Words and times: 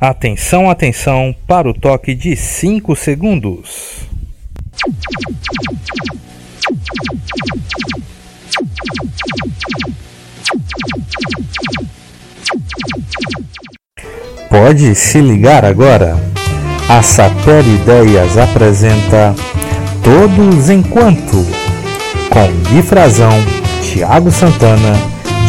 Atenção, 0.00 0.68
atenção 0.68 1.34
para 1.46 1.68
o 1.68 1.74
toque 1.74 2.14
de 2.14 2.36
5 2.36 2.94
segundos. 2.96 4.00
Pode 14.48 14.94
se 14.94 15.20
ligar 15.20 15.64
agora. 15.64 16.16
A 16.88 17.02
Saper 17.02 17.66
Ideias 17.66 18.36
apresenta 18.36 19.34
Todos 20.02 20.70
Enquanto, 20.70 21.46
com 22.30 22.70
Gui 22.70 22.82
Frazão, 22.82 23.32
Thiago 23.82 24.30
Santana, 24.30 24.92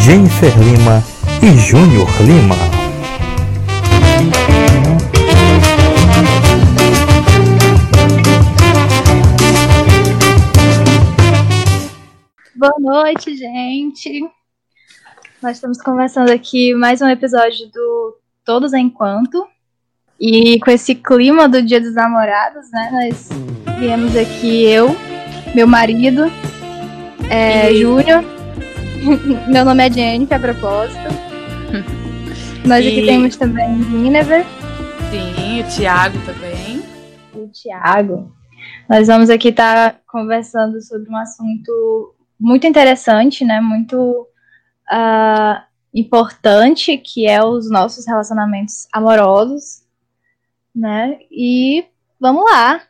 Jennifer 0.00 0.52
Lima 0.58 1.04
e 1.42 1.56
Júnior 1.58 2.08
Lima. 2.20 2.75
Noite, 12.86 13.36
gente. 13.36 14.22
Nós 15.42 15.56
estamos 15.56 15.82
conversando 15.82 16.30
aqui 16.30 16.72
mais 16.72 17.02
um 17.02 17.08
episódio 17.08 17.68
do 17.72 18.16
Todos 18.44 18.72
Enquanto. 18.72 19.44
E 20.20 20.60
com 20.60 20.70
esse 20.70 20.94
clima 20.94 21.48
do 21.48 21.60
Dia 21.60 21.80
dos 21.80 21.96
Namorados, 21.96 22.70
né? 22.70 22.90
Nós 22.92 23.28
viemos 23.80 24.16
aqui 24.16 24.66
eu, 24.66 24.94
meu 25.52 25.66
marido, 25.66 26.26
é, 27.28 27.72
e... 27.72 27.80
Júnior. 27.80 28.22
meu 29.50 29.64
nome 29.64 29.88
é 29.88 29.92
Jennifer, 29.92 30.36
a 30.36 30.40
propósito. 30.40 31.08
Nós 32.64 32.84
e... 32.84 32.88
aqui 32.88 33.04
temos 33.04 33.36
também 33.36 33.82
Guinevere. 33.82 34.46
Sim, 35.10 35.60
o 35.60 35.76
Thiago 35.76 36.18
também. 36.24 36.84
O 37.34 37.48
Thiago. 37.48 38.32
Nós 38.88 39.08
vamos 39.08 39.28
aqui 39.28 39.48
estar 39.48 39.90
tá 39.90 40.00
conversando 40.06 40.80
sobre 40.80 41.10
um 41.10 41.16
assunto 41.16 42.15
muito 42.38 42.66
interessante, 42.66 43.44
né? 43.44 43.60
Muito 43.60 44.28
uh, 44.92 45.62
importante, 45.94 46.96
que 46.98 47.26
é 47.26 47.42
os 47.42 47.70
nossos 47.70 48.06
relacionamentos 48.06 48.86
amorosos, 48.92 49.82
né? 50.74 51.18
E 51.30 51.86
vamos 52.20 52.44
lá. 52.44 52.82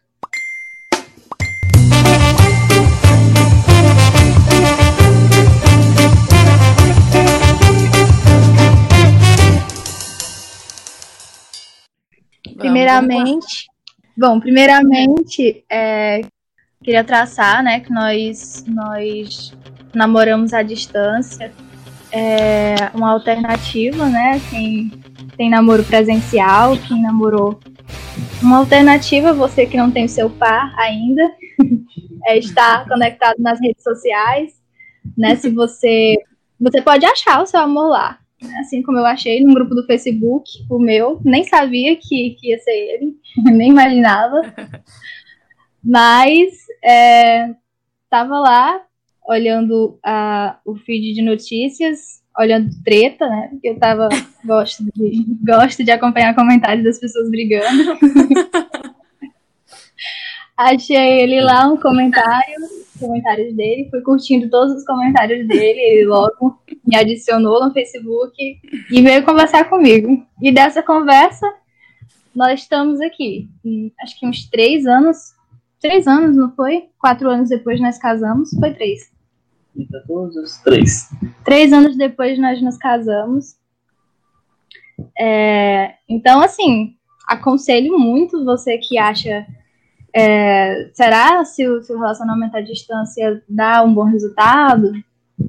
Primeiramente, 12.58 13.67
bom, 14.17 14.41
primeiramente, 14.41 15.64
é, 15.70 16.22
queria 16.87 17.03
traçar, 17.03 17.65
né, 17.65 17.81
que 17.81 17.92
nós, 17.92 18.65
nós 18.69 19.53
namoramos 19.92 20.55
à 20.55 20.62
distância, 20.62 21.53
é 22.12 22.77
uma 22.95 23.11
alternativa, 23.11 24.09
né, 24.09 24.41
quem 24.48 24.92
tem 25.37 25.51
namoro 25.51 25.83
presencial, 25.83 26.77
quem 26.87 27.03
namorou. 27.03 27.59
Uma 28.41 28.59
alternativa, 28.59 29.33
você 29.33 29.67
que 29.67 29.77
não 29.77 29.91
tem 29.91 30.05
o 30.05 30.09
seu 30.09 30.31
par 30.31 30.73
ainda, 30.79 31.29
é 32.27 32.39
estar 32.39 32.87
conectado 32.87 33.37
nas 33.41 33.61
redes 33.61 33.83
sociais, 33.83 34.53
né, 35.19 35.34
se 35.34 35.51
você, 35.51 36.14
você 36.61 36.81
pode 36.81 37.05
achar 37.05 37.42
o 37.42 37.47
seu 37.47 37.59
amor 37.59 37.89
lá, 37.89 38.20
né, 38.41 38.59
assim 38.61 38.81
como 38.81 38.98
eu 38.98 39.07
achei 39.07 39.42
num 39.42 39.53
grupo 39.53 39.75
do 39.75 39.87
Facebook, 39.87 40.48
o 40.70 40.79
meu, 40.79 41.20
nem 41.25 41.42
sabia 41.42 41.97
que, 41.97 42.37
que 42.39 42.51
ia 42.51 42.59
ser 42.61 42.70
ele, 42.70 43.17
nem 43.53 43.70
imaginava, 43.70 44.41
mas 45.83 46.66
estava 46.87 48.37
é, 48.37 48.39
lá 48.39 48.83
olhando 49.29 49.98
a, 50.05 50.58
o 50.64 50.77
feed 50.77 51.14
de 51.14 51.23
notícias, 51.23 52.23
olhando 52.39 52.70
treta, 52.85 53.29
né? 53.29 53.48
Porque 53.51 53.69
eu 53.69 53.79
tava 53.79 54.08
gosto 54.45 54.85
de 54.95 55.27
gosto 55.45 55.83
de 55.85 55.91
acompanhar 55.91 56.35
comentários 56.35 56.85
das 56.85 57.01
pessoas 57.01 57.29
brigando. 57.30 57.98
Achei 60.57 61.20
ele 61.20 61.42
lá 61.42 61.67
um 61.67 61.77
comentário, 61.77 62.55
comentários 62.98 63.55
dele, 63.55 63.91
fui 63.91 64.01
curtindo 64.01 64.48
todos 64.48 64.75
os 64.75 64.86
comentários 64.86 65.46
dele, 65.46 65.79
ele 65.79 66.07
logo 66.07 66.58
me 66.86 66.96
adicionou 66.96 67.63
no 67.63 67.75
Facebook 67.75 68.58
e 68.91 69.02
veio 69.02 69.23
conversar 69.23 69.69
comigo. 69.69 70.27
E 70.41 70.51
dessa 70.51 70.83
conversa, 70.83 71.46
nós 72.35 72.61
estamos 72.61 73.02
aqui. 73.02 73.51
Acho 74.01 74.19
que 74.19 74.27
uns 74.27 74.48
três 74.48 74.86
anos 74.86 75.36
três 75.81 76.07
anos, 76.07 76.37
não 76.37 76.55
foi? 76.55 76.89
Quatro 76.98 77.29
anos 77.29 77.48
depois 77.48 77.81
nós 77.81 77.98
casamos, 77.98 78.51
foi 78.59 78.73
três. 78.75 79.11
Todos 80.07 80.37
os 80.37 80.57
três. 80.59 81.11
Três 81.45 81.73
anos 81.73 81.97
depois 81.97 82.39
nós 82.39 82.61
nos 82.63 82.79
casamos. 82.79 83.57
É, 85.19 85.95
então, 86.09 86.41
assim, 86.41 86.95
aconselho 87.29 87.98
muito 87.98 88.45
você 88.45 88.79
que 88.79 88.97
acha. 88.97 89.47
É, 90.14 90.91
será 90.95 91.45
se 91.45 91.69
o 91.69 91.83
seu 91.83 91.98
relacionamento 91.98 92.57
à 92.57 92.63
distância 92.63 93.43
dá 93.47 93.83
um 93.83 93.93
bom 93.93 94.05
resultado? 94.05 94.93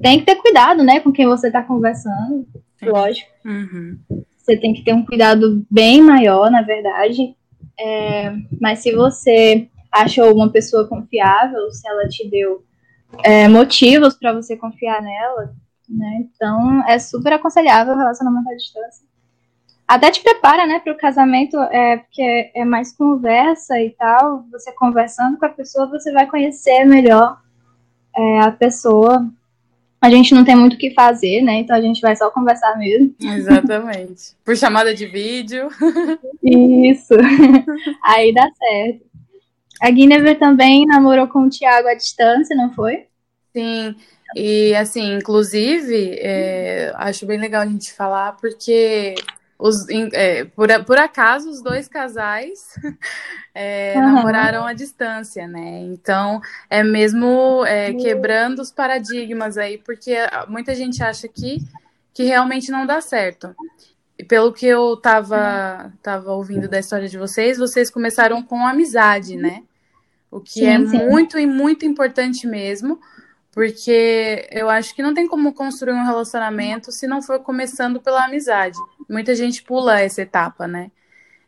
Tem 0.02 0.18
que 0.18 0.26
ter 0.26 0.36
cuidado, 0.36 0.84
né, 0.84 1.00
com 1.00 1.10
quem 1.10 1.26
você 1.26 1.46
está 1.46 1.62
conversando, 1.62 2.46
lógico. 2.82 3.30
Uhum. 3.46 3.98
Você 4.36 4.58
tem 4.58 4.74
que 4.74 4.84
ter 4.84 4.92
um 4.92 5.04
cuidado 5.04 5.64
bem 5.70 6.02
maior, 6.02 6.50
na 6.50 6.60
verdade. 6.60 7.34
É, 7.80 8.34
mas 8.60 8.80
se 8.80 8.94
você 8.94 9.70
achou 9.90 10.34
uma 10.34 10.50
pessoa 10.50 10.86
confiável, 10.86 11.70
se 11.70 11.88
ela 11.88 12.08
te 12.08 12.28
deu 12.28 12.64
é, 13.24 13.48
motivos 13.48 14.14
para 14.14 14.32
você 14.32 14.56
confiar 14.56 15.02
nela, 15.02 15.54
né? 15.88 16.20
Então 16.20 16.86
é 16.86 16.98
super 16.98 17.32
aconselhável 17.32 17.94
o 17.94 17.98
relacionamento 17.98 18.50
à 18.50 18.54
distância. 18.54 19.08
Até 19.86 20.10
te 20.10 20.22
prepara, 20.22 20.66
né, 20.66 20.80
para 20.80 20.92
o 20.92 20.98
casamento, 20.98 21.56
é, 21.56 21.96
porque 21.96 22.50
é 22.54 22.62
mais 22.62 22.94
conversa 22.94 23.80
e 23.80 23.88
tal. 23.90 24.44
Você 24.52 24.70
conversando 24.72 25.38
com 25.38 25.46
a 25.46 25.48
pessoa, 25.48 25.88
você 25.88 26.12
vai 26.12 26.26
conhecer 26.26 26.84
melhor 26.84 27.40
é, 28.14 28.40
a 28.40 28.52
pessoa. 28.52 29.26
A 29.98 30.10
gente 30.10 30.34
não 30.34 30.44
tem 30.44 30.54
muito 30.54 30.74
o 30.74 30.78
que 30.78 30.92
fazer, 30.92 31.40
né? 31.40 31.54
Então 31.54 31.74
a 31.74 31.80
gente 31.80 32.02
vai 32.02 32.14
só 32.14 32.30
conversar 32.30 32.76
mesmo. 32.76 33.14
Exatamente. 33.18 34.36
Por 34.44 34.54
chamada 34.58 34.94
de 34.94 35.06
vídeo. 35.06 35.68
Isso. 36.44 37.14
Aí 38.04 38.32
dá 38.34 38.46
certo. 38.58 39.07
A 39.80 39.90
Guinevere 39.90 40.38
também 40.38 40.86
namorou 40.86 41.28
com 41.28 41.42
o 41.42 41.50
Thiago 41.50 41.88
à 41.88 41.94
distância, 41.94 42.56
não 42.56 42.72
foi? 42.72 43.06
Sim, 43.54 43.96
e 44.34 44.74
assim, 44.74 45.14
inclusive, 45.14 46.18
é, 46.20 46.92
acho 46.96 47.24
bem 47.26 47.38
legal 47.38 47.62
a 47.62 47.66
gente 47.66 47.92
falar, 47.92 48.36
porque 48.36 49.14
os, 49.58 49.88
é, 50.12 50.44
por, 50.44 50.68
por 50.84 50.98
acaso 50.98 51.50
os 51.50 51.62
dois 51.62 51.88
casais 51.88 52.74
é, 53.54 53.94
uhum. 53.96 54.02
namoraram 54.02 54.64
à 54.64 54.72
distância, 54.72 55.48
né? 55.48 55.80
Então 55.80 56.40
é 56.68 56.84
mesmo 56.84 57.64
é, 57.66 57.92
quebrando 57.94 58.60
os 58.60 58.70
paradigmas 58.70 59.56
aí, 59.56 59.78
porque 59.78 60.14
muita 60.46 60.74
gente 60.74 61.02
acha 61.02 61.26
que, 61.26 61.58
que 62.14 62.22
realmente 62.24 62.70
não 62.70 62.86
dá 62.86 63.00
certo. 63.00 63.54
E 64.18 64.24
pelo 64.24 64.52
que 64.52 64.66
eu 64.66 64.96
tava, 64.96 65.92
tava 66.02 66.32
ouvindo 66.32 66.68
da 66.68 66.80
história 66.80 67.08
de 67.08 67.16
vocês, 67.16 67.56
vocês 67.56 67.88
começaram 67.88 68.42
com 68.42 68.66
amizade, 68.66 69.36
né? 69.36 69.62
O 70.30 70.40
que 70.40 70.54
sim, 70.54 70.66
é 70.66 70.86
sim. 70.86 71.08
muito 71.08 71.38
e 71.38 71.46
muito 71.46 71.86
importante 71.86 72.46
mesmo, 72.46 73.00
porque 73.52 74.48
eu 74.50 74.68
acho 74.68 74.94
que 74.94 75.02
não 75.02 75.14
tem 75.14 75.28
como 75.28 75.52
construir 75.52 75.92
um 75.92 76.04
relacionamento 76.04 76.90
se 76.90 77.06
não 77.06 77.22
for 77.22 77.40
começando 77.40 78.00
pela 78.00 78.24
amizade. 78.24 78.76
Muita 79.08 79.34
gente 79.34 79.62
pula 79.62 80.00
essa 80.00 80.20
etapa, 80.20 80.66
né? 80.66 80.90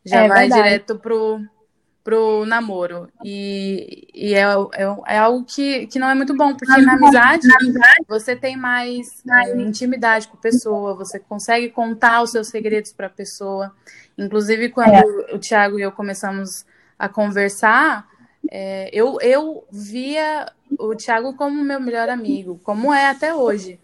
Já 0.04 0.22
é 0.22 0.28
vai 0.28 0.48
verdade. 0.48 0.62
direto 0.62 0.98
pro, 0.98 1.40
pro 2.10 2.44
namoro. 2.44 3.08
E, 3.24 4.08
e 4.12 4.34
é, 4.34 4.40
é, 4.40 5.14
é, 5.14 5.18
algo 5.18 5.44
que, 5.44 5.86
que 5.86 5.96
não 5.96 6.10
é 6.10 6.14
muito 6.14 6.36
bom, 6.36 6.56
porque 6.56 6.82
na 6.82 6.94
amizade, 6.94 7.46
você 8.08 8.34
tem 8.34 8.56
mais 8.56 9.22
é, 9.24 9.56
intimidade 9.62 10.26
com 10.26 10.36
a 10.36 10.40
pessoa, 10.40 10.96
você 10.96 11.20
consegue 11.20 11.68
contar 11.68 12.20
os 12.22 12.32
seus 12.32 12.48
segredos 12.48 12.92
para 12.92 13.06
a 13.06 13.10
pessoa. 13.10 13.72
Inclusive, 14.18 14.70
quando 14.70 14.92
é. 14.92 15.34
o 15.34 15.38
Thiago 15.38 15.78
e 15.78 15.82
eu 15.82 15.92
começamos 15.92 16.66
a 16.98 17.08
conversar, 17.08 18.08
é, 18.50 18.90
eu, 18.92 19.18
eu 19.20 19.64
via 19.70 20.50
o 20.80 20.96
Thiago 20.96 21.34
como 21.34 21.62
meu 21.62 21.80
melhor 21.80 22.08
amigo, 22.08 22.60
como 22.64 22.92
é 22.92 23.08
até 23.08 23.32
hoje. 23.32 23.78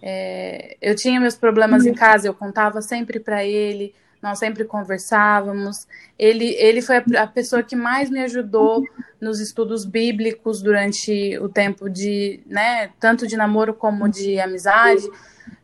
É, 0.00 0.76
eu 0.80 0.94
tinha 0.94 1.18
meus 1.18 1.34
problemas 1.34 1.84
em 1.84 1.92
casa, 1.92 2.28
eu 2.28 2.34
contava 2.34 2.80
sempre 2.80 3.18
para 3.18 3.44
ele, 3.44 3.92
nós 4.22 4.38
sempre 4.38 4.64
conversávamos. 4.64 5.86
Ele, 6.18 6.54
ele 6.54 6.82
foi 6.82 6.96
a, 6.96 7.22
a, 7.22 7.26
pessoa 7.26 7.62
que 7.62 7.76
mais 7.76 8.10
me 8.10 8.20
ajudou 8.22 8.82
nos 9.20 9.40
estudos 9.40 9.84
bíblicos 9.84 10.62
durante 10.62 11.38
o 11.38 11.48
tempo 11.48 11.88
de, 11.88 12.40
né, 12.46 12.90
tanto 12.98 13.26
de 13.26 13.36
namoro 13.36 13.74
como 13.74 14.08
de 14.08 14.38
amizade. 14.40 15.08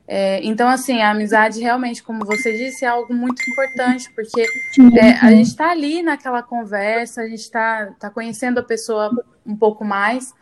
É, 0.07 0.45
então, 0.45 0.69
assim, 0.69 1.01
a 1.01 1.11
amizade 1.11 1.61
realmente, 1.61 2.03
como 2.03 2.25
você 2.25 2.57
disse, 2.57 2.85
é 2.85 2.89
algo 2.89 3.15
muito 3.15 3.43
importante, 3.51 4.11
porque 4.15 4.43
é, 4.99 5.13
a 5.23 5.31
gente 5.31 5.49
está 5.49 5.71
ali 5.71 6.03
naquela 6.03 6.43
conversa, 6.43 7.23
a 7.23 7.29
gente 7.29 7.41
está 7.41 7.87
tá 7.99 8.11
conhecendo 8.11 8.59
a 8.59 8.63
pessoa 8.63 9.11
um 9.47 9.57
pouco 9.57 9.85
mais, 9.85 10.35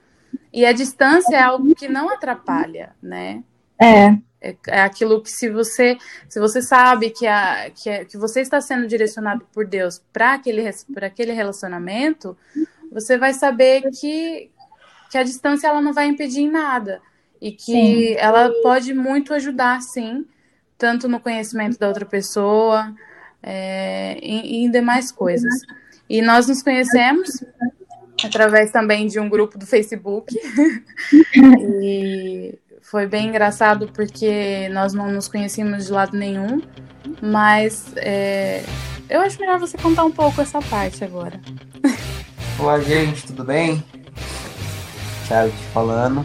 e 0.53 0.65
a 0.65 0.73
distância 0.73 1.37
é 1.37 1.43
algo 1.43 1.75
que 1.75 1.89
não 1.89 2.09
atrapalha, 2.09 2.91
né? 3.03 3.45
É. 3.81 4.19
É, 4.43 4.57
é 4.69 4.81
aquilo 4.81 5.23
que 5.23 5.31
se 5.31 5.51
você 5.51 5.99
se 6.27 6.41
você 6.41 6.63
sabe 6.63 7.11
que, 7.11 7.27
a, 7.27 7.71
que, 7.71 7.91
é, 7.91 8.05
que 8.07 8.17
você 8.17 8.41
está 8.41 8.59
sendo 8.61 8.87
direcionado 8.87 9.47
por 9.53 9.67
Deus 9.67 10.01
para 10.13 10.35
aquele, 10.35 10.67
aquele 11.03 11.33
relacionamento, 11.33 12.37
você 12.91 13.19
vai 13.19 13.35
saber 13.35 13.83
que, 14.01 14.51
que 15.11 15.19
a 15.19 15.23
distância 15.23 15.69
ela 15.69 15.83
não 15.83 15.93
vai 15.93 16.07
impedir 16.07 16.41
em 16.41 16.51
nada 16.51 17.03
e 17.41 17.53
que 17.53 17.73
sim. 17.73 18.15
ela 18.19 18.51
pode 18.63 18.95
muito 18.95 19.33
ajudar, 19.35 19.81
sim, 19.81 20.27
tanto 20.77 21.09
no 21.09 21.21
conhecimento 21.21 21.79
da 21.79 21.89
outra 21.89 22.05
pessoa 22.05 22.95
é, 23.43 24.19
e, 24.23 24.63
e 24.63 24.65
em 24.65 24.71
demais 24.71 25.13
coisas. 25.13 25.53
E 26.09 26.21
nós 26.21 26.49
nos 26.49 26.63
conhecemos 26.63 27.45
através 28.25 28.71
também 28.71 29.07
de 29.07 29.19
um 29.21 29.29
grupo 29.29 29.57
do 29.57 29.67
Facebook 29.67 30.35
e 31.83 32.59
foi 32.83 33.07
bem 33.07 33.29
engraçado 33.29 33.89
porque 33.93 34.69
nós 34.71 34.93
não 34.93 35.11
nos 35.11 35.29
conhecíamos 35.29 35.87
de 35.87 35.93
lado 35.93 36.17
nenhum, 36.17 36.61
mas 37.23 37.93
é, 37.97 38.65
eu 39.09 39.21
acho 39.21 39.39
melhor 39.39 39.59
você 39.59 39.77
contar 39.77 40.05
um 40.05 40.11
pouco 40.11 40.41
essa 40.41 40.61
parte 40.63 41.05
agora. 41.05 41.41
Olá, 42.59 42.81
gente, 42.81 43.27
tudo 43.27 43.45
bem? 43.45 43.83
Thiago 45.27 45.51
te 45.51 45.65
falando. 45.73 46.25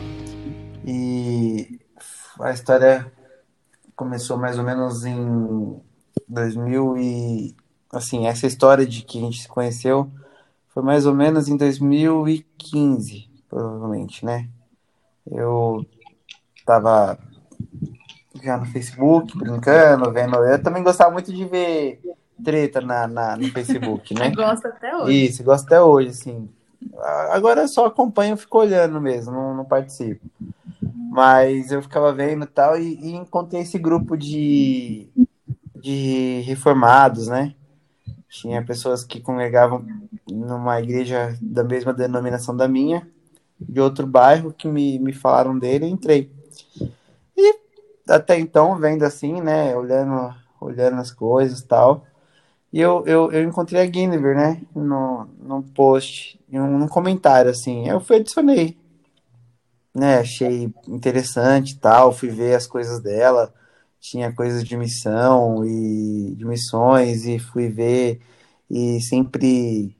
E 0.85 1.79
a 2.39 2.51
história 2.51 3.11
começou 3.95 4.37
mais 4.37 4.57
ou 4.57 4.63
menos 4.63 5.05
em 5.05 5.79
2000 6.27 6.97
e 6.97 7.55
assim, 7.91 8.27
essa 8.27 8.45
história 8.45 8.85
de 8.85 9.01
que 9.03 9.17
a 9.17 9.21
gente 9.21 9.41
se 9.41 9.47
conheceu 9.47 10.11
foi 10.69 10.83
mais 10.83 11.05
ou 11.05 11.13
menos 11.13 11.47
em 11.47 11.55
2015, 11.55 13.29
provavelmente, 13.47 14.25
né? 14.25 14.49
Eu 15.25 15.85
tava 16.65 17.17
já 18.43 18.57
no 18.57 18.65
Facebook, 18.65 19.37
brincando, 19.37 20.11
vendo. 20.11 20.35
Eu 20.37 20.61
também 20.61 20.83
gostava 20.83 21.11
muito 21.11 21.33
de 21.33 21.45
ver 21.45 22.01
treta 22.43 22.81
na, 22.81 23.07
na 23.07 23.37
no 23.37 23.49
Facebook, 23.49 24.13
né? 24.13 24.31
Gosta 24.35 24.67
até 24.69 24.95
hoje. 24.95 25.25
Isso, 25.25 25.43
gosto 25.43 25.65
até 25.65 25.81
hoje, 25.81 26.09
assim. 26.09 26.49
Agora 27.31 27.61
eu 27.61 27.67
só 27.67 27.85
acompanho, 27.85 28.37
fico 28.37 28.59
olhando 28.59 29.01
mesmo, 29.01 29.31
não, 29.31 29.55
não 29.55 29.65
participo. 29.65 30.25
Mas 31.09 31.71
eu 31.71 31.81
ficava 31.81 32.13
vendo 32.13 32.43
e 32.43 32.47
tal, 32.47 32.77
e, 32.77 33.13
encontrei 33.15 33.61
esse 33.61 33.79
grupo 33.79 34.17
de, 34.17 35.07
de 35.75 36.41
reformados, 36.45 37.27
né? 37.27 37.55
Tinha 38.29 38.63
pessoas 38.63 39.03
que 39.03 39.21
congregavam 39.21 39.85
numa 40.29 40.79
igreja 40.81 41.37
da 41.41 41.63
mesma 41.63 41.93
denominação 41.93 42.55
da 42.55 42.67
minha, 42.67 43.07
de 43.59 43.79
outro 43.79 44.05
bairro, 44.05 44.53
que 44.53 44.67
me, 44.67 44.99
me 44.99 45.13
falaram 45.13 45.57
dele, 45.57 45.85
e 45.85 45.89
entrei. 45.89 46.34
E 47.37 47.59
até 48.07 48.39
então, 48.39 48.77
vendo 48.77 49.03
assim, 49.03 49.41
né, 49.41 49.75
olhando, 49.75 50.33
olhando 50.59 50.99
as 50.99 51.11
coisas 51.11 51.59
e 51.59 51.67
tal, 51.67 52.05
e 52.71 52.79
eu, 52.81 53.03
eu, 53.05 53.31
eu 53.31 53.43
encontrei 53.43 53.81
a 53.81 53.85
Guinevere, 53.85 54.35
né, 54.35 54.61
no, 54.75 55.25
no 55.39 55.63
post, 55.63 56.39
um, 56.51 56.77
num 56.77 56.87
comentário, 56.87 57.49
assim, 57.51 57.87
eu 57.87 57.99
fui 57.99 58.17
adicionei, 58.17 58.77
né, 59.93 60.19
achei 60.19 60.71
interessante 60.87 61.71
e 61.71 61.77
tal, 61.77 62.11
fui 62.11 62.29
ver 62.29 62.55
as 62.55 62.67
coisas 62.67 62.99
dela, 62.99 63.53
tinha 63.99 64.31
coisas 64.33 64.63
de 64.63 64.77
missão 64.77 65.65
e 65.65 66.35
de 66.35 66.45
missões, 66.45 67.25
e 67.25 67.39
fui 67.39 67.69
ver, 67.69 68.21
e 68.69 68.99
sempre 69.01 69.95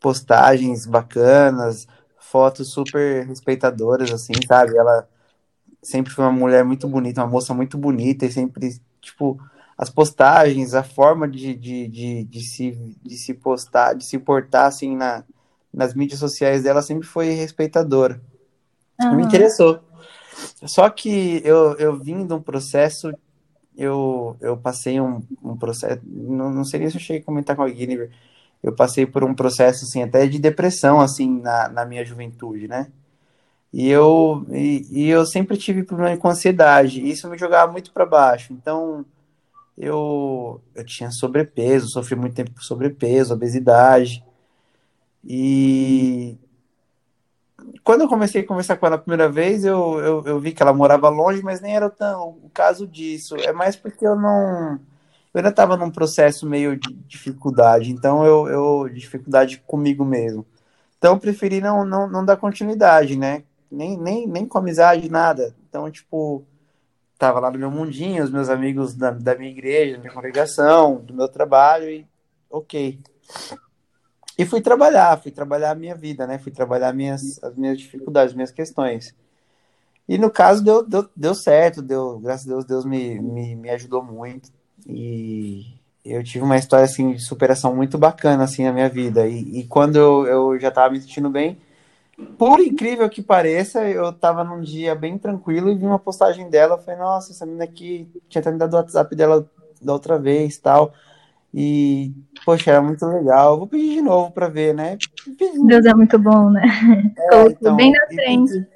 postagens 0.00 0.86
bacanas, 0.86 1.86
fotos 2.30 2.72
super 2.72 3.26
respeitadoras, 3.26 4.12
assim, 4.12 4.32
sabe? 4.46 4.76
Ela 4.76 5.08
sempre 5.82 6.12
foi 6.12 6.24
uma 6.24 6.32
mulher 6.32 6.64
muito 6.64 6.88
bonita, 6.88 7.22
uma 7.22 7.30
moça 7.30 7.54
muito 7.54 7.78
bonita, 7.78 8.26
e 8.26 8.32
sempre, 8.32 8.80
tipo, 9.00 9.38
as 9.78 9.90
postagens, 9.90 10.74
a 10.74 10.82
forma 10.82 11.28
de, 11.28 11.54
de, 11.54 11.86
de, 11.86 12.24
de, 12.24 12.40
se, 12.42 12.72
de 13.02 13.16
se 13.16 13.34
postar, 13.34 13.94
de 13.94 14.04
se 14.04 14.18
portar, 14.18 14.66
assim, 14.66 14.96
na, 14.96 15.24
nas 15.72 15.94
mídias 15.94 16.18
sociais 16.18 16.62
dela 16.62 16.82
sempre 16.82 17.06
foi 17.06 17.30
respeitadora. 17.30 18.20
Uhum. 19.00 19.16
Me 19.16 19.22
interessou. 19.22 19.80
Só 20.64 20.90
que 20.90 21.40
eu, 21.44 21.74
eu 21.78 21.96
vim 21.96 22.26
de 22.26 22.32
um 22.32 22.40
processo, 22.40 23.12
eu, 23.76 24.36
eu 24.40 24.56
passei 24.56 25.00
um, 25.00 25.22
um 25.42 25.56
processo, 25.56 26.00
não, 26.04 26.50
não 26.50 26.64
sei 26.64 26.90
se 26.90 26.96
eu 26.96 27.00
cheguei 27.00 27.22
a 27.22 27.24
comentar 27.24 27.54
com 27.54 27.62
a 27.62 27.68
Guinevere, 27.68 28.10
eu 28.68 28.74
passei 28.74 29.06
por 29.06 29.24
um 29.24 29.34
processo 29.34 29.84
assim 29.84 30.02
até 30.02 30.26
de 30.26 30.38
depressão 30.38 31.00
assim 31.00 31.40
na, 31.40 31.68
na 31.68 31.84
minha 31.84 32.04
juventude, 32.04 32.68
né? 32.68 32.88
E 33.72 33.88
eu 33.88 34.46
e, 34.50 34.86
e 34.90 35.08
eu 35.08 35.26
sempre 35.26 35.56
tive 35.56 35.82
problema 35.82 36.16
com 36.16 36.28
ansiedade. 36.28 37.00
E 37.00 37.10
isso 37.10 37.28
me 37.28 37.38
jogava 37.38 37.70
muito 37.70 37.92
para 37.92 38.06
baixo. 38.06 38.52
Então 38.52 39.04
eu 39.76 40.60
eu 40.74 40.84
tinha 40.84 41.10
sobrepeso, 41.10 41.88
sofri 41.88 42.16
muito 42.16 42.34
tempo 42.34 42.52
com 42.52 42.60
sobrepeso, 42.60 43.34
obesidade. 43.34 44.24
E 45.24 46.38
quando 47.84 48.02
eu 48.02 48.08
comecei 48.08 48.42
a 48.42 48.46
conversar 48.46 48.76
com 48.76 48.86
ela 48.86 48.96
a 48.96 48.98
primeira 48.98 49.28
vez, 49.28 49.64
eu, 49.64 49.98
eu, 50.00 50.22
eu 50.26 50.40
vi 50.40 50.52
que 50.52 50.62
ela 50.62 50.72
morava 50.72 51.08
longe, 51.08 51.42
mas 51.42 51.60
nem 51.60 51.74
era 51.76 51.90
tão 51.90 52.38
o 52.42 52.50
caso 52.52 52.86
disso. 52.86 53.36
É 53.36 53.52
mais 53.52 53.76
porque 53.76 54.06
eu 54.06 54.16
não 54.16 54.80
eu 55.36 55.40
ainda 55.40 55.50
estava 55.50 55.76
num 55.76 55.90
processo 55.90 56.48
meio 56.48 56.78
de 56.78 56.94
dificuldade, 57.06 57.92
então 57.92 58.24
eu, 58.24 58.48
eu 58.48 58.88
dificuldade 58.88 59.58
comigo 59.66 60.02
mesmo. 60.02 60.46
Então 60.96 61.12
eu 61.12 61.20
preferi 61.20 61.60
não, 61.60 61.84
não, 61.84 62.08
não 62.08 62.24
dar 62.24 62.38
continuidade, 62.38 63.16
né? 63.18 63.44
Nem, 63.70 63.98
nem, 63.98 64.26
nem 64.26 64.46
com 64.46 64.56
amizade, 64.56 65.10
nada. 65.10 65.54
Então, 65.68 65.90
tipo, 65.90 66.42
tava 67.18 67.38
lá 67.38 67.50
no 67.50 67.58
meu 67.58 67.70
mundinho, 67.70 68.24
os 68.24 68.30
meus 68.30 68.48
amigos 68.48 68.94
da, 68.94 69.10
da 69.10 69.34
minha 69.34 69.50
igreja, 69.50 69.96
da 69.96 70.00
minha 70.00 70.12
congregação, 70.14 71.02
do 71.04 71.12
meu 71.12 71.28
trabalho, 71.28 71.90
e 71.90 72.06
ok. 72.50 72.98
E 74.38 74.46
fui 74.46 74.62
trabalhar, 74.62 75.20
fui 75.20 75.30
trabalhar 75.30 75.72
a 75.72 75.74
minha 75.74 75.94
vida, 75.94 76.26
né? 76.26 76.38
Fui 76.38 76.50
trabalhar 76.50 76.94
minhas, 76.94 77.38
as 77.44 77.54
minhas 77.54 77.76
dificuldades, 77.76 78.34
minhas 78.34 78.52
questões. 78.52 79.14
E 80.08 80.16
no 80.16 80.30
caso 80.30 80.64
deu, 80.64 80.82
deu, 80.82 81.06
deu 81.14 81.34
certo, 81.34 81.82
deu, 81.82 82.18
graças 82.20 82.46
a 82.46 82.50
Deus, 82.52 82.64
Deus 82.64 82.84
me, 82.86 83.20
me, 83.20 83.54
me 83.54 83.68
ajudou 83.68 84.02
muito. 84.02 84.55
E 84.88 85.66
eu 86.04 86.22
tive 86.22 86.44
uma 86.44 86.56
história 86.56 86.84
assim 86.84 87.12
de 87.12 87.20
superação 87.20 87.74
muito 87.74 87.98
bacana 87.98 88.44
assim 88.44 88.64
na 88.64 88.72
minha 88.72 88.88
vida. 88.88 89.26
E, 89.26 89.60
e 89.60 89.64
quando 89.64 89.96
eu, 89.96 90.26
eu 90.26 90.60
já 90.60 90.68
estava 90.68 90.92
me 90.92 91.00
sentindo 91.00 91.28
bem, 91.28 91.58
por 92.38 92.60
incrível 92.60 93.08
que 93.10 93.20
pareça, 93.20 93.84
eu 93.84 94.08
estava 94.10 94.42
num 94.42 94.60
dia 94.60 94.94
bem 94.94 95.18
tranquilo 95.18 95.70
e 95.70 95.74
vi 95.74 95.84
uma 95.84 95.98
postagem 95.98 96.48
dela. 96.48 96.74
Eu 96.74 96.78
falei, 96.78 96.98
nossa, 96.98 97.32
essa 97.32 97.44
menina 97.44 97.64
aqui 97.64 98.08
tinha 98.28 98.40
até 98.40 98.50
me 98.50 98.58
dado 98.58 98.74
o 98.74 98.76
WhatsApp 98.76 99.14
dela 99.14 99.48
da 99.82 99.92
outra 99.92 100.18
vez 100.18 100.56
tal. 100.56 100.94
E, 101.52 102.12
poxa, 102.44 102.70
era 102.70 102.82
muito 102.82 103.04
legal. 103.06 103.58
Vou 103.58 103.66
pedir 103.66 103.94
de 103.94 104.02
novo 104.02 104.30
para 104.30 104.48
ver, 104.48 104.74
né? 104.74 104.96
Deus 105.66 105.84
é 105.84 105.94
muito 105.94 106.18
bom, 106.18 106.50
né? 106.50 106.62
É, 107.32 107.46
então, 107.46 107.76
bem 107.76 107.92
na 107.92 108.06
frente. 108.06 108.66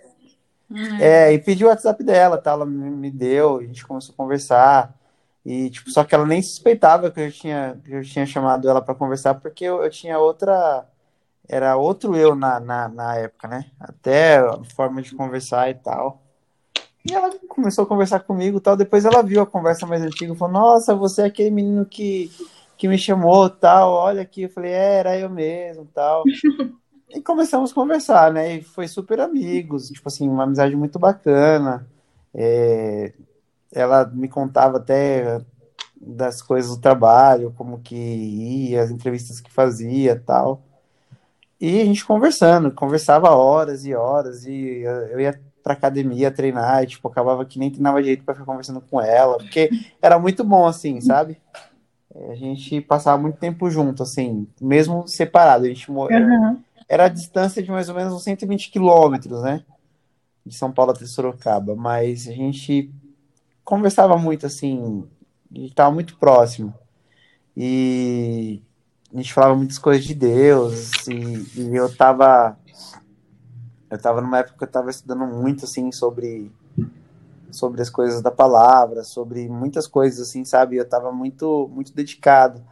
E, 0.70 1.02
é, 1.02 1.32
e 1.32 1.38
pedi 1.38 1.64
o 1.64 1.68
WhatsApp 1.68 2.02
dela, 2.02 2.38
tá? 2.38 2.52
Ela 2.52 2.66
me 2.66 3.10
deu, 3.10 3.58
a 3.58 3.62
gente 3.62 3.86
começou 3.86 4.12
a 4.12 4.16
conversar. 4.16 4.94
E, 5.44 5.70
tipo, 5.70 5.90
só 5.90 6.04
que 6.04 6.14
ela 6.14 6.26
nem 6.26 6.42
suspeitava 6.42 7.10
que 7.10 7.20
eu 7.20 7.32
tinha, 7.32 7.80
que 7.84 7.92
eu 7.92 8.02
tinha 8.02 8.26
chamado 8.26 8.68
ela 8.68 8.82
para 8.82 8.94
conversar, 8.94 9.34
porque 9.34 9.64
eu, 9.64 9.82
eu, 9.82 9.90
tinha 9.90 10.18
outra. 10.18 10.86
Era 11.48 11.76
outro 11.76 12.14
eu 12.16 12.34
na, 12.34 12.60
na, 12.60 12.88
na 12.88 13.16
época, 13.16 13.48
né? 13.48 13.66
Até 13.80 14.38
a 14.38 14.62
forma 14.74 15.02
de 15.02 15.14
conversar 15.14 15.70
e 15.70 15.74
tal. 15.74 16.22
E 17.04 17.12
ela 17.12 17.30
começou 17.48 17.84
a 17.84 17.86
conversar 17.86 18.20
comigo 18.20 18.58
e 18.58 18.60
tal. 18.60 18.76
Depois 18.76 19.04
ela 19.04 19.22
viu 19.22 19.40
a 19.40 19.46
conversa 19.46 19.86
mais 19.86 20.02
antiga 20.02 20.32
e 20.32 20.36
falou: 20.36 20.54
Nossa, 20.54 20.94
você 20.94 21.22
é 21.22 21.24
aquele 21.26 21.50
menino 21.50 21.84
que, 21.86 22.30
que 22.76 22.86
me 22.86 22.98
chamou 22.98 23.48
tal. 23.48 23.92
Olha 23.92 24.22
aqui. 24.22 24.42
Eu 24.42 24.50
falei: 24.50 24.72
É, 24.72 24.98
era 24.98 25.18
eu 25.18 25.30
mesmo 25.30 25.88
tal. 25.94 26.22
e 27.08 27.20
começamos 27.22 27.72
a 27.72 27.74
conversar, 27.74 28.32
né? 28.32 28.56
E 28.56 28.62
foi 28.62 28.86
super 28.86 29.20
amigos. 29.20 29.88
Tipo 29.88 30.08
assim, 30.08 30.28
uma 30.28 30.44
amizade 30.44 30.76
muito 30.76 30.98
bacana. 30.98 31.86
É, 32.34 33.12
ela 33.72 34.04
me 34.06 34.28
contava 34.28 34.78
até 34.78 35.40
das 36.00 36.40
coisas 36.40 36.74
do 36.74 36.80
trabalho, 36.80 37.52
como 37.56 37.80
que 37.80 37.94
ia, 37.94 38.82
as 38.82 38.90
entrevistas 38.90 39.40
que 39.40 39.52
fazia 39.52 40.20
tal. 40.24 40.62
E 41.60 41.82
a 41.82 41.84
gente 41.84 42.06
conversando, 42.06 42.70
conversava 42.72 43.30
horas 43.30 43.84
e 43.84 43.94
horas, 43.94 44.46
e 44.46 44.82
eu 45.10 45.20
ia 45.20 45.38
pra 45.62 45.74
academia 45.74 46.30
treinar, 46.30 46.82
e, 46.82 46.86
tipo, 46.86 47.06
acabava 47.06 47.44
que 47.44 47.58
nem 47.58 47.70
treinava 47.70 48.02
jeito 48.02 48.24
para 48.24 48.34
ficar 48.34 48.46
conversando 48.46 48.80
com 48.80 48.98
ela, 48.98 49.36
porque 49.36 49.68
era 50.00 50.18
muito 50.18 50.42
bom, 50.42 50.66
assim, 50.66 51.00
sabe? 51.02 51.36
A 52.30 52.34
gente 52.34 52.80
passava 52.80 53.20
muito 53.20 53.36
tempo 53.36 53.70
junto, 53.70 54.02
assim, 54.02 54.48
mesmo 54.60 55.06
separado. 55.06 55.66
A 55.66 55.68
gente 55.68 55.90
uhum. 55.90 56.58
Era 56.88 57.04
a 57.04 57.08
distância 57.08 57.62
de 57.62 57.70
mais 57.70 57.88
ou 57.88 57.94
menos 57.94 58.12
uns 58.12 58.24
120 58.24 58.70
quilômetros, 58.70 59.42
né? 59.42 59.62
De 60.44 60.54
São 60.54 60.72
Paulo 60.72 60.90
até 60.92 61.04
Sorocaba, 61.04 61.76
mas 61.76 62.26
a 62.26 62.32
gente 62.32 62.90
conversava 63.64 64.16
muito, 64.16 64.46
assim, 64.46 65.08
a 65.54 65.58
gente 65.58 65.74
tava 65.74 65.90
muito 65.90 66.16
próximo. 66.16 66.74
E 67.56 68.62
a 69.12 69.16
gente 69.16 69.32
falava 69.32 69.54
muitas 69.54 69.78
coisas 69.78 70.04
de 70.04 70.14
Deus, 70.14 70.92
e, 71.08 71.60
e 71.60 71.76
eu 71.76 71.94
tava. 71.94 72.56
Eu 73.90 73.98
tava 73.98 74.20
numa 74.20 74.38
época 74.38 74.56
que 74.56 74.64
eu 74.64 74.68
tava 74.70 74.90
estudando 74.90 75.26
muito, 75.26 75.64
assim, 75.64 75.90
sobre 75.90 76.52
sobre 77.50 77.82
as 77.82 77.90
coisas 77.90 78.22
da 78.22 78.30
palavra, 78.30 79.02
sobre 79.02 79.48
muitas 79.48 79.86
coisas 79.86 80.28
assim, 80.28 80.44
sabe? 80.44 80.76
Eu 80.76 80.88
tava 80.88 81.12
muito 81.12 81.68
muito 81.72 81.94
dedicado. 81.94 82.62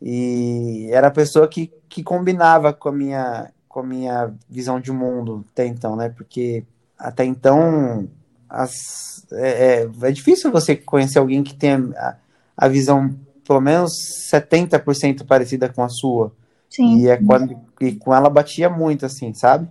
E 0.00 0.88
era 0.92 1.08
a 1.08 1.10
pessoa 1.10 1.48
que, 1.48 1.72
que 1.88 2.02
combinava 2.02 2.72
com 2.72 2.88
a 2.88 2.92
minha 2.92 3.52
com 3.68 3.80
a 3.80 3.84
minha 3.84 4.34
visão 4.48 4.80
de 4.80 4.90
mundo 4.90 5.44
até 5.52 5.66
então, 5.66 5.96
né? 5.96 6.08
Porque 6.08 6.64
até 6.98 7.24
então 7.24 8.08
as, 8.50 9.24
é, 9.32 9.82
é, 9.82 9.90
é 10.02 10.12
difícil 10.12 10.50
você 10.50 10.74
conhecer 10.76 11.18
alguém 11.18 11.42
que 11.42 11.54
tenha 11.54 11.78
a, 11.96 12.16
a 12.56 12.68
visão 12.68 13.14
pelo 13.46 13.60
menos 13.60 13.92
70% 14.30 15.26
parecida 15.26 15.68
com 15.68 15.82
a 15.82 15.88
sua. 15.88 16.32
Sim. 16.68 16.98
E, 16.98 17.08
é 17.08 17.16
quando, 17.16 17.58
e 17.80 17.92
com 17.96 18.14
ela 18.14 18.30
batia 18.30 18.68
muito, 18.68 19.06
assim, 19.06 19.32
sabe? 19.32 19.68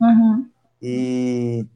Uhum. 0.00 0.46
E 0.80 1.66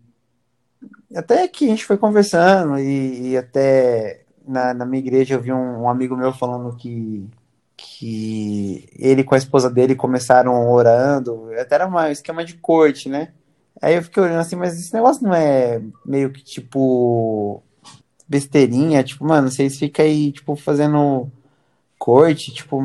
até 1.14 1.46
que 1.48 1.66
a 1.66 1.68
gente 1.68 1.84
foi 1.84 1.98
conversando 1.98 2.78
e, 2.78 3.30
e 3.30 3.36
até 3.36 4.24
na, 4.46 4.72
na, 4.72 4.86
minha 4.86 5.00
igreja 5.00 5.34
eu 5.34 5.40
vi 5.40 5.52
um, 5.52 5.82
um, 5.82 5.88
amigo 5.88 6.16
meu 6.16 6.32
falando 6.32 6.74
que, 6.76 7.28
que 7.76 8.88
ele 8.98 9.22
com 9.22 9.34
a 9.34 9.38
esposa 9.38 9.68
dele 9.68 9.94
começaram 9.94 10.70
orando, 10.70 11.50
até 11.60 11.74
era 11.74 11.86
um 11.86 11.98
esquema 12.06 12.44
de 12.44 12.54
corte, 12.54 13.08
né? 13.08 13.32
Aí 13.82 13.96
eu 13.96 14.02
fiquei 14.02 14.22
olhando 14.22 14.38
assim, 14.38 14.54
mas 14.54 14.78
esse 14.78 14.94
negócio 14.94 15.24
não 15.24 15.34
é 15.34 15.82
meio 16.06 16.30
que 16.30 16.42
tipo 16.42 17.62
besteirinha, 18.28 19.02
tipo, 19.04 19.26
mano, 19.26 19.50
vocês 19.50 19.76
ficam 19.78 20.06
aí, 20.06 20.32
tipo, 20.32 20.56
fazendo 20.56 21.30
corte, 21.98 22.52
tipo, 22.52 22.80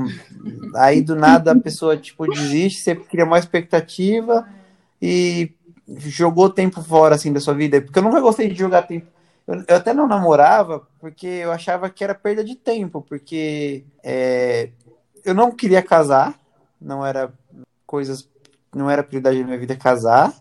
aí 0.75 1.01
do 1.01 1.15
nada 1.15 1.53
a 1.53 1.59
pessoa, 1.59 1.95
tipo, 1.95 2.27
desiste, 2.27 2.81
você 2.81 2.95
cria 2.95 3.23
uma 3.23 3.39
expectativa 3.39 4.45
e 5.01 5.51
jogou 5.87 6.49
tempo 6.49 6.81
fora, 6.83 7.15
assim, 7.15 7.31
da 7.31 7.39
sua 7.39 7.53
vida? 7.53 7.81
Porque 7.81 7.97
eu 7.97 8.03
nunca 8.03 8.19
gostei 8.19 8.49
de 8.49 8.55
jogar 8.55 8.81
tempo. 8.81 9.07
Eu, 9.47 9.63
eu 9.67 9.75
até 9.77 9.93
não 9.93 10.05
namorava 10.05 10.85
porque 10.99 11.25
eu 11.25 11.51
achava 11.51 11.89
que 11.89 12.03
era 12.03 12.13
perda 12.13 12.43
de 12.43 12.55
tempo, 12.55 13.01
porque 13.01 13.85
é, 14.03 14.71
eu 15.23 15.33
não 15.33 15.51
queria 15.51 15.81
casar, 15.81 16.37
não 16.79 17.05
era 17.05 17.31
coisas, 17.85 18.27
não 18.75 18.89
era 18.89 19.01
prioridade 19.01 19.39
da 19.39 19.45
minha 19.45 19.57
vida 19.57 19.75
casar. 19.77 20.33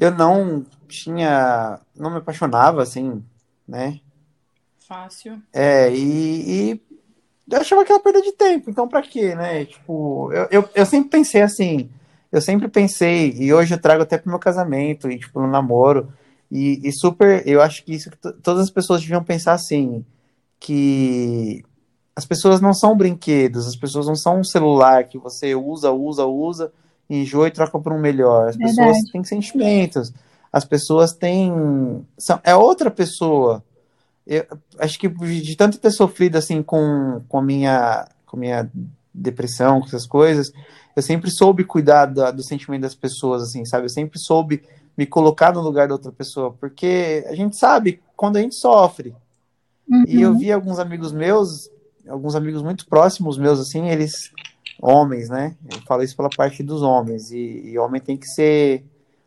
Eu 0.00 0.10
não 0.10 0.64
tinha, 0.88 1.78
não 1.94 2.10
me 2.10 2.16
apaixonava, 2.16 2.82
assim, 2.82 3.22
né? 3.68 4.00
Fácil. 4.78 5.40
É, 5.52 5.92
e, 5.94 6.72
e 6.72 6.80
eu 7.50 7.60
achava 7.60 7.84
que 7.84 7.92
era 7.92 8.02
perda 8.02 8.22
de 8.22 8.32
tempo, 8.32 8.70
então 8.70 8.88
pra 8.88 9.02
quê, 9.02 9.34
né? 9.34 9.66
Tipo, 9.66 10.32
eu, 10.32 10.48
eu, 10.50 10.68
eu 10.74 10.86
sempre 10.86 11.10
pensei 11.10 11.42
assim, 11.42 11.90
eu 12.32 12.40
sempre 12.40 12.66
pensei, 12.66 13.32
e 13.36 13.52
hoje 13.52 13.74
eu 13.74 13.80
trago 13.80 14.02
até 14.02 14.16
pro 14.16 14.30
meu 14.30 14.38
casamento, 14.38 15.10
e 15.10 15.18
tipo, 15.18 15.38
no 15.38 15.46
namoro, 15.46 16.10
e, 16.50 16.80
e 16.82 16.90
super, 16.92 17.46
eu 17.46 17.60
acho 17.60 17.84
que 17.84 17.92
isso 17.94 18.10
todas 18.42 18.62
as 18.62 18.70
pessoas 18.70 19.02
deviam 19.02 19.22
pensar 19.22 19.52
assim, 19.52 20.02
que 20.58 21.62
as 22.16 22.24
pessoas 22.24 22.60
não 22.60 22.72
são 22.72 22.96
brinquedos, 22.96 23.66
as 23.66 23.76
pessoas 23.76 24.06
não 24.06 24.16
são 24.16 24.40
um 24.40 24.44
celular 24.44 25.04
que 25.04 25.18
você 25.18 25.54
usa, 25.54 25.92
usa, 25.92 26.24
usa, 26.24 26.72
enjoa 27.10 27.48
e 27.48 27.50
troca 27.50 27.78
por 27.78 27.92
um 27.92 27.98
melhor. 27.98 28.48
As 28.48 28.56
Verdade. 28.56 28.76
pessoas 28.76 29.10
têm 29.10 29.24
sentimentos, 29.24 30.12
as 30.52 30.64
pessoas 30.64 31.12
têm. 31.12 32.06
São, 32.16 32.40
é 32.44 32.54
outra 32.54 32.90
pessoa. 32.90 33.62
Eu 34.26 34.46
acho 34.78 34.98
que 34.98 35.08
de 35.08 35.56
tanto 35.56 35.78
ter 35.78 35.90
sofrido 35.90 36.36
assim 36.36 36.62
com, 36.62 37.20
com, 37.28 37.38
a 37.38 37.42
minha, 37.42 38.06
com 38.26 38.36
a 38.36 38.40
minha 38.40 38.70
depressão, 39.12 39.80
com 39.80 39.86
essas 39.86 40.06
coisas, 40.06 40.52
eu 40.94 41.02
sempre 41.02 41.30
soube 41.30 41.64
cuidar 41.64 42.06
do, 42.06 42.32
do 42.32 42.42
sentimento 42.42 42.82
das 42.82 42.94
pessoas, 42.94 43.42
assim, 43.42 43.64
sabe? 43.64 43.86
Eu 43.86 43.90
sempre 43.90 44.18
soube 44.18 44.62
me 44.96 45.06
colocar 45.06 45.52
no 45.52 45.60
lugar 45.60 45.88
da 45.88 45.94
outra 45.94 46.12
pessoa, 46.12 46.52
porque 46.52 47.24
a 47.26 47.34
gente 47.34 47.56
sabe 47.56 48.00
quando 48.14 48.36
a 48.36 48.40
gente 48.40 48.54
sofre. 48.54 49.14
Uhum. 49.88 50.04
E 50.06 50.22
eu 50.22 50.36
vi 50.36 50.52
alguns 50.52 50.78
amigos 50.78 51.12
meus, 51.12 51.70
alguns 52.08 52.34
amigos 52.34 52.62
muito 52.62 52.86
próximos 52.86 53.38
meus, 53.38 53.58
assim, 53.58 53.88
eles, 53.88 54.30
homens, 54.80 55.28
né? 55.28 55.56
Eu 55.70 55.80
falo 55.82 56.02
isso 56.02 56.16
pela 56.16 56.30
parte 56.30 56.62
dos 56.62 56.82
homens, 56.82 57.30
e, 57.30 57.70
e 57.70 57.78
homem 57.78 58.00
tem 58.00 58.16
que 58.16 58.26
ser 58.26 58.84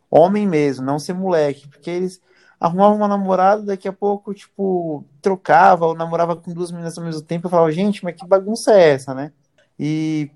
homem 0.09 0.47
mesmo, 0.47 0.85
não 0.85 0.99
ser 0.99 1.13
moleque, 1.13 1.67
porque 1.67 1.89
eles 1.89 2.21
arrumavam 2.59 2.97
uma 2.97 3.07
namorada, 3.07 3.63
daqui 3.63 3.87
a 3.87 3.93
pouco, 3.93 4.33
tipo, 4.33 5.03
trocava, 5.21 5.85
ou 5.85 5.95
namorava 5.95 6.35
com 6.35 6.53
duas 6.53 6.71
meninas 6.71 6.97
ao 6.97 7.03
mesmo 7.03 7.21
tempo, 7.21 7.47
eu 7.47 7.51
falava, 7.51 7.71
gente, 7.71 8.03
mas 8.03 8.15
que 8.15 8.25
bagunça 8.25 8.73
é 8.73 8.91
essa, 8.91 9.13
né? 9.13 9.31
E 9.77 10.31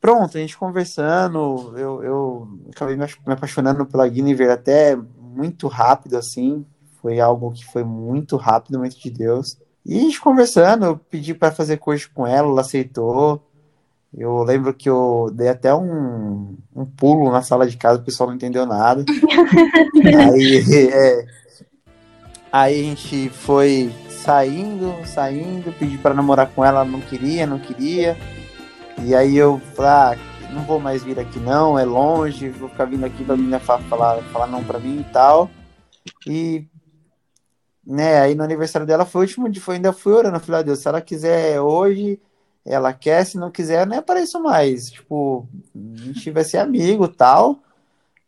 pronto, 0.00 0.36
a 0.36 0.40
gente 0.40 0.58
conversando, 0.58 1.72
eu, 1.78 2.02
eu 2.02 2.48
acabei 2.74 2.96
me 2.96 3.06
apaixonando 3.26 3.86
pela 3.86 4.08
Guinevere 4.08 4.50
até 4.50 4.96
muito 4.96 5.68
rápido, 5.68 6.16
assim. 6.16 6.66
Foi 7.00 7.18
algo 7.20 7.52
que 7.52 7.64
foi 7.64 7.84
muito 7.84 8.36
rápido, 8.36 8.78
muito 8.78 8.98
de 9.00 9.10
Deus. 9.10 9.56
E 9.84 9.96
a 9.96 10.00
gente 10.00 10.20
conversando, 10.20 10.84
eu 10.84 10.96
pedi 10.96 11.34
para 11.34 11.52
fazer 11.52 11.78
curso 11.78 12.10
com 12.12 12.26
ela, 12.26 12.48
ela 12.48 12.60
aceitou. 12.60 13.42
Eu 14.14 14.42
lembro 14.42 14.74
que 14.74 14.90
eu 14.90 15.30
dei 15.32 15.48
até 15.48 15.74
um, 15.74 16.56
um 16.74 16.84
pulo 16.84 17.32
na 17.32 17.40
sala 17.40 17.66
de 17.66 17.76
casa, 17.78 17.98
o 17.98 18.04
pessoal 18.04 18.28
não 18.28 18.36
entendeu 18.36 18.66
nada. 18.66 19.04
aí, 20.30 20.90
é, 20.92 21.26
aí 22.52 22.80
a 22.80 22.84
gente 22.84 23.30
foi 23.30 23.90
saindo, 24.10 24.94
saindo, 25.06 25.72
pedi 25.78 25.96
para 25.96 26.14
namorar 26.14 26.50
com 26.50 26.62
ela, 26.62 26.84
não 26.84 27.00
queria, 27.00 27.46
não 27.46 27.58
queria. 27.58 28.16
E 29.02 29.14
aí 29.14 29.34
eu 29.34 29.58
falei, 29.74 29.90
ah, 29.90 30.18
não 30.52 30.62
vou 30.64 30.78
mais 30.78 31.02
vir 31.02 31.18
aqui 31.18 31.40
não, 31.40 31.78
é 31.78 31.84
longe, 31.84 32.50
vou 32.50 32.68
ficar 32.68 32.84
vindo 32.84 33.06
aqui 33.06 33.24
pra 33.24 33.36
menina 33.36 33.58
falar, 33.58 34.22
falar 34.24 34.46
não 34.46 34.62
pra 34.62 34.78
mim 34.78 35.00
e 35.00 35.12
tal. 35.12 35.50
E, 36.26 36.66
né, 37.86 38.20
aí 38.20 38.34
no 38.34 38.44
aniversário 38.44 38.86
dela 38.86 39.06
foi 39.06 39.22
o 39.22 39.24
último 39.24 39.48
dia, 39.48 39.62
foi, 39.62 39.76
ainda 39.76 39.92
fui 39.92 40.12
orando, 40.12 40.38
falei, 40.38 40.60
ah, 40.60 40.64
Deus, 40.64 40.80
se 40.80 40.88
ela 40.88 41.00
quiser 41.00 41.60
hoje, 41.60 42.20
ela 42.64 42.92
quer, 42.92 43.24
se 43.24 43.38
não 43.38 43.50
quiser, 43.50 43.86
nem 43.86 43.98
apareço 43.98 44.40
mais. 44.42 44.90
Tipo, 44.90 45.48
a 45.74 46.04
gente 46.04 46.30
vai 46.30 46.44
ser 46.44 46.58
amigo 46.58 47.08
tal, 47.08 47.60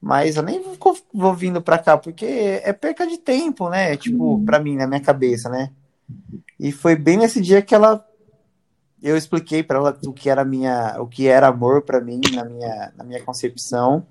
mas 0.00 0.36
eu 0.36 0.42
nem 0.42 0.60
vou, 0.62 0.96
vou 1.12 1.34
vindo 1.34 1.62
pra 1.62 1.78
cá, 1.78 1.96
porque 1.96 2.26
é 2.62 2.72
perca 2.72 3.06
de 3.06 3.18
tempo, 3.18 3.68
né? 3.68 3.96
Tipo, 3.96 4.42
pra 4.44 4.58
mim, 4.58 4.76
na 4.76 4.86
minha 4.86 5.00
cabeça, 5.00 5.48
né? 5.48 5.70
E 6.58 6.72
foi 6.72 6.96
bem 6.96 7.16
nesse 7.16 7.40
dia 7.40 7.62
que 7.62 7.74
ela 7.74 8.04
eu 9.04 9.18
expliquei 9.18 9.62
para 9.62 9.78
ela 9.78 9.98
o 10.06 10.14
que 10.14 10.30
era 10.30 10.42
minha, 10.46 10.96
o 10.98 11.06
que 11.06 11.28
era 11.28 11.48
amor 11.48 11.82
para 11.82 12.00
mim 12.00 12.22
na 12.32 12.42
minha, 12.42 12.92
na 12.96 13.04
minha 13.04 13.22
concepção. 13.22 14.06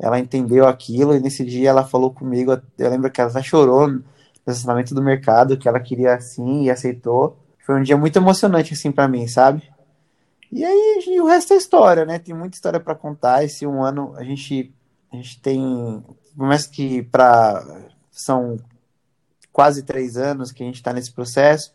Ela 0.00 0.18
entendeu 0.18 0.66
aquilo 0.66 1.14
e 1.14 1.20
nesse 1.20 1.44
dia 1.44 1.68
ela 1.68 1.84
falou 1.84 2.10
comigo. 2.10 2.58
Eu 2.78 2.90
lembro 2.90 3.10
que 3.10 3.20
ela 3.20 3.42
chorou 3.42 3.86
no 3.86 4.02
estacionamento 4.34 4.94
do 4.94 5.02
mercado, 5.02 5.58
que 5.58 5.68
ela 5.68 5.78
queria 5.78 6.14
assim 6.14 6.62
e 6.62 6.70
aceitou. 6.70 7.36
Foi 7.64 7.78
um 7.78 7.82
dia 7.82 7.96
muito 7.96 8.16
emocionante 8.16 8.74
assim 8.74 8.92
para 8.92 9.08
mim, 9.08 9.26
sabe? 9.26 9.62
E 10.52 10.64
aí 10.64 11.04
e 11.06 11.20
o 11.20 11.26
resto 11.26 11.54
é 11.54 11.56
história, 11.56 12.04
né? 12.04 12.18
Tem 12.18 12.34
muita 12.34 12.56
história 12.56 12.78
para 12.78 12.94
contar. 12.94 13.44
Esse 13.44 13.66
um 13.66 13.82
ano 13.82 14.14
a 14.16 14.24
gente 14.24 14.72
a 15.12 15.16
gente 15.16 15.40
tem, 15.40 16.02
mais 16.34 16.66
que 16.66 17.02
para 17.02 17.64
são 18.10 18.58
quase 19.52 19.82
três 19.82 20.16
anos 20.16 20.50
que 20.50 20.62
a 20.62 20.66
gente 20.66 20.76
está 20.76 20.92
nesse 20.92 21.12
processo 21.12 21.72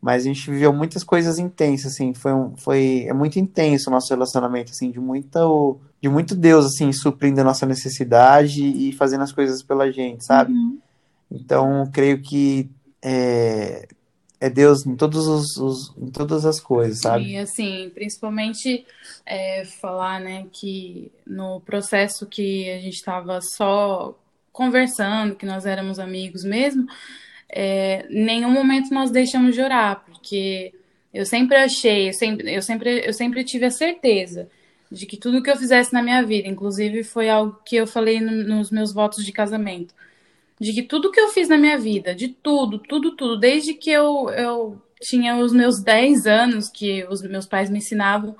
mas 0.00 0.22
a 0.22 0.26
gente 0.26 0.50
viveu 0.50 0.72
muitas 0.72 1.02
coisas 1.02 1.38
intensas, 1.38 1.92
assim, 1.92 2.14
foi, 2.14 2.32
um, 2.32 2.56
foi 2.56 3.04
é 3.08 3.12
muito 3.12 3.38
intenso 3.38 3.90
o 3.90 3.92
nosso 3.92 4.08
relacionamento, 4.10 4.70
assim, 4.70 4.90
de 4.90 5.00
muito, 5.00 5.80
de 6.00 6.08
muito 6.08 6.36
Deus, 6.36 6.66
assim, 6.66 6.92
suprindo 6.92 7.40
a 7.40 7.44
nossa 7.44 7.66
necessidade 7.66 8.62
e 8.62 8.92
fazendo 8.92 9.24
as 9.24 9.32
coisas 9.32 9.62
pela 9.62 9.90
gente, 9.90 10.24
sabe? 10.24 10.52
Uhum. 10.52 10.78
Então, 11.30 11.88
creio 11.92 12.22
que 12.22 12.70
é, 13.02 13.88
é 14.40 14.48
Deus 14.48 14.86
em, 14.86 14.94
todos 14.94 15.26
os, 15.26 15.56
os, 15.56 15.96
em 15.96 16.10
todas 16.10 16.46
as 16.46 16.60
coisas, 16.60 17.00
sabe? 17.00 17.32
E, 17.32 17.36
assim, 17.36 17.90
principalmente 17.94 18.86
é, 19.26 19.64
falar, 19.64 20.20
né, 20.20 20.46
que 20.52 21.10
no 21.26 21.60
processo 21.60 22.26
que 22.26 22.70
a 22.70 22.78
gente 22.78 22.94
estava 22.94 23.40
só 23.40 24.16
conversando, 24.52 25.34
que 25.34 25.46
nós 25.46 25.66
éramos 25.66 25.98
amigos 25.98 26.44
mesmo, 26.44 26.86
é, 27.48 28.06
nenhum 28.10 28.50
momento 28.50 28.92
nós 28.92 29.10
deixamos 29.10 29.54
de 29.54 29.60
orar, 29.60 30.04
porque 30.04 30.72
eu 31.12 31.24
sempre 31.24 31.56
achei, 31.56 32.08
eu 32.08 32.12
sempre, 32.12 32.54
eu 32.54 32.62
sempre, 32.62 33.06
eu 33.06 33.12
sempre 33.12 33.44
tive 33.44 33.64
a 33.64 33.70
certeza 33.70 34.48
de 34.90 35.04
que 35.06 35.16
tudo 35.16 35.42
que 35.42 35.50
eu 35.50 35.56
fizesse 35.56 35.92
na 35.92 36.02
minha 36.02 36.22
vida, 36.22 36.48
inclusive 36.48 37.02
foi 37.02 37.28
algo 37.28 37.58
que 37.64 37.76
eu 37.76 37.86
falei 37.86 38.20
no, 38.20 38.30
nos 38.44 38.70
meus 38.70 38.92
votos 38.92 39.24
de 39.24 39.32
casamento, 39.32 39.94
de 40.60 40.72
que 40.72 40.82
tudo 40.82 41.10
que 41.10 41.20
eu 41.20 41.28
fiz 41.28 41.48
na 41.48 41.56
minha 41.56 41.78
vida, 41.78 42.14
de 42.14 42.28
tudo, 42.28 42.78
tudo, 42.78 43.12
tudo, 43.12 43.38
desde 43.38 43.74
que 43.74 43.90
eu, 43.90 44.28
eu 44.30 44.82
tinha 45.00 45.36
os 45.36 45.52
meus 45.52 45.80
10 45.82 46.26
anos, 46.26 46.68
que 46.68 47.04
os 47.08 47.22
meus 47.22 47.46
pais 47.46 47.70
me 47.70 47.78
ensinavam, 47.78 48.36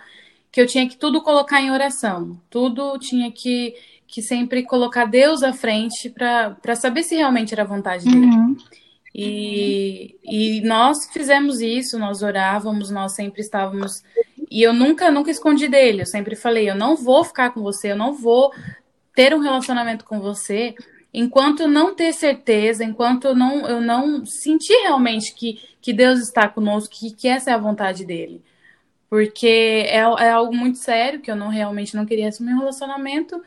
que 0.50 0.60
eu 0.60 0.66
tinha 0.66 0.88
que 0.88 0.96
tudo 0.96 1.22
colocar 1.22 1.60
em 1.60 1.70
oração, 1.70 2.40
tudo 2.50 2.98
tinha 2.98 3.30
que, 3.30 3.74
que 4.06 4.20
sempre 4.20 4.64
colocar 4.64 5.04
Deus 5.04 5.42
à 5.42 5.52
frente 5.52 6.10
para 6.10 6.74
saber 6.74 7.02
se 7.02 7.14
realmente 7.14 7.52
era 7.52 7.62
a 7.62 7.66
vontade 7.66 8.04
dele. 8.04 8.26
Uhum. 8.26 8.56
E, 9.14 10.16
e 10.24 10.60
nós 10.62 11.10
fizemos 11.12 11.60
isso, 11.60 11.98
nós 11.98 12.22
orávamos, 12.22 12.90
nós 12.90 13.14
sempre 13.14 13.40
estávamos. 13.40 14.02
E 14.50 14.62
eu 14.62 14.72
nunca, 14.72 15.10
nunca 15.10 15.30
escondi 15.30 15.68
dele. 15.68 16.02
Eu 16.02 16.06
sempre 16.06 16.36
falei: 16.36 16.70
eu 16.70 16.74
não 16.74 16.94
vou 16.96 17.24
ficar 17.24 17.50
com 17.50 17.60
você, 17.60 17.92
eu 17.92 17.96
não 17.96 18.12
vou 18.12 18.52
ter 19.14 19.34
um 19.34 19.40
relacionamento 19.40 20.04
com 20.04 20.20
você 20.20 20.74
enquanto 21.12 21.66
não 21.66 21.94
ter 21.94 22.12
certeza, 22.12 22.84
enquanto 22.84 23.26
eu 23.26 23.34
não, 23.34 23.66
eu 23.66 23.80
não 23.80 24.24
sentir 24.24 24.74
realmente 24.82 25.34
que, 25.34 25.60
que 25.80 25.92
Deus 25.92 26.20
está 26.20 26.48
conosco, 26.48 26.94
que, 26.94 27.10
que 27.12 27.28
essa 27.28 27.50
é 27.50 27.54
a 27.54 27.58
vontade 27.58 28.04
dele. 28.04 28.42
Porque 29.08 29.86
é, 29.86 29.98
é 29.98 30.30
algo 30.30 30.54
muito 30.54 30.78
sério, 30.78 31.20
que 31.20 31.30
eu 31.30 31.36
não 31.36 31.48
realmente 31.48 31.96
não 31.96 32.04
queria 32.04 32.28
assumir 32.28 32.52
um 32.52 32.58
relacionamento 32.58 33.40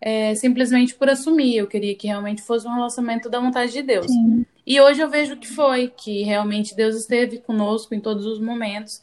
é, 0.00 0.34
simplesmente 0.34 0.94
por 0.94 1.08
assumir. 1.08 1.56
Eu 1.56 1.66
queria 1.66 1.94
que 1.94 2.06
realmente 2.06 2.42
fosse 2.42 2.66
um 2.66 2.74
relacionamento 2.74 3.30
da 3.30 3.40
vontade 3.40 3.72
de 3.72 3.82
Deus. 3.82 4.06
Sim. 4.06 4.44
E 4.66 4.80
hoje 4.80 5.00
eu 5.00 5.08
vejo 5.08 5.36
que 5.36 5.46
foi, 5.46 5.88
que 5.88 6.22
realmente 6.22 6.76
Deus 6.76 6.96
esteve 6.96 7.38
conosco 7.38 7.94
em 7.94 8.00
todos 8.00 8.26
os 8.26 8.40
momentos. 8.40 9.02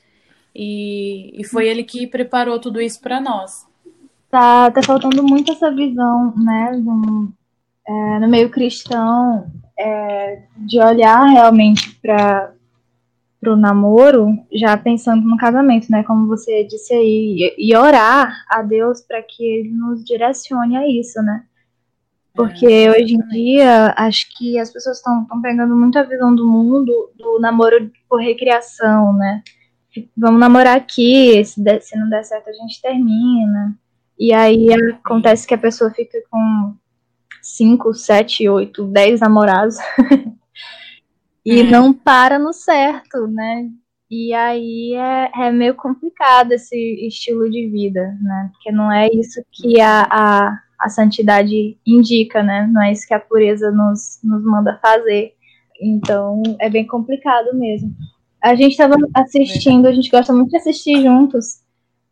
E, 0.55 1.31
e 1.39 1.43
foi 1.43 1.67
Ele 1.67 1.83
que 1.83 2.05
preparou 2.05 2.59
tudo 2.59 2.79
isso 2.79 3.01
para 3.01 3.19
nós. 3.19 3.65
Tá, 4.29 4.69
tá 4.71 4.83
faltando 4.83 5.23
muito 5.23 5.51
essa 5.51 5.71
visão, 5.71 6.33
né, 6.35 6.71
é, 7.87 8.19
no 8.19 8.27
meio 8.27 8.49
cristão, 8.49 9.51
é, 9.77 10.43
de 10.57 10.79
olhar 10.79 11.25
realmente 11.25 11.99
para 12.01 12.53
o 13.45 13.55
namoro, 13.55 14.29
já 14.51 14.77
pensando 14.77 15.23
no 15.23 15.37
casamento, 15.37 15.91
né? 15.91 16.03
Como 16.03 16.27
você 16.27 16.63
disse 16.63 16.93
aí, 16.93 17.55
e, 17.57 17.69
e 17.69 17.75
orar 17.75 18.45
a 18.49 18.61
Deus 18.61 19.01
para 19.01 19.21
que 19.21 19.43
Ele 19.43 19.71
nos 19.71 20.03
direcione 20.03 20.77
a 20.77 20.87
isso, 20.87 21.21
né? 21.21 21.43
Porque 22.33 22.65
é, 22.65 22.89
hoje 22.89 23.13
em 23.13 23.27
dia, 23.27 23.93
acho 23.95 24.27
que 24.35 24.57
as 24.57 24.71
pessoas 24.71 24.97
estão 24.97 25.27
pegando 25.41 25.75
muito 25.75 25.99
a 25.99 26.03
visão 26.03 26.33
do 26.33 26.47
mundo 26.47 27.11
do 27.15 27.39
namoro 27.39 27.91
por 28.09 28.19
recriação, 28.19 29.13
né? 29.13 29.43
Vamos 30.17 30.39
namorar 30.39 30.75
aqui, 30.75 31.43
se, 31.45 31.61
der, 31.63 31.79
se 31.81 31.95
não 31.95 32.09
der 32.09 32.23
certo 32.23 32.49
a 32.49 32.53
gente 32.53 32.81
termina. 32.81 33.77
E 34.17 34.33
aí 34.33 34.67
acontece 34.73 35.45
que 35.45 35.53
a 35.53 35.57
pessoa 35.57 35.91
fica 35.91 36.17
com 36.31 36.73
5, 37.43 37.93
7, 37.93 38.49
8, 38.49 38.85
10 38.85 39.19
namorados 39.19 39.77
e 41.45 41.59
é. 41.59 41.63
não 41.63 41.93
para 41.93 42.39
no 42.39 42.53
certo, 42.53 43.27
né? 43.27 43.69
E 44.09 44.33
aí 44.33 44.93
é, 44.93 45.31
é, 45.47 45.51
meio 45.51 45.75
complicado 45.75 46.51
esse 46.53 46.75
estilo 47.07 47.49
de 47.49 47.67
vida, 47.67 48.17
né? 48.21 48.49
Porque 48.53 48.71
não 48.71 48.91
é 48.91 49.07
isso 49.07 49.43
que 49.51 49.81
a, 49.81 50.07
a 50.09 50.63
a 50.83 50.89
santidade 50.89 51.77
indica, 51.87 52.43
né? 52.43 52.69
Não 52.69 52.81
é 52.81 52.91
isso 52.91 53.07
que 53.07 53.13
a 53.13 53.19
pureza 53.19 53.71
nos, 53.71 54.19
nos 54.21 54.43
manda 54.43 54.77
fazer. 54.81 55.33
Então 55.81 56.43
é 56.59 56.69
bem 56.69 56.85
complicado 56.85 57.55
mesmo. 57.57 57.95
A 58.41 58.53
gente 58.53 58.71
estava 58.71 58.95
assistindo, 59.13 59.87
a 59.87 59.93
gente 59.93 60.09
gosta 60.09 60.33
muito 60.33 60.49
de 60.49 60.57
assistir 60.57 61.01
juntos 61.01 61.62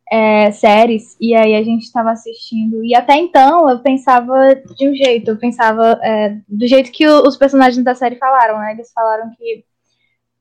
é, 0.09 0.51
séries, 0.51 1.15
e 1.19 1.33
aí 1.33 1.55
a 1.55 1.63
gente 1.63 1.83
estava 1.83 2.11
assistindo. 2.11 2.83
E 2.83 2.93
até 2.95 3.15
então 3.15 3.69
eu 3.69 3.79
pensava 3.79 4.55
de 4.75 4.89
um 4.89 4.95
jeito, 4.95 5.31
eu 5.31 5.37
pensava 5.37 5.99
é, 6.01 6.37
do 6.47 6.67
jeito 6.67 6.91
que 6.91 7.07
o, 7.07 7.27
os 7.27 7.37
personagens 7.37 7.83
da 7.83 7.95
série 7.95 8.17
falaram, 8.17 8.59
né? 8.59 8.73
Eles 8.73 8.91
falaram 8.91 9.31
que 9.37 9.63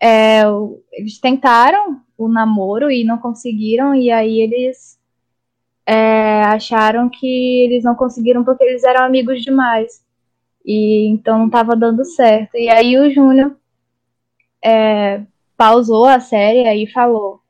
é, 0.03 0.43
eles 0.93 1.19
tentaram 1.21 2.01
o 2.19 2.29
namoro 2.29 2.91
e 2.91 3.05
não 3.05 3.19
conseguiram, 3.19 3.95
e 3.95 4.11
aí 4.11 4.41
eles 4.41 4.99
é, 5.87 6.43
acharam 6.45 7.09
que 7.09 7.65
eles 7.65 7.85
não 7.85 7.95
conseguiram 7.95 8.45
porque 8.45 8.65
eles 8.65 8.85
eram 8.85 9.05
amigos 9.05 9.43
demais. 9.43 10.05
E 10.65 11.07
então 11.09 11.39
não 11.39 11.47
estava 11.47 11.75
dando 11.77 12.05
certo. 12.05 12.57
E 12.57 12.69
aí 12.69 12.99
o 12.99 13.11
Júnior 13.11 13.57
é, 14.63 15.23
pausou 15.57 16.07
a 16.07 16.21
série 16.21 16.63
e 16.83 16.87
falou: 16.91 17.41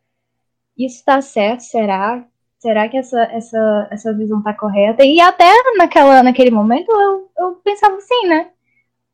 Isso 0.80 0.96
está 0.96 1.20
certo? 1.20 1.60
Será? 1.60 2.25
Será 2.58 2.88
que 2.88 2.96
essa, 2.96 3.22
essa, 3.25 3.88
essa 3.90 4.14
visão 4.14 4.38
está 4.38 4.54
correta? 4.54 5.04
E 5.04 5.21
até 5.21 5.50
naquela, 5.76 6.23
naquele 6.23 6.50
momento 6.50 6.90
eu, 6.90 7.30
eu 7.38 7.52
pensava 7.64 7.97
assim, 7.97 8.26
né? 8.26 8.49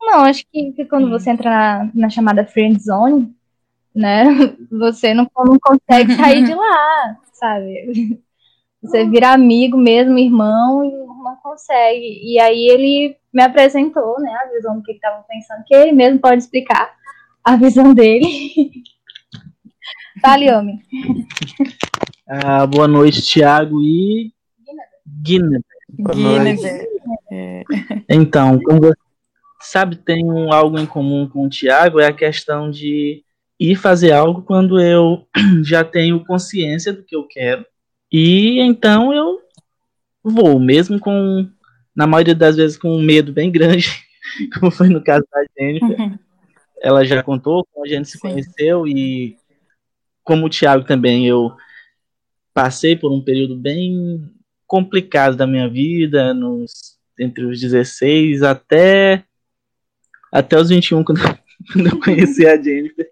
Não, 0.00 0.20
acho 0.24 0.44
que, 0.52 0.72
que 0.72 0.84
quando 0.84 1.10
você 1.10 1.30
entra 1.30 1.50
na, 1.50 1.90
na 1.94 2.10
chamada 2.10 2.46
friend 2.46 2.80
zone, 2.80 3.34
né? 3.94 4.24
Você 4.70 5.14
não, 5.14 5.28
não 5.38 5.58
consegue 5.58 6.14
sair 6.14 6.44
de 6.44 6.54
lá, 6.54 7.16
sabe? 7.32 8.20
Você 8.82 9.04
vira 9.08 9.32
amigo 9.32 9.76
mesmo, 9.76 10.18
irmão, 10.18 10.84
e 10.84 10.92
não 10.92 11.36
consegue. 11.42 12.20
E 12.22 12.38
aí 12.38 12.68
ele 12.68 13.16
me 13.32 13.42
apresentou, 13.42 14.20
né, 14.20 14.30
a 14.32 14.52
visão 14.52 14.76
do 14.76 14.82
que 14.82 14.92
estava 14.92 15.24
pensando, 15.28 15.64
que 15.66 15.74
ele 15.74 15.92
mesmo 15.92 16.20
pode 16.20 16.42
explicar 16.42 16.94
a 17.42 17.56
visão 17.56 17.94
dele. 17.94 18.26
Fale, 20.20 20.50
homem. 20.52 20.82
Ah, 22.28 22.66
boa 22.66 22.88
noite, 22.88 23.22
Thiago 23.22 23.80
e 23.80 24.32
Guinness. 25.22 25.62
É. 27.30 27.62
Então, 28.08 28.58
como 28.58 28.80
você 28.80 28.96
sabe, 29.60 29.94
tem 29.94 30.24
um, 30.24 30.52
algo 30.52 30.76
em 30.76 30.86
comum 30.86 31.28
com 31.28 31.46
o 31.46 31.48
Thiago, 31.48 32.00
é 32.00 32.06
a 32.08 32.12
questão 32.12 32.68
de 32.68 33.22
ir 33.60 33.76
fazer 33.76 34.10
algo 34.10 34.42
quando 34.42 34.80
eu 34.80 35.24
já 35.62 35.84
tenho 35.84 36.24
consciência 36.24 36.92
do 36.92 37.04
que 37.04 37.14
eu 37.14 37.28
quero 37.28 37.64
e 38.10 38.60
então 38.60 39.12
eu 39.12 39.40
vou, 40.22 40.58
mesmo 40.58 40.98
com, 40.98 41.48
na 41.94 42.06
maioria 42.06 42.34
das 42.34 42.56
vezes, 42.56 42.76
com 42.76 42.88
um 42.96 43.02
medo 43.02 43.32
bem 43.32 43.50
grande, 43.50 43.88
como 44.58 44.70
foi 44.70 44.88
no 44.88 45.02
caso 45.02 45.24
da 45.30 45.44
Jennifer. 45.58 46.00
Uhum. 46.00 46.18
Ela 46.80 47.04
já 47.04 47.22
contou 47.22 47.66
como 47.72 47.84
a 47.84 47.88
gente 47.88 48.08
se 48.08 48.18
Sim. 48.18 48.20
conheceu 48.20 48.86
e 48.86 49.36
como 50.26 50.46
o 50.46 50.50
Thiago 50.50 50.84
também, 50.84 51.24
eu 51.24 51.52
passei 52.52 52.96
por 52.96 53.12
um 53.12 53.22
período 53.22 53.56
bem 53.56 54.28
complicado 54.66 55.36
da 55.36 55.46
minha 55.46 55.68
vida, 55.68 56.34
nos, 56.34 56.98
entre 57.18 57.44
os 57.44 57.60
16 57.60 58.42
até, 58.42 59.24
até 60.32 60.58
os 60.58 60.68
21, 60.68 61.04
quando, 61.04 61.20
quando 61.72 61.86
eu 61.86 62.00
conheci 62.00 62.44
a 62.44 62.60
Jennifer. 62.60 63.08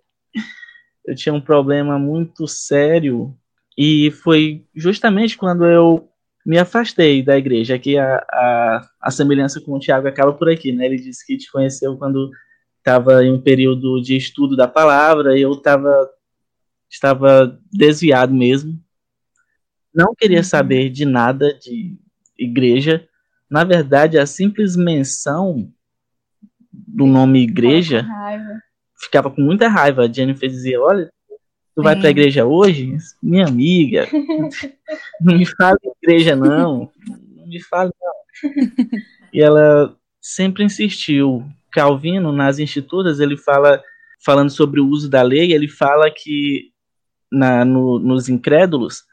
Eu 1.06 1.14
tinha 1.14 1.32
um 1.32 1.40
problema 1.40 2.00
muito 2.00 2.48
sério 2.48 3.32
e 3.78 4.10
foi 4.10 4.66
justamente 4.74 5.36
quando 5.36 5.64
eu 5.64 6.08
me 6.44 6.58
afastei 6.58 7.22
da 7.22 7.38
igreja 7.38 7.78
que 7.78 7.96
a, 7.96 8.16
a, 8.28 8.88
a 9.00 9.10
semelhança 9.12 9.60
com 9.60 9.72
o 9.72 9.78
Tiago 9.78 10.08
acaba 10.08 10.32
por 10.32 10.50
aqui, 10.50 10.72
né? 10.72 10.86
Ele 10.86 10.96
disse 10.96 11.24
que 11.24 11.36
te 11.36 11.50
conheceu 11.52 11.96
quando 11.96 12.30
estava 12.78 13.24
em 13.24 13.32
um 13.32 13.40
período 13.40 14.02
de 14.02 14.16
estudo 14.16 14.56
da 14.56 14.66
palavra 14.66 15.38
e 15.38 15.42
eu 15.42 15.54
tava, 15.56 16.10
estava 16.94 17.58
desviado 17.72 18.32
mesmo. 18.32 18.80
Não 19.92 20.14
queria 20.14 20.38
uhum. 20.38 20.44
saber 20.44 20.90
de 20.90 21.04
nada 21.04 21.52
de 21.54 21.96
igreja. 22.38 23.06
Na 23.50 23.64
verdade, 23.64 24.18
a 24.18 24.26
simples 24.26 24.76
menção 24.76 25.70
do 26.72 27.06
nome 27.06 27.42
igreja 27.42 28.06
ficava 28.96 29.30
com 29.30 29.40
muita 29.40 29.68
raiva. 29.68 30.04
A 30.04 30.12
Jennifer 30.12 30.48
dizia: 30.48 30.80
Olha, 30.80 31.10
Tu 31.74 31.82
vai 31.82 31.96
para 31.96 32.06
a 32.06 32.10
igreja 32.10 32.44
hoje? 32.44 32.96
Minha 33.20 33.46
amiga, 33.46 34.06
não 35.20 35.36
me 35.36 35.44
fale 35.44 35.76
de 35.82 35.90
igreja, 36.02 36.36
não. 36.36 36.88
Não 37.36 37.46
me 37.48 37.60
fale, 37.60 37.90
não. 38.00 38.50
E 39.32 39.42
ela 39.42 39.96
sempre 40.20 40.62
insistiu. 40.62 41.44
Calvino, 41.72 42.30
nas 42.30 42.60
Institutas, 42.60 43.18
ele 43.18 43.36
fala, 43.36 43.82
falando 44.24 44.50
sobre 44.50 44.80
o 44.80 44.86
uso 44.86 45.10
da 45.10 45.22
lei, 45.22 45.52
ele 45.52 45.66
fala 45.66 46.08
que 46.08 46.72
na, 47.34 47.64
no, 47.64 47.98
nos 47.98 48.28
incrédulos, 48.28 49.04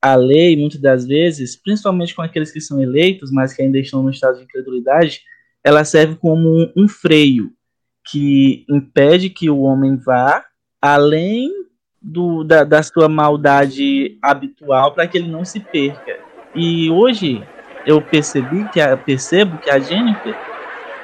a 0.00 0.14
lei, 0.14 0.56
muitas 0.56 0.80
das 0.80 1.06
vezes, 1.06 1.56
principalmente 1.56 2.14
com 2.14 2.22
aqueles 2.22 2.52
que 2.52 2.60
são 2.60 2.80
eleitos, 2.80 3.30
mas 3.32 3.52
que 3.52 3.62
ainda 3.62 3.78
estão 3.78 4.02
no 4.02 4.10
estado 4.10 4.38
de 4.38 4.44
incredulidade, 4.44 5.22
ela 5.64 5.84
serve 5.84 6.16
como 6.16 6.48
um, 6.48 6.72
um 6.76 6.88
freio 6.88 7.52
que 8.08 8.64
impede 8.68 9.30
que 9.30 9.50
o 9.50 9.60
homem 9.60 9.96
vá 9.96 10.44
além 10.80 11.50
do, 12.00 12.44
da, 12.44 12.62
da 12.62 12.82
sua 12.82 13.08
maldade 13.08 14.16
habitual 14.22 14.94
para 14.94 15.08
que 15.08 15.18
ele 15.18 15.28
não 15.28 15.44
se 15.44 15.58
perca. 15.58 16.18
E 16.54 16.88
hoje 16.88 17.42
eu 17.84 18.00
percebi 18.00 18.68
que 18.70 18.80
a, 18.80 18.96
percebo 18.96 19.58
que 19.58 19.70
a 19.70 19.78
Jennifer 19.78 20.36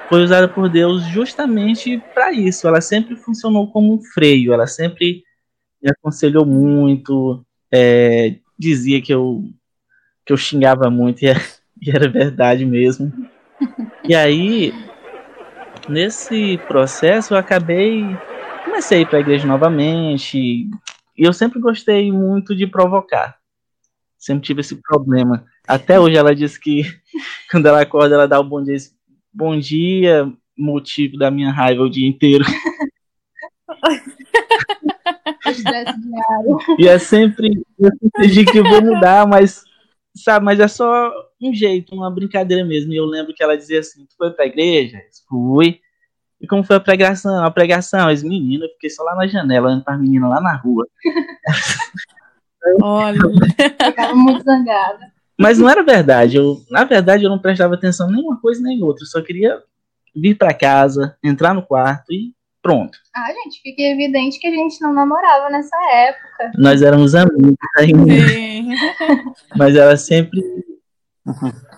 foi 0.09 0.23
usada 0.23 0.47
por 0.47 0.69
Deus 0.69 1.03
justamente 1.05 2.01
para 2.15 2.33
isso. 2.33 2.69
Ela 2.69 2.81
sempre 2.81 3.17
funcionou 3.17 3.71
como 3.71 3.95
um 3.95 4.01
freio. 4.01 4.53
Ela 4.53 4.67
sempre 4.67 5.25
me 5.83 5.91
aconselhou 5.91 6.47
muito, 6.47 7.45
é, 7.71 8.37
dizia 8.59 9.01
que 9.01 9.13
eu 9.13 9.45
que 10.25 10.33
eu 10.33 10.37
xingava 10.37 10.89
muito 10.89 11.23
e 11.23 11.27
era, 11.29 11.41
e 11.81 11.91
era 11.91 12.09
verdade 12.09 12.65
mesmo. 12.65 13.13
E 14.05 14.15
aí 14.15 14.73
nesse 15.89 16.59
processo 16.69 17.35
eu 17.35 17.39
acabei 17.39 18.05
comecei 18.73 18.99
a 18.99 19.01
ir 19.03 19.07
para 19.07 19.19
a 19.19 19.21
igreja 19.21 19.47
novamente, 19.47 20.39
e 20.39 20.71
eu 21.17 21.33
sempre 21.33 21.61
gostei 21.61 22.11
muito 22.11 22.57
de 22.57 22.67
provocar. 22.67 23.37
Sempre 24.17 24.45
tive 24.45 24.61
esse 24.61 24.77
problema. 24.77 25.45
Até 25.69 26.01
hoje 26.01 26.17
ela 26.17 26.35
diz 26.35 26.57
que 26.57 26.83
quando 27.51 27.67
ela 27.67 27.83
acorda, 27.83 28.15
ela 28.15 28.27
dá 28.27 28.41
o 28.41 28.45
bom 28.45 28.63
dia. 28.63 28.77
Bom 29.35 29.59
dia, 29.59 30.31
motivo 30.57 31.19
da 31.19 31.31
minha 31.31 31.51
raiva 31.51 31.83
o 31.83 31.91
dia 31.91 32.09
inteiro. 32.09 32.45
E 36.79 36.89
é 36.89 36.99
sempre, 36.99 37.63
eu 37.79 37.91
sempre 38.01 38.29
digo 38.29 38.53
que 38.53 38.59
eu 38.59 38.65
vou 38.65 38.83
mudar, 38.83 39.27
mas, 39.27 39.63
sabe, 40.17 40.45
mas 40.45 40.61
é 40.61 40.69
só 40.69 41.11
um 41.41 41.53
jeito, 41.53 41.95
uma 41.95 42.11
brincadeira 42.11 42.65
mesmo. 42.65 42.93
E 42.93 42.97
eu 42.97 43.05
lembro 43.05 43.35
que 43.35 43.43
ela 43.43 43.57
dizia 43.57 43.81
assim, 43.81 44.07
tu 44.07 44.17
foi 44.17 44.31
pra 44.31 44.47
igreja? 44.47 44.99
Eu 44.99 45.03
Fui. 45.29 45.81
E 46.41 46.47
como 46.47 46.65
foi 46.65 46.77
a 46.77 46.81
pregação? 46.81 47.45
A 47.45 47.51
pregação, 47.51 48.09
as 48.09 48.23
meninas, 48.23 48.69
eu 48.69 48.75
fiquei 48.75 48.91
só 48.91 49.05
lá 49.05 49.15
na 49.15 49.27
janela, 49.29 49.69
olhando 49.69 49.85
para 49.85 49.95
as 49.95 50.01
meninas 50.01 50.29
lá 50.29 50.41
na 50.41 50.57
rua. 50.57 50.87
Olha. 52.83 53.19
Ficava 53.85 54.15
muito 54.15 54.43
zangada. 54.43 55.13
Mas 55.39 55.59
não 55.59 55.69
era 55.69 55.83
verdade. 55.83 56.37
Eu, 56.37 56.61
na 56.71 56.85
verdade, 56.85 57.25
eu 57.25 57.31
não 57.31 57.39
prestava 57.39 57.75
atenção 57.75 58.09
em 58.09 58.15
nenhuma 58.15 58.41
coisa 58.41 58.61
nem 58.63 58.83
outra. 58.83 59.05
Eu 59.05 59.09
só 59.09 59.23
queria 59.23 59.63
vir 60.15 60.37
para 60.37 60.53
casa, 60.53 61.17
entrar 61.23 61.55
no 61.55 61.63
quarto 61.63 62.13
e 62.13 62.35
pronto. 62.63 62.97
Ah, 63.15 63.33
gente, 63.33 63.61
fica 63.61 63.83
evidente 63.83 64.39
que 64.39 64.47
a 64.47 64.51
gente 64.51 64.81
não 64.81 64.95
namorava 64.95 65.51
nessa 65.51 65.77
época. 65.93 66.53
Nós 66.57 66.81
éramos 66.81 67.15
amigos 67.15 67.57
ainda. 67.77 68.29
Sim. 68.29 68.71
Mas 69.57 69.75
ela 69.75 69.97
sempre 69.97 70.41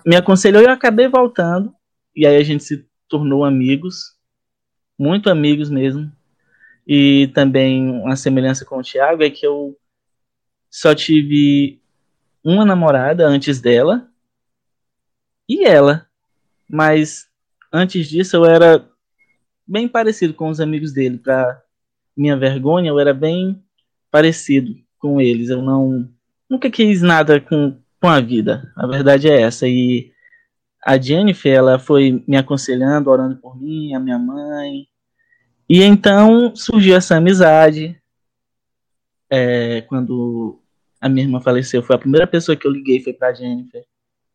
me 0.05 0.15
aconselhou 0.15 0.61
e 0.61 0.65
eu 0.65 0.71
acabei 0.71 1.07
voltando. 1.07 1.73
E 2.15 2.25
aí 2.25 2.37
a 2.37 2.43
gente 2.43 2.63
se 2.63 2.87
tornou 3.09 3.43
amigos, 3.43 4.15
muito 4.97 5.29
amigos 5.29 5.69
mesmo. 5.69 6.11
E 6.87 7.31
também 7.33 7.89
uma 7.89 8.15
semelhança 8.15 8.63
com 8.63 8.77
o 8.77 8.83
Thiago 8.83 9.23
é 9.23 9.29
que 9.29 9.45
eu 9.45 9.75
só 10.69 10.93
tive 10.93 11.81
uma 12.43 12.63
namorada 12.63 13.25
antes 13.25 13.59
dela 13.59 14.07
e 15.49 15.65
ela. 15.65 16.07
Mas 16.69 17.27
antes 17.73 18.07
disso 18.07 18.35
eu 18.35 18.45
era 18.45 18.87
bem 19.67 19.87
parecido 19.87 20.33
com 20.33 20.49
os 20.49 20.59
amigos 20.59 20.91
dele. 20.91 21.17
Para 21.17 21.61
minha 22.15 22.37
vergonha, 22.37 22.89
eu 22.89 22.99
era 22.99 23.13
bem 23.13 23.63
parecido 24.11 24.75
com 24.99 25.19
eles. 25.19 25.49
Eu 25.49 25.61
não 25.61 26.09
nunca 26.49 26.69
quis 26.69 27.01
nada 27.01 27.39
com, 27.39 27.77
com 27.99 28.07
a 28.07 28.19
vida. 28.19 28.71
A 28.75 28.87
verdade 28.87 29.29
é 29.29 29.41
essa. 29.41 29.67
E 29.67 30.11
a 30.83 30.97
Jennifer, 30.99 31.51
ela 31.51 31.79
foi 31.79 32.23
me 32.27 32.37
aconselhando, 32.37 33.09
orando 33.09 33.37
por 33.37 33.59
mim, 33.59 33.93
a 33.93 33.99
minha 33.99 34.19
mãe. 34.19 34.87
E 35.67 35.81
então 35.81 36.55
surgiu 36.55 36.95
essa 36.95 37.15
amizade. 37.17 37.99
É, 39.29 39.81
quando 39.81 40.61
a 41.01 41.09
minha 41.09 41.25
irmã 41.25 41.41
faleceu, 41.41 41.81
foi 41.81 41.95
a 41.95 41.99
primeira 41.99 42.27
pessoa 42.27 42.55
que 42.55 42.67
eu 42.67 42.71
liguei, 42.71 42.99
foi 42.99 43.13
para 43.13 43.33
Jennifer. 43.33 43.83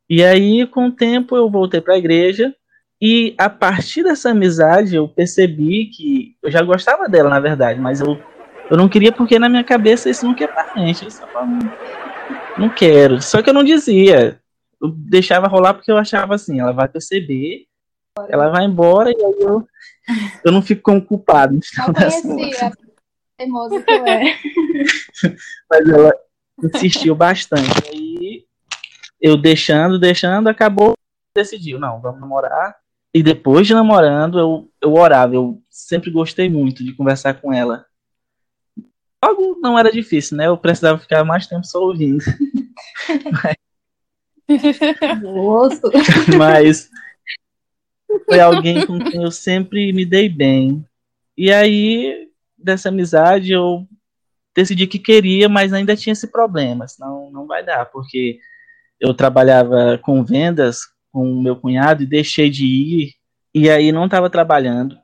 E 0.09 0.25
aí, 0.25 0.66
com 0.66 0.88
o 0.88 0.93
tempo, 0.93 1.37
eu 1.37 1.49
voltei 1.49 1.81
para 1.81 1.95
a 1.95 1.99
igreja. 1.99 2.55
E 3.00 3.34
a 3.38 3.48
partir 3.48 4.02
dessa 4.02 4.30
amizade, 4.30 4.94
eu 4.94 5.08
percebi 5.08 5.86
que 5.86 6.36
eu 6.42 6.50
já 6.50 6.62
gostava 6.62 7.08
dela, 7.08 7.30
na 7.30 7.40
verdade, 7.40 7.80
mas 7.80 8.00
eu, 8.00 8.20
eu 8.70 8.76
não 8.76 8.90
queria 8.90 9.10
porque 9.10 9.38
na 9.38 9.48
minha 9.48 9.64
cabeça 9.64 10.10
isso 10.10 10.26
nunca 10.26 10.44
é 10.44 10.46
pra 10.46 10.74
gente. 10.76 11.04
Eu 11.04 11.10
só 11.10 11.26
falava, 11.26 11.50
não, 11.50 11.72
não 12.58 12.68
quero. 12.68 13.22
Só 13.22 13.42
que 13.42 13.48
eu 13.48 13.54
não 13.54 13.64
dizia. 13.64 14.38
Eu 14.82 14.90
deixava 14.90 15.48
rolar 15.48 15.74
porque 15.74 15.90
eu 15.90 15.96
achava 15.96 16.34
assim, 16.34 16.60
ela 16.60 16.72
vai 16.72 16.88
perceber, 16.88 17.66
ela 18.28 18.50
vai 18.50 18.64
embora 18.64 19.10
e 19.10 19.14
aí 19.14 19.36
eu, 19.40 19.66
eu 20.44 20.52
não 20.52 20.60
fico 20.60 20.82
como 20.82 21.02
culpado. 21.02 21.58
final 21.62 21.88
Não 21.88 21.94
conhecia 21.94 22.72
teimosa 23.38 23.82
que 23.82 23.92
eu 23.92 24.06
é. 24.06 24.38
Mas 25.70 25.88
ela 25.88 26.12
insistiu 26.62 27.14
bastante. 27.14 27.70
Aí 27.90 28.44
eu 29.20 29.36
deixando, 29.36 29.98
deixando, 29.98 30.48
acabou, 30.48 30.94
decidiu, 31.34 31.78
não, 31.78 32.00
vamos 32.00 32.20
namorar. 32.20 32.76
E 33.12 33.23
depois 33.23 33.66
de 33.66 33.75
namorando, 33.75 34.38
eu, 34.38 34.70
eu 34.81 34.94
orava. 34.94 35.35
Eu 35.35 35.62
sempre 35.68 36.11
gostei 36.11 36.49
muito 36.49 36.85
de 36.85 36.94
conversar 36.94 37.35
com 37.35 37.53
ela. 37.53 37.85
Logo 39.23 39.59
não 39.61 39.79
era 39.79 39.90
difícil, 39.90 40.37
né? 40.37 40.46
Eu 40.46 40.57
precisava 40.57 40.99
ficar 40.99 41.25
mais 41.25 41.46
tempo 41.46 41.66
só 41.66 41.81
ouvindo. 41.81 42.25
Moço. 45.23 45.83
Mas 46.38 46.88
foi 48.25 48.40
alguém 48.40 48.87
com 48.87 48.99
quem 48.99 49.23
eu 49.23 49.31
sempre 49.31 49.92
me 49.92 50.05
dei 50.05 50.29
bem. 50.29 50.85
E 51.37 51.53
aí, 51.53 52.29
dessa 52.57 52.88
amizade, 52.88 53.53
eu 53.53 53.87
decidi 54.55 54.87
que 54.87 54.99
queria, 54.99 55.49
mas 55.49 55.73
ainda 55.73 55.96
tinha 55.96 56.12
esse 56.12 56.27
problema. 56.27 56.87
Senão 56.88 57.31
não 57.31 57.46
vai 57.46 57.64
dar, 57.64 57.87
porque 57.87 58.38
eu 58.99 59.14
trabalhava 59.14 59.99
com 60.03 60.25
vendas 60.25 60.81
com 61.12 61.31
o 61.31 61.42
meu 61.42 61.57
cunhado 61.57 62.03
e 62.03 62.07
deixei 62.07 62.51
de 62.51 62.66
ir. 62.66 63.14
E 63.55 63.68
aí 63.68 63.92
não 63.92 64.05
estava 64.05 64.31
trabalhando. 64.31 64.96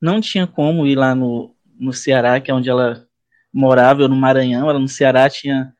Não 0.00 0.20
tinha 0.20 0.46
como 0.46 0.86
ir 0.86 0.96
lá 0.96 1.14
no, 1.14 1.54
no 1.78 1.92
Ceará, 1.92 2.40
que 2.40 2.50
é 2.50 2.54
onde 2.54 2.68
ela 2.68 3.06
morava, 3.52 4.02
eu 4.02 4.08
no 4.08 4.16
Maranhão. 4.16 4.68
Ela 4.68 4.78
no 4.78 4.88
Ceará 4.88 5.28
tinha 5.30 5.72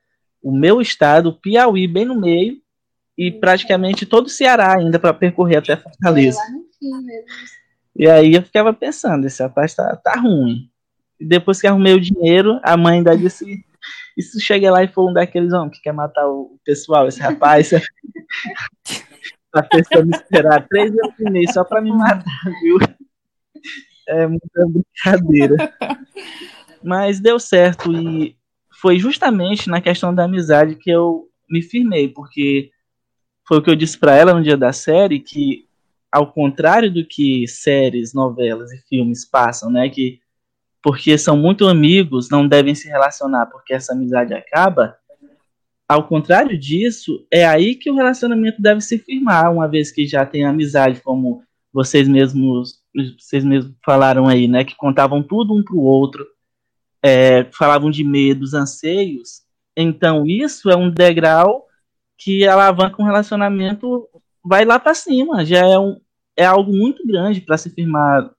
o 0.42 0.52
meu 0.52 0.80
estado, 0.80 1.30
o 1.30 1.40
Piauí, 1.40 1.86
bem 1.86 2.04
no 2.04 2.18
meio. 2.18 2.56
E 3.16 3.30
praticamente 3.30 4.06
todo 4.06 4.26
o 4.26 4.30
Ceará 4.30 4.76
ainda 4.76 4.98
para 4.98 5.14
percorrer 5.14 5.58
até 5.58 5.76
Fortaleza. 5.76 6.40
Mesmo. 6.50 6.64
E 7.96 8.08
aí 8.08 8.34
eu 8.34 8.42
ficava 8.42 8.72
pensando, 8.72 9.26
esse 9.26 9.42
rapaz 9.42 9.74
tá, 9.74 9.94
tá 9.96 10.18
ruim. 10.18 10.68
E 11.18 11.24
depois 11.24 11.60
que 11.60 11.66
arrumei 11.66 11.94
o 11.94 12.00
dinheiro, 12.00 12.58
a 12.62 12.76
mãe 12.76 12.98
ainda 12.98 13.16
disse. 13.16 13.64
Se 14.18 14.40
cheguei 14.40 14.70
lá 14.70 14.82
e 14.82 14.88
for 14.88 15.08
um 15.08 15.12
daqueles 15.12 15.52
homens 15.52 15.76
que 15.76 15.82
quer 15.82 15.92
matar 15.92 16.26
o 16.26 16.58
pessoal, 16.64 17.06
esse 17.08 17.20
rapaz, 17.20 17.70
tá 19.54 19.62
pensando 19.62 20.08
em 20.08 20.16
esperar 20.16 20.66
três 20.68 20.90
anos 20.90 21.14
e 21.18 21.30
meio 21.30 21.52
só 21.52 21.64
pra 21.64 21.80
me 21.80 21.92
matar, 21.92 22.42
viu? 22.60 22.78
É 24.08 24.26
muita 24.26 24.66
brincadeira. 24.66 25.72
Mas 26.82 27.20
deu 27.20 27.38
certo 27.38 27.92
e 27.92 28.36
foi 28.80 28.98
justamente 28.98 29.70
na 29.70 29.80
questão 29.80 30.14
da 30.14 30.24
amizade 30.24 30.74
que 30.74 30.90
eu 30.90 31.28
me 31.48 31.62
firmei, 31.62 32.08
porque 32.08 32.70
foi 33.46 33.58
o 33.58 33.62
que 33.62 33.70
eu 33.70 33.76
disse 33.76 33.98
pra 33.98 34.14
ela 34.14 34.34
no 34.34 34.42
dia 34.42 34.56
da 34.56 34.72
série, 34.72 35.20
que 35.20 35.66
ao 36.12 36.32
contrário 36.32 36.92
do 36.92 37.06
que 37.06 37.46
séries, 37.48 38.12
novelas 38.12 38.72
e 38.72 38.78
filmes 38.88 39.24
passam, 39.24 39.70
né, 39.70 39.88
que 39.88 40.20
porque 40.82 41.16
são 41.16 41.34
muito 41.36 41.66
amigos, 41.66 42.28
não 42.28 42.46
devem 42.46 42.74
se 42.74 42.88
relacionar 42.88 43.46
porque 43.46 43.72
essa 43.72 43.94
amizade 43.94 44.34
acaba. 44.34 44.98
Ao 45.88 46.06
contrário 46.06 46.58
disso, 46.58 47.26
é 47.30 47.44
aí 47.44 47.74
que 47.74 47.90
o 47.90 47.94
relacionamento 47.94 48.60
deve 48.60 48.80
se 48.80 48.98
firmar, 48.98 49.52
uma 49.52 49.68
vez 49.68 49.90
que 49.90 50.06
já 50.06 50.24
tem 50.24 50.44
amizade, 50.44 51.00
como 51.02 51.42
vocês 51.72 52.08
mesmos, 52.08 52.80
vocês 53.18 53.44
mesmos 53.44 53.74
falaram 53.84 54.26
aí, 54.26 54.48
né, 54.48 54.64
que 54.64 54.76
contavam 54.76 55.22
tudo 55.22 55.54
um 55.54 55.62
para 55.62 55.74
o 55.74 55.82
outro, 55.82 56.24
é, 57.02 57.44
falavam 57.52 57.90
de 57.90 58.02
medos, 58.02 58.54
anseios. 58.54 59.42
Então 59.76 60.26
isso 60.26 60.70
é 60.70 60.76
um 60.76 60.90
degrau 60.90 61.66
que 62.16 62.46
alavanca 62.46 63.02
um 63.02 63.04
relacionamento, 63.04 64.08
vai 64.42 64.64
lá 64.64 64.78
para 64.78 64.94
cima. 64.94 65.44
Já 65.44 65.66
é, 65.66 65.78
um, 65.78 66.00
é 66.36 66.46
algo 66.46 66.72
muito 66.72 67.06
grande 67.06 67.40
para 67.40 67.58
se 67.58 67.68
firmar 67.68 68.30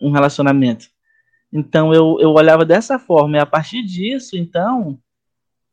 um 0.00 0.10
relacionamento. 0.10 0.86
Então 1.52 1.94
eu, 1.94 2.18
eu 2.20 2.30
olhava 2.32 2.64
dessa 2.64 2.98
forma, 2.98 3.36
e 3.36 3.40
a 3.40 3.46
partir 3.46 3.82
disso, 3.82 4.36
então, 4.36 4.98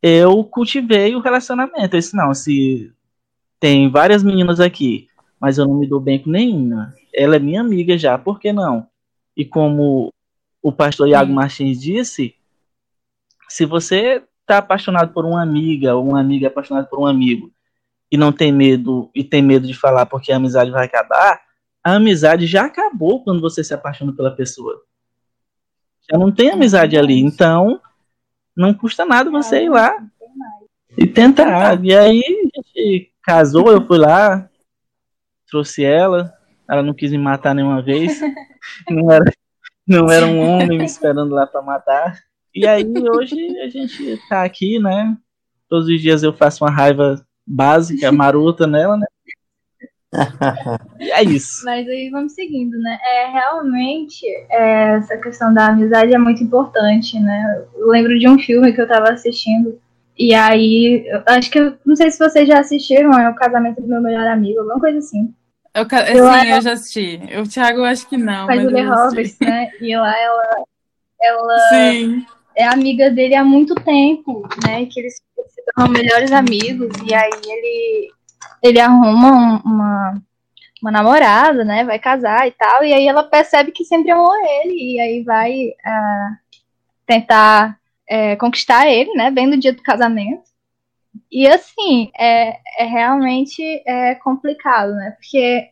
eu 0.07 0.43
cultivei 0.43 1.15
o 1.15 1.19
relacionamento. 1.19 1.95
Eu 1.95 1.99
disse, 1.99 2.15
não, 2.15 2.33
se 2.33 2.91
tem 3.59 3.89
várias 3.89 4.23
meninas 4.23 4.59
aqui, 4.59 5.07
mas 5.39 5.57
eu 5.57 5.67
não 5.67 5.75
me 5.75 5.87
dou 5.87 5.99
bem 5.99 6.19
com 6.19 6.29
nenhuma. 6.29 6.93
Ela 7.13 7.35
é 7.35 7.39
minha 7.39 7.61
amiga 7.61 7.97
já, 7.97 8.17
por 8.17 8.39
que 8.39 8.53
não? 8.53 8.87
E 9.35 9.43
como 9.43 10.13
o 10.61 10.71
pastor 10.71 11.07
Iago. 11.07 11.31
Martins 11.31 11.79
disse, 11.79 12.35
se 13.47 13.65
você 13.65 14.23
está 14.41 14.57
apaixonado 14.59 15.13
por 15.13 15.25
uma 15.25 15.41
amiga, 15.41 15.95
ou 15.95 16.07
uma 16.07 16.19
amiga 16.19 16.47
apaixonada 16.47 16.87
por 16.87 16.99
um 16.99 17.05
amigo, 17.05 17.51
e 18.11 18.17
não 18.17 18.31
tem 18.31 18.51
medo, 18.51 19.09
e 19.13 19.23
tem 19.23 19.41
medo 19.41 19.67
de 19.67 19.73
falar 19.73 20.05
porque 20.05 20.31
a 20.31 20.37
amizade 20.37 20.71
vai 20.71 20.85
acabar, 20.85 21.41
a 21.83 21.95
amizade 21.95 22.47
já 22.47 22.65
acabou 22.65 23.23
quando 23.23 23.41
você 23.41 23.63
se 23.63 23.73
apaixona 23.73 24.13
pela 24.13 24.31
pessoa. 24.31 24.81
Já 26.09 26.17
não 26.17 26.31
tem 26.31 26.51
amizade 26.51 26.97
ali, 26.97 27.19
então 27.19 27.81
não 28.57 28.73
custa 28.73 29.05
nada 29.05 29.29
você 29.29 29.63
ir 29.63 29.69
lá 29.69 29.95
e 30.97 31.05
tentar. 31.05 31.83
E 31.85 31.95
aí 31.95 32.23
a 32.23 32.79
gente 32.79 33.13
casou, 33.21 33.71
eu 33.71 33.85
fui 33.85 33.99
lá, 33.99 34.49
trouxe 35.47 35.83
ela, 35.85 36.33
ela 36.67 36.81
não 36.81 36.93
quis 36.93 37.11
me 37.11 37.19
matar 37.19 37.53
nenhuma 37.53 37.81
vez, 37.81 38.19
não 38.89 39.11
era, 39.11 39.31
não 39.87 40.11
era 40.11 40.25
um 40.25 40.41
homem 40.49 40.79
me 40.79 40.85
esperando 40.85 41.35
lá 41.35 41.45
para 41.45 41.61
matar. 41.61 42.19
E 42.53 42.65
aí 42.65 42.83
hoje 42.83 43.35
a 43.59 43.69
gente 43.69 44.19
tá 44.27 44.43
aqui, 44.43 44.79
né? 44.79 45.15
Todos 45.69 45.87
os 45.87 46.01
dias 46.01 46.23
eu 46.23 46.33
faço 46.33 46.63
uma 46.63 46.71
raiva 46.71 47.23
básica, 47.45 48.11
marota 48.11 48.65
nela, 48.65 48.97
né? 48.97 49.05
E 50.99 51.11
é 51.11 51.23
isso. 51.23 51.63
Mas 51.65 51.87
aí 51.87 52.09
vamos 52.09 52.33
seguindo, 52.33 52.77
né? 52.79 52.97
É, 53.03 53.31
realmente, 53.31 54.25
é, 54.49 54.95
essa 54.97 55.17
questão 55.17 55.53
da 55.53 55.67
amizade 55.67 56.13
é 56.13 56.17
muito 56.17 56.43
importante, 56.43 57.19
né? 57.19 57.65
Eu 57.75 57.87
lembro 57.87 58.17
de 58.17 58.27
um 58.27 58.39
filme 58.39 58.73
que 58.73 58.81
eu 58.81 58.87
tava 58.87 59.09
assistindo, 59.09 59.79
e 60.17 60.33
aí, 60.33 61.05
eu 61.07 61.21
acho 61.27 61.51
que, 61.51 61.59
eu 61.59 61.77
não 61.85 61.95
sei 61.95 62.09
se 62.09 62.17
vocês 62.17 62.47
já 62.47 62.59
assistiram, 62.59 63.13
é 63.13 63.29
o 63.29 63.35
casamento 63.35 63.81
do 63.81 63.87
meu 63.87 64.01
melhor 64.01 64.25
amigo, 64.27 64.59
alguma 64.59 64.79
coisa 64.79 64.97
assim. 64.97 65.31
Eu, 65.75 65.85
sim, 65.85 66.25
era- 66.25 66.49
eu 66.55 66.61
já 66.61 66.71
assisti. 66.71 67.19
O 67.39 67.47
Thiago, 67.47 67.79
eu 67.79 67.85
acho 67.85 68.09
que 68.09 68.17
não. 68.17 68.47
Faz 68.47 68.63
mas 68.63 68.71
o 68.71 68.75
The. 68.75 68.81
Roberts, 68.81 69.39
né? 69.39 69.69
E 69.79 69.95
lá 69.95 70.19
ela, 70.19 70.63
ela 71.21 71.59
Sim. 71.69 72.25
é 72.55 72.65
amiga 72.65 73.11
dele 73.11 73.35
há 73.35 73.43
muito 73.43 73.75
tempo, 73.75 74.41
né? 74.65 74.87
Que 74.87 75.01
eles 75.01 75.17
se 75.17 75.63
tornam 75.75 75.93
melhores 75.93 76.31
amigos, 76.31 76.89
e 77.07 77.13
aí 77.13 77.29
ele, 77.45 78.11
ele 78.63 78.79
arruma 78.79 79.31
um- 79.31 79.61
uma, 79.65 80.21
uma 80.81 80.91
namorada, 80.91 81.63
né? 81.65 81.83
Vai 81.83 81.99
casar 81.99 82.47
e 82.47 82.51
tal, 82.51 82.83
e 82.83 82.93
aí 82.93 83.07
ela 83.07 83.23
percebe 83.23 83.71
que 83.71 83.85
sempre 83.85 84.11
amou 84.11 84.33
ele, 84.63 84.95
e 84.95 84.99
aí 84.99 85.23
vai 85.23 85.73
ah, 85.85 86.37
tentar 87.05 87.79
é, 88.07 88.35
conquistar 88.37 88.87
ele, 88.87 89.13
né? 89.13 89.31
Bem 89.31 89.47
no 89.47 89.57
dia 89.59 89.73
do 89.73 89.83
casamento. 89.83 90.43
E 91.31 91.47
assim, 91.47 92.11
é, 92.17 92.59
é 92.79 92.85
realmente 92.85 93.61
é 93.85 94.15
complicado, 94.15 94.93
né? 94.93 95.11
Porque 95.11 95.69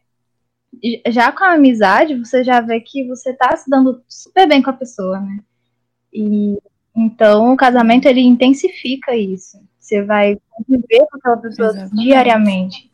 já 1.08 1.32
com 1.32 1.44
a 1.44 1.54
amizade, 1.54 2.16
você 2.16 2.44
já 2.44 2.60
vê 2.62 2.80
que 2.82 3.04
você 3.08 3.34
tá 3.34 3.56
se 3.56 3.70
dando 3.70 4.04
super 4.08 4.48
bem 4.48 4.62
com 4.62 4.70
a 4.70 4.74
pessoa, 4.74 5.20
né? 5.20 5.40
E 6.14 6.58
então 6.96 7.54
o 7.54 7.58
casamento 7.58 8.08
ele 8.08 8.22
intensifica 8.22 9.16
isso. 9.16 9.60
Você 9.86 10.02
vai 10.02 10.36
conviver 10.50 11.06
com 11.12 11.18
aquela 11.18 11.38
pessoa 11.38 11.68
Exatamente. 11.70 12.04
diariamente, 12.04 12.92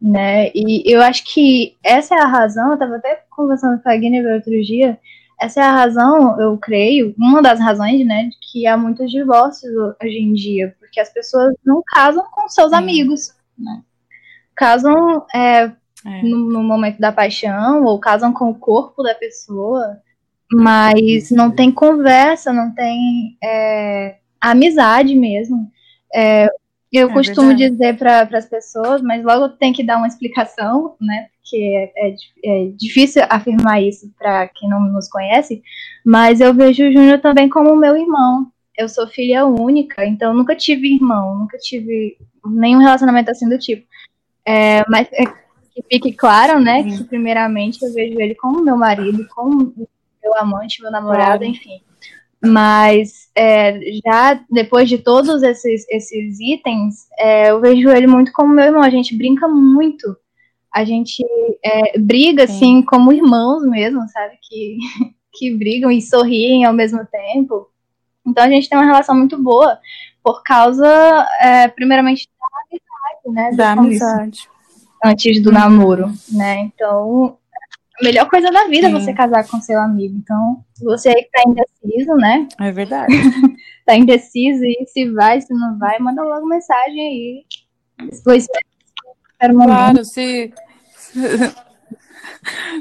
né? 0.00 0.52
E 0.54 0.84
eu 0.86 1.02
acho 1.02 1.24
que 1.24 1.76
essa 1.82 2.14
é 2.14 2.20
a 2.20 2.28
razão, 2.28 2.70
eu 2.70 2.78
tava 2.78 2.94
até 2.94 3.24
conversando 3.28 3.82
com 3.82 3.88
a 3.88 3.96
Guinevere 3.96 4.36
outro 4.36 4.62
dia, 4.62 4.96
essa 5.40 5.60
é 5.60 5.64
a 5.64 5.72
razão, 5.72 6.40
eu 6.40 6.56
creio, 6.56 7.12
uma 7.18 7.42
das 7.42 7.58
razões, 7.58 8.06
né, 8.06 8.24
de 8.24 8.36
que 8.52 8.66
há 8.68 8.76
muitos 8.76 9.10
divórcios 9.10 9.72
hoje 10.00 10.18
em 10.18 10.32
dia, 10.32 10.76
porque 10.78 11.00
as 11.00 11.12
pessoas 11.12 11.56
não 11.66 11.82
casam 11.84 12.24
com 12.30 12.48
seus 12.48 12.70
Sim. 12.70 12.76
amigos, 12.76 13.34
né? 13.58 13.82
Casam 14.54 15.26
é, 15.34 15.72
É. 16.06 16.22
no, 16.22 16.38
no 16.52 16.62
momento 16.62 17.00
da 17.00 17.10
paixão, 17.10 17.82
ou 17.82 17.98
casam 17.98 18.32
com 18.32 18.48
o 18.50 18.54
corpo 18.54 19.02
da 19.02 19.14
pessoa, 19.14 19.98
mas 20.52 21.32
não 21.32 21.50
tem 21.50 21.72
conversa, 21.72 22.52
não 22.52 22.72
tem 22.72 23.36
é, 23.42 24.18
amizade 24.40 25.16
mesmo. 25.16 25.68
É, 26.14 26.48
eu 26.92 27.10
É 27.10 27.12
costumo 27.12 27.48
verdade. 27.48 27.70
dizer 27.70 27.96
para 27.98 28.22
as 28.32 28.46
pessoas, 28.46 29.02
mas 29.02 29.22
logo 29.24 29.48
tem 29.50 29.72
que 29.72 29.82
dar 29.84 29.98
uma 29.98 30.06
explicação, 30.06 30.94
né? 31.00 31.26
Porque 31.40 31.92
é, 31.96 32.08
é 32.08 32.14
é 32.44 32.66
difícil 32.76 33.22
afirmar 33.28 33.82
isso 33.82 34.10
para 34.18 34.48
quem 34.48 34.68
não 34.68 34.80
nos 34.80 35.08
conhece, 35.08 35.62
mas 36.04 36.40
eu 36.40 36.52
vejo 36.54 36.84
o 36.84 36.92
Júnior 36.92 37.20
também 37.20 37.48
como 37.48 37.74
meu 37.76 37.96
irmão. 37.96 38.50
Eu 38.76 38.88
sou 38.88 39.08
filha 39.08 39.44
única, 39.46 40.06
então 40.06 40.32
nunca 40.32 40.54
tive 40.54 40.94
irmão, 40.94 41.36
nunca 41.38 41.58
tive 41.58 42.16
nenhum 42.46 42.78
relacionamento 42.80 43.30
assim 43.30 43.48
do 43.48 43.58
tipo. 43.58 43.86
É, 44.46 44.84
mas 44.88 45.08
é, 45.12 45.24
que 45.26 45.82
fique 45.90 46.12
claro, 46.12 46.60
né, 46.60 46.82
que 46.84 47.04
primeiramente 47.04 47.82
eu 47.82 47.92
vejo 47.92 48.18
ele 48.20 48.34
como 48.34 48.62
meu 48.62 48.76
marido, 48.76 49.26
como 49.34 49.74
meu 50.22 50.36
amante, 50.38 50.80
meu 50.82 50.90
namorado, 50.90 51.38
Claro. 51.38 51.44
enfim. 51.44 51.80
Mas 52.44 53.28
é, 53.34 53.80
já 54.04 54.40
depois 54.48 54.88
de 54.88 54.98
todos 54.98 55.42
esses, 55.42 55.84
esses 55.88 56.38
itens, 56.40 57.08
é, 57.18 57.50
eu 57.50 57.60
vejo 57.60 57.88
ele 57.90 58.06
muito 58.06 58.32
como 58.32 58.54
meu 58.54 58.66
irmão. 58.66 58.82
A 58.82 58.90
gente 58.90 59.16
brinca 59.16 59.48
muito. 59.48 60.16
A 60.72 60.84
gente 60.84 61.24
é, 61.64 61.98
briga, 61.98 62.46
Sim. 62.46 62.52
assim, 62.54 62.82
como 62.82 63.12
irmãos 63.12 63.64
mesmo, 63.64 64.06
sabe? 64.08 64.38
Que, 64.42 64.78
que 65.34 65.56
brigam 65.56 65.90
e 65.90 66.00
sorriem 66.00 66.64
ao 66.64 66.72
mesmo 66.72 67.04
tempo. 67.06 67.68
Então 68.24 68.44
a 68.44 68.48
gente 68.48 68.68
tem 68.68 68.78
uma 68.78 68.86
relação 68.86 69.16
muito 69.16 69.40
boa 69.42 69.78
por 70.22 70.42
causa, 70.42 70.86
é, 71.40 71.68
primeiramente, 71.68 72.28
da 72.38 72.46
amizade, 72.68 73.34
né? 73.34 73.56
Da 73.56 73.72
amizade. 73.72 74.48
Antes 75.04 75.42
do 75.42 75.50
namoro, 75.50 76.12
né? 76.30 76.60
Então, 76.60 77.38
a 78.00 78.04
melhor 78.04 78.28
coisa 78.28 78.50
da 78.50 78.66
vida 78.66 78.88
é 78.88 78.92
você 78.92 79.12
casar 79.12 79.46
com 79.48 79.60
seu 79.60 79.80
amigo. 79.80 80.16
Então, 80.16 80.64
você 80.80 81.08
aí 81.08 81.22
que 81.24 81.30
tá 81.30 81.42
indeciso, 81.46 82.14
né? 82.16 82.46
É 82.60 82.70
verdade. 82.70 83.12
tá 83.84 83.96
indeciso 83.96 84.64
e 84.64 84.86
se 84.86 85.10
vai, 85.10 85.40
se 85.40 85.52
não 85.52 85.78
vai, 85.78 85.98
manda 85.98 86.22
logo 86.22 86.46
mensagem 86.46 87.00
aí. 87.00 87.44
Depois 88.10 88.46
espera 89.32 89.52
um 89.52 89.58
momento. 89.58 89.68
Claro, 89.68 90.04
se. 90.04 90.52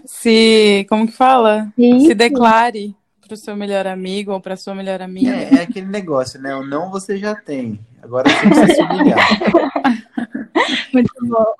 Se. 0.06 0.86
Como 0.88 1.08
que 1.08 1.14
fala? 1.14 1.74
Isso. 1.78 2.08
Se 2.08 2.16
declare 2.16 2.96
pro 3.28 3.36
seu 3.36 3.56
melhor 3.56 3.86
amigo 3.88 4.32
ou 4.32 4.40
pra 4.40 4.56
sua 4.56 4.74
melhor 4.74 5.02
amiga. 5.02 5.32
É, 5.32 5.56
é 5.56 5.62
aquele 5.62 5.88
negócio, 5.88 6.40
né? 6.40 6.56
O 6.56 6.66
não 6.66 6.90
você 6.90 7.18
já 7.18 7.36
tem. 7.36 7.80
Agora 8.02 8.30
você 8.30 8.48
precisa 8.48 8.74
se 8.74 8.82
humilhar. 8.82 9.18
Muito 10.94 11.14
bom. 11.24 11.54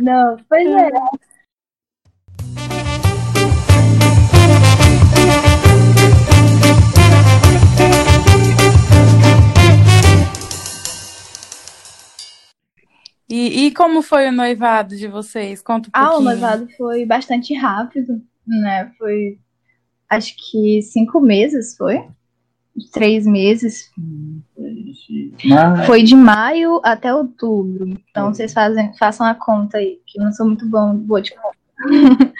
Não, 0.00 0.36
pois 0.48 0.66
é. 0.66 0.90
E, 13.28 13.66
e 13.66 13.70
como 13.72 14.02
foi 14.02 14.28
o 14.28 14.32
noivado 14.32 14.96
de 14.96 15.08
vocês? 15.08 15.62
Conta 15.62 15.88
um 15.88 15.90
Ah, 15.92 16.02
o 16.02 16.08
pouquinho. 16.10 16.24
noivado 16.30 16.68
foi 16.76 17.06
bastante 17.06 17.54
rápido, 17.54 18.20
né? 18.46 18.92
Foi, 18.98 19.38
acho 20.10 20.34
que 20.36 20.82
cinco 20.82 21.20
meses, 21.20 21.76
foi? 21.76 22.04
Três 22.92 23.24
meses. 23.26 23.90
Mas, 25.44 25.86
Foi 25.86 26.02
de 26.02 26.14
maio 26.16 26.80
até 26.84 27.14
outubro. 27.14 27.88
Então 28.10 28.32
vocês 28.34 28.52
fazem, 28.52 28.92
façam 28.98 29.26
a 29.26 29.34
conta 29.34 29.78
aí, 29.78 30.00
que 30.06 30.20
eu 30.20 30.24
não 30.24 30.32
sou 30.32 30.46
muito 30.46 30.66
bom, 30.66 30.94
boa 30.94 31.22
de 31.22 31.32
conta. 31.34 31.54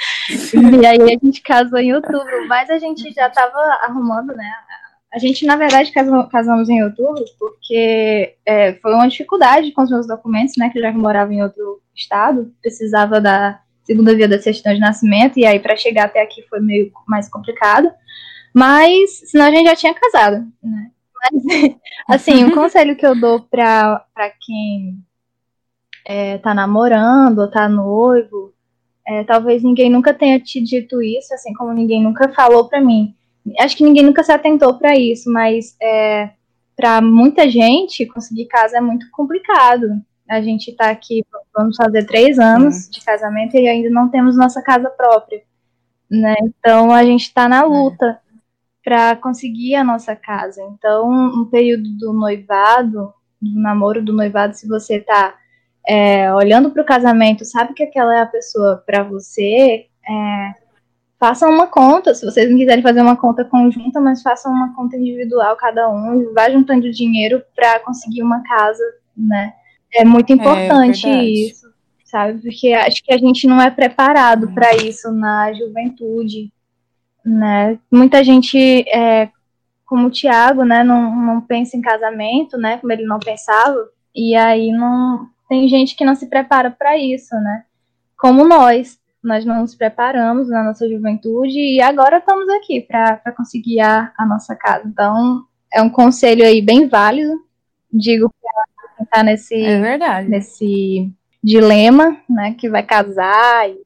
e 0.82 0.86
aí 0.86 1.02
a 1.02 1.18
gente 1.24 1.40
casou 1.40 1.78
em 1.78 1.94
outubro, 1.94 2.48
mas 2.48 2.68
a 2.70 2.78
gente 2.78 3.12
já 3.12 3.28
estava 3.28 3.58
arrumando, 3.82 4.34
né? 4.34 4.52
A 5.14 5.18
gente, 5.18 5.46
na 5.46 5.55
verdade, 5.55 5.92
casamos 5.92 6.68
em 6.68 6.83
outubro 6.83 7.24
porque 7.38 8.35
é, 8.44 8.74
foi 8.74 8.92
uma 8.92 9.07
dificuldade 9.07 9.70
com 9.70 9.83
os 9.83 9.90
meus 9.90 10.09
documentos, 10.09 10.55
né? 10.59 10.70
Que 10.70 10.79
eu 10.79 10.83
já 10.83 10.92
morava 10.92 11.33
em 11.33 11.40
outro 11.40 11.81
estado, 11.94 12.53
precisava 12.61 13.20
da 13.20 13.61
segunda 13.85 14.12
via 14.14 14.27
da 14.27 14.40
certidão 14.40 14.74
de 14.74 14.81
nascimento, 14.81 15.38
e 15.38 15.46
aí 15.46 15.61
para 15.61 15.77
chegar 15.77 16.07
até 16.07 16.20
aqui 16.20 16.42
foi 16.48 16.59
meio 16.59 16.90
mais 17.07 17.29
complicado. 17.29 17.92
Mas, 18.53 19.31
senão 19.31 19.46
a 19.46 19.50
gente 19.50 19.66
já 19.68 19.77
tinha 19.77 19.94
casado, 19.94 20.46
né? 20.61 20.90
Mas, 21.22 21.42
assim, 22.09 22.44
o 22.44 22.53
conselho 22.53 22.96
que 22.96 23.07
eu 23.07 23.14
dou 23.14 23.40
pra 23.40 24.05
quem 24.40 24.98
é, 26.05 26.38
tá 26.38 26.53
namorando 26.53 27.38
ou 27.38 27.50
tá 27.50 27.68
noivo, 27.68 28.53
é, 29.07 29.22
talvez 29.22 29.62
ninguém 29.62 29.90
nunca 29.90 30.12
tenha 30.12 30.40
te 30.40 30.61
dito 30.61 31.00
isso, 31.00 31.33
assim 31.35 31.53
como 31.55 31.72
ninguém 31.72 32.03
nunca 32.03 32.29
falou 32.33 32.68
pra 32.68 32.81
mim. 32.81 33.14
Acho 33.59 33.76
que 33.76 33.85
ninguém 33.85 34.02
nunca 34.02 34.22
se 34.22 34.33
atentou 34.33 34.78
pra 34.78 34.96
isso, 34.96 35.30
mas 35.30 35.76
é, 35.80 36.30
para 36.76 37.00
muita 37.00 37.48
gente, 37.48 38.07
conseguir 38.07 38.46
casa 38.46 38.78
é 38.78 38.80
muito 38.80 39.11
complicado. 39.11 40.00
A 40.28 40.40
gente 40.40 40.72
tá 40.72 40.90
aqui, 40.90 41.24
vamos 41.54 41.76
fazer 41.76 42.07
três 42.07 42.38
anos 42.38 42.88
de 42.90 43.04
casamento 43.04 43.57
e 43.57 43.68
ainda 43.68 43.90
não 43.90 44.09
temos 44.09 44.37
nossa 44.37 44.62
casa 44.62 44.88
própria, 44.88 45.42
né? 46.11 46.35
Então 46.42 46.90
a 46.92 47.04
gente 47.04 47.33
tá 47.33 47.48
na 47.48 47.62
luta 47.62 48.18
para 48.83 49.16
conseguir 49.16 49.74
a 49.74 49.85
nossa 49.85 50.16
casa. 50.16 50.62
Então, 50.62 51.11
no 51.11 51.46
período 51.46 51.90
do 51.98 52.12
noivado, 52.12 53.12
do 53.40 53.61
namoro 53.61 54.02
do 54.02 54.12
noivado, 54.12 54.54
se 54.54 54.66
você 54.66 55.00
tá 55.00 55.35
é, 55.87 56.33
olhando 56.33 56.70
para 56.70 56.83
o 56.83 56.87
casamento, 56.87 57.44
sabe 57.44 57.74
que 57.74 57.83
aquela 57.83 58.16
é 58.16 58.20
a 58.20 58.26
pessoa 58.26 58.83
para 58.87 59.02
você, 59.02 59.87
é, 60.09 60.63
façam 61.24 61.50
uma 61.50 61.66
conta. 61.66 62.14
Se 62.14 62.22
vocês 62.22 62.50
não 62.50 62.58
quiserem 62.58 62.82
fazer 62.82 63.00
uma 63.00 63.16
conta 63.16 63.46
conjunta, 63.46 63.98
mas 63.98 64.20
façam 64.20 64.52
uma 64.52 64.74
conta 64.74 64.94
individual 64.98 65.56
cada 65.56 65.88
um, 65.88 66.20
e 66.20 66.34
vá 66.34 66.50
juntando 66.50 66.90
dinheiro 66.90 67.42
para 67.56 67.80
conseguir 67.80 68.22
uma 68.22 68.42
casa, 68.42 68.84
né? 69.16 69.54
É 69.90 70.04
muito 70.04 70.30
importante 70.34 71.06
verdade. 71.06 71.46
isso, 71.46 71.66
sabe? 72.04 72.42
Porque 72.42 72.74
acho 72.74 73.02
que 73.02 73.14
a 73.14 73.16
gente 73.16 73.46
não 73.46 73.58
é 73.58 73.70
preparado 73.70 74.52
para 74.52 74.76
isso 74.76 75.10
na 75.12 75.50
juventude, 75.54 76.52
né? 77.24 77.78
Muita 77.90 78.22
gente, 78.22 78.84
é, 78.87 79.30
como 79.87 80.08
o 80.08 80.10
Tiago, 80.10 80.62
né, 80.62 80.84
não, 80.84 81.16
não 81.16 81.40
pensa 81.40 81.74
em 81.74 81.80
casamento, 81.80 82.58
né, 82.58 82.76
como 82.76 82.92
ele 82.92 83.06
não 83.06 83.18
pensava, 83.18 83.78
e 84.14 84.34
aí 84.34 84.70
não 84.70 85.26
tem 85.48 85.66
gente 85.68 85.96
que 85.96 86.04
não 86.04 86.14
se 86.14 86.26
prepara 86.28 86.70
para 86.70 86.98
isso, 86.98 87.34
né? 87.37 87.64
Como 88.18 88.46
nós, 88.46 88.98
nós 89.24 89.44
não 89.44 89.62
nos 89.62 89.74
preparamos 89.74 90.48
na 90.48 90.62
nossa 90.62 90.88
juventude 90.88 91.58
e 91.58 91.80
agora 91.80 92.18
estamos 92.18 92.48
aqui 92.50 92.80
para 92.80 93.32
conseguir 93.37 93.80
a, 93.80 94.12
a 94.16 94.26
nossa 94.26 94.54
casa. 94.54 94.87
Então, 94.87 95.44
é 95.72 95.82
um 95.82 95.90
conselho 95.90 96.44
aí 96.44 96.60
bem 96.62 96.87
válido, 96.87 97.32
digo 97.92 98.30
para 98.40 98.94
quem 98.96 99.04
está 99.04 99.22
nesse 99.22 99.54
É 99.54 99.80
verdade. 99.80 100.28
nesse 100.28 101.10
dilema, 101.42 102.16
né, 102.28 102.54
que 102.54 102.68
vai 102.68 102.82
casar 102.82 103.68
e 103.68 103.76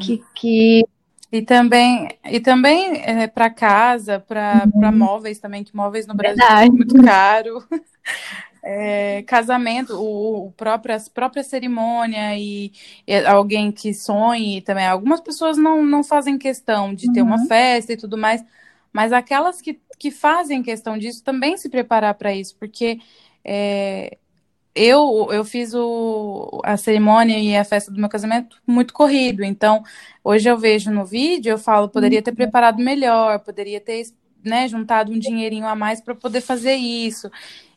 que, 0.00 0.22
que 0.34 0.84
E 1.30 1.42
também, 1.42 2.08
e 2.24 2.40
também 2.40 3.02
é, 3.04 3.26
para 3.26 3.48
casa, 3.50 4.20
para 4.20 4.68
Uhum. 4.74 4.92
móveis 4.96 5.38
também, 5.38 5.64
que 5.64 5.74
móveis 5.74 6.06
no 6.06 6.14
Brasil 6.14 6.36
Verdade. 6.38 6.66
é 6.68 6.70
muito 6.70 7.02
caro. 7.02 7.64
É, 8.64 9.22
casamento, 9.24 9.94
o, 9.94 10.46
o 10.46 10.52
próprio, 10.52 10.94
a 10.96 11.00
própria 11.12 11.42
cerimônia 11.42 12.38
e, 12.38 12.72
e 13.06 13.16
alguém 13.26 13.72
que 13.72 13.92
sonhe 13.92 14.62
também. 14.62 14.86
Algumas 14.86 15.20
pessoas 15.20 15.58
não, 15.58 15.84
não 15.84 16.04
fazem 16.04 16.38
questão 16.38 16.94
de 16.94 17.10
ter 17.10 17.22
uma 17.22 17.38
Uhum. 17.38 17.46
festa 17.46 17.92
e 17.92 17.96
tudo 17.96 18.16
mais, 18.16 18.44
mas 18.92 19.12
aquelas 19.12 19.60
que, 19.60 19.80
que 19.98 20.10
fazem 20.12 20.62
questão 20.62 20.96
disso 20.98 21.24
também 21.24 21.56
se 21.56 21.68
preparar 21.68 22.14
para 22.14 22.32
isso, 22.34 22.56
porque 22.58 23.00
é, 23.44 24.16
eu, 24.74 25.28
eu 25.32 25.44
fiz 25.44 25.74
o, 25.74 26.60
a 26.64 26.76
cerimônia 26.76 27.38
e 27.38 27.56
a 27.56 27.64
festa 27.64 27.90
do 27.90 28.00
meu 28.00 28.08
casamento 28.08 28.56
muito 28.66 28.94
corrido, 28.94 29.44
então 29.44 29.82
hoje 30.24 30.48
eu 30.48 30.56
vejo 30.58 30.90
no 30.90 31.04
vídeo, 31.04 31.50
eu 31.50 31.58
falo, 31.58 31.88
poderia 31.88 32.22
ter 32.22 32.30
uhum. 32.30 32.36
preparado 32.36 32.82
melhor, 32.82 33.40
poderia 33.40 33.80
ter 33.80 34.04
né, 34.44 34.66
juntado 34.68 35.12
um 35.12 35.18
dinheirinho 35.18 35.66
a 35.66 35.74
mais 35.74 36.00
para 36.00 36.14
poder 36.14 36.40
fazer 36.40 36.74
isso. 36.74 37.30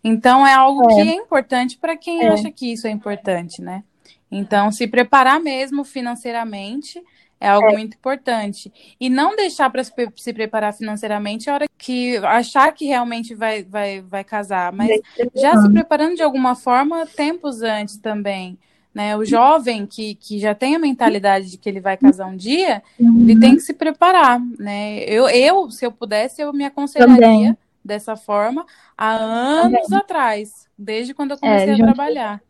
Então 0.08 0.46
é 0.46 0.54
algo 0.54 0.84
é. 0.92 0.94
que 0.94 1.10
é 1.10 1.16
importante 1.16 1.80
para 1.80 1.98
quem 1.98 2.24
é. 2.24 2.28
acha 2.28 2.52
que 2.52 2.72
isso 2.72 2.86
é 2.86 2.92
importante, 2.92 3.60
né? 3.60 3.84
Então, 4.32 4.72
se 4.72 4.88
preparar 4.88 5.40
mesmo 5.40 5.84
financeiramente 5.84 7.02
é 7.40 7.50
algo 7.50 7.70
é. 7.70 7.74
muito 7.74 7.98
importante. 7.98 8.72
E 9.00 9.10
não 9.10 9.36
deixar 9.36 9.68
para 9.72 9.84
se 9.84 10.34
preparar 10.34 10.76
financeiramente 10.76 11.50
a 11.50 11.56
hora 11.56 11.66
que 11.76 12.18
achar 12.18 12.72
que 12.72 12.86
realmente 12.86 13.34
vai, 13.34 13.64
vai, 13.64 14.02
vai 14.02 14.24
casar, 14.24 14.72
mas 14.72 15.02
já 15.36 15.60
se 15.60 15.72
preparando 15.72 16.16
de 16.16 16.22
alguma 16.22 16.54
forma 16.54 17.08
tempos 17.08 17.64
antes 17.64 17.98
também. 17.98 18.60
Né? 18.94 19.18
O 19.18 19.26
jovem 19.26 19.88
que, 19.88 20.16
que 20.16 20.40
já 20.40 20.54
tem 20.54 20.76
a 20.76 20.80
mentalidade 20.80 21.50
de 21.50 21.58
que 21.58 21.68
ele 21.68 21.82
vai 21.82 21.98
casar 21.98 22.28
um 22.28 22.38
dia, 22.38 22.82
uhum. 23.00 23.22
ele 23.22 23.40
tem 23.40 23.56
que 23.56 23.62
se 23.62 23.74
preparar. 23.74 24.40
Né? 24.58 25.00
Eu, 25.00 25.28
eu, 25.28 25.70
se 25.72 25.84
eu 25.84 25.92
pudesse, 25.92 26.42
eu 26.42 26.54
me 26.54 26.64
aconselharia 26.64 27.16
também. 27.16 27.58
Dessa 27.86 28.16
forma 28.16 28.66
há 28.98 29.12
anos 29.12 29.84
também. 29.84 30.00
atrás, 30.00 30.68
desde 30.76 31.14
quando 31.14 31.32
eu 31.32 31.38
comecei 31.38 31.70
é, 31.70 31.74
a 31.74 31.78
trabalhar. 31.78 32.42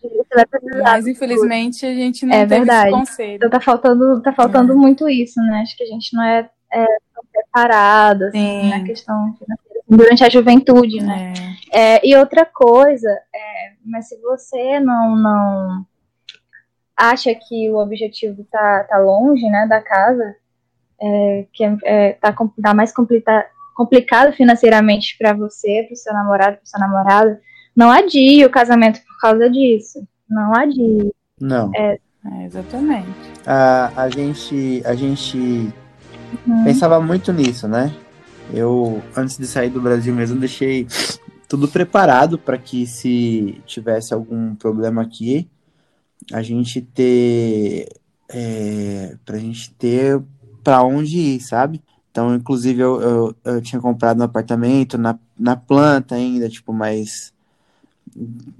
Mas 0.81 1.05
infelizmente 1.05 1.85
a 1.85 1.93
gente 1.93 2.25
não 2.25 2.33
é 2.33 2.45
tem 2.45 2.61
esse 2.61 2.89
conselho. 2.89 3.35
Então 3.35 3.49
tá 3.49 3.59
faltando, 3.59 4.21
tá 4.21 4.31
faltando 4.31 4.71
é. 4.71 4.75
muito 4.75 5.09
isso, 5.09 5.41
né? 5.41 5.59
Acho 5.61 5.75
que 5.75 5.83
a 5.83 5.87
gente 5.87 6.15
não 6.15 6.23
é, 6.23 6.49
é 6.71 6.85
tão 7.13 7.23
preparado 7.31 8.23
assim, 8.23 8.69
na 8.69 8.83
questão 8.85 9.33
financeira 9.33 9.65
durante 9.87 10.23
a 10.23 10.29
juventude, 10.29 11.03
né? 11.03 11.33
É. 11.71 11.97
é 11.97 12.01
e 12.03 12.15
outra 12.15 12.45
coisa, 12.45 13.09
é, 13.09 13.73
mas 13.85 14.07
se 14.07 14.19
você 14.21 14.79
não, 14.79 15.15
não 15.17 15.85
acha 16.95 17.35
que 17.35 17.69
o 17.69 17.77
objetivo 17.77 18.43
tá, 18.49 18.85
tá 18.85 18.97
longe, 18.97 19.47
né, 19.47 19.67
da 19.67 19.81
casa, 19.81 20.35
é, 20.99 21.45
que 21.51 21.63
é, 21.83 22.13
tá, 22.13 22.33
tá 22.63 22.73
mais 22.73 22.93
complicado 22.93 23.45
complicado 23.75 24.33
financeiramente 24.33 25.15
para 25.19 25.33
você, 25.33 25.83
para 25.83 25.93
o 25.93 25.97
seu 25.97 26.13
namorado, 26.13 26.57
para 26.57 26.65
sua 26.65 26.79
namorada, 26.79 27.39
não 27.75 27.91
adie 27.91 28.45
o 28.45 28.49
casamento 28.49 29.01
por 29.01 29.19
causa 29.19 29.49
disso. 29.49 30.07
Não 30.27 30.55
adie. 30.55 31.11
Não. 31.39 31.69
É, 31.75 31.99
é 32.25 32.45
exatamente. 32.45 33.07
A, 33.45 34.03
a 34.03 34.09
gente, 34.09 34.81
a 34.85 34.95
gente 34.95 35.37
uhum. 36.47 36.63
pensava 36.63 36.99
muito 37.01 37.31
nisso, 37.33 37.67
né? 37.67 37.93
Eu, 38.53 39.03
antes 39.15 39.37
de 39.37 39.45
sair 39.45 39.69
do 39.69 39.81
Brasil 39.81 40.15
mesmo, 40.15 40.39
deixei 40.39 40.87
tudo 41.47 41.67
preparado 41.67 42.37
para 42.37 42.57
que 42.57 42.87
se 42.87 43.61
tivesse 43.65 44.13
algum 44.13 44.55
problema 44.55 45.01
aqui, 45.01 45.49
a 46.31 46.41
gente 46.41 46.81
ter. 46.81 47.87
É, 48.27 49.15
pra 49.23 49.37
gente 49.37 49.71
ter 49.75 50.19
para 50.63 50.81
onde 50.81 51.19
ir, 51.19 51.41
sabe? 51.41 51.79
Então, 52.15 52.33
inclusive, 52.33 52.79
eu, 52.79 53.01
eu, 53.01 53.35
eu, 53.43 53.61
tinha 53.61 53.81
comprado 53.81 54.21
um 54.21 54.23
apartamento 54.23 54.97
na, 54.97 55.19
na 55.37 55.57
planta 55.57 56.15
ainda, 56.15 56.47
tipo, 56.47 56.71
mas 56.71 57.33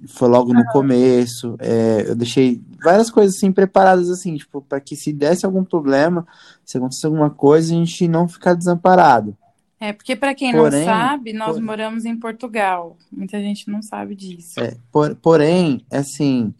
foi 0.09 0.27
logo 0.27 0.53
no 0.53 0.65
começo. 0.65 1.55
É, 1.59 2.03
eu 2.05 2.17
deixei 2.17 2.61
várias 2.83 3.09
coisas 3.09 3.37
assim 3.37 3.53
preparadas, 3.53 4.09
assim, 4.09 4.35
tipo, 4.35 4.61
para 4.61 4.81
que 4.81 4.93
se 4.97 5.13
desse 5.13 5.45
algum 5.45 5.63
problema, 5.63 6.27
se 6.65 6.75
acontecesse 6.75 7.05
alguma 7.05 7.29
coisa, 7.29 7.73
a 7.73 7.77
gente 7.77 8.09
não 8.09 8.27
ficar 8.27 8.55
desamparado. 8.55 9.37
É, 9.79 9.93
porque 9.93 10.17
para 10.17 10.35
quem 10.35 10.51
porém, 10.51 10.79
não 10.79 10.85
sabe, 10.85 11.31
nós 11.31 11.57
moramos 11.57 12.03
em 12.03 12.17
Portugal. 12.17 12.97
Muita 13.09 13.39
gente 13.39 13.69
não 13.69 13.81
sabe 13.81 14.15
disso. 14.15 14.59
É, 14.59 14.75
por, 14.91 15.15
porém, 15.15 15.79
assim, 15.89 16.53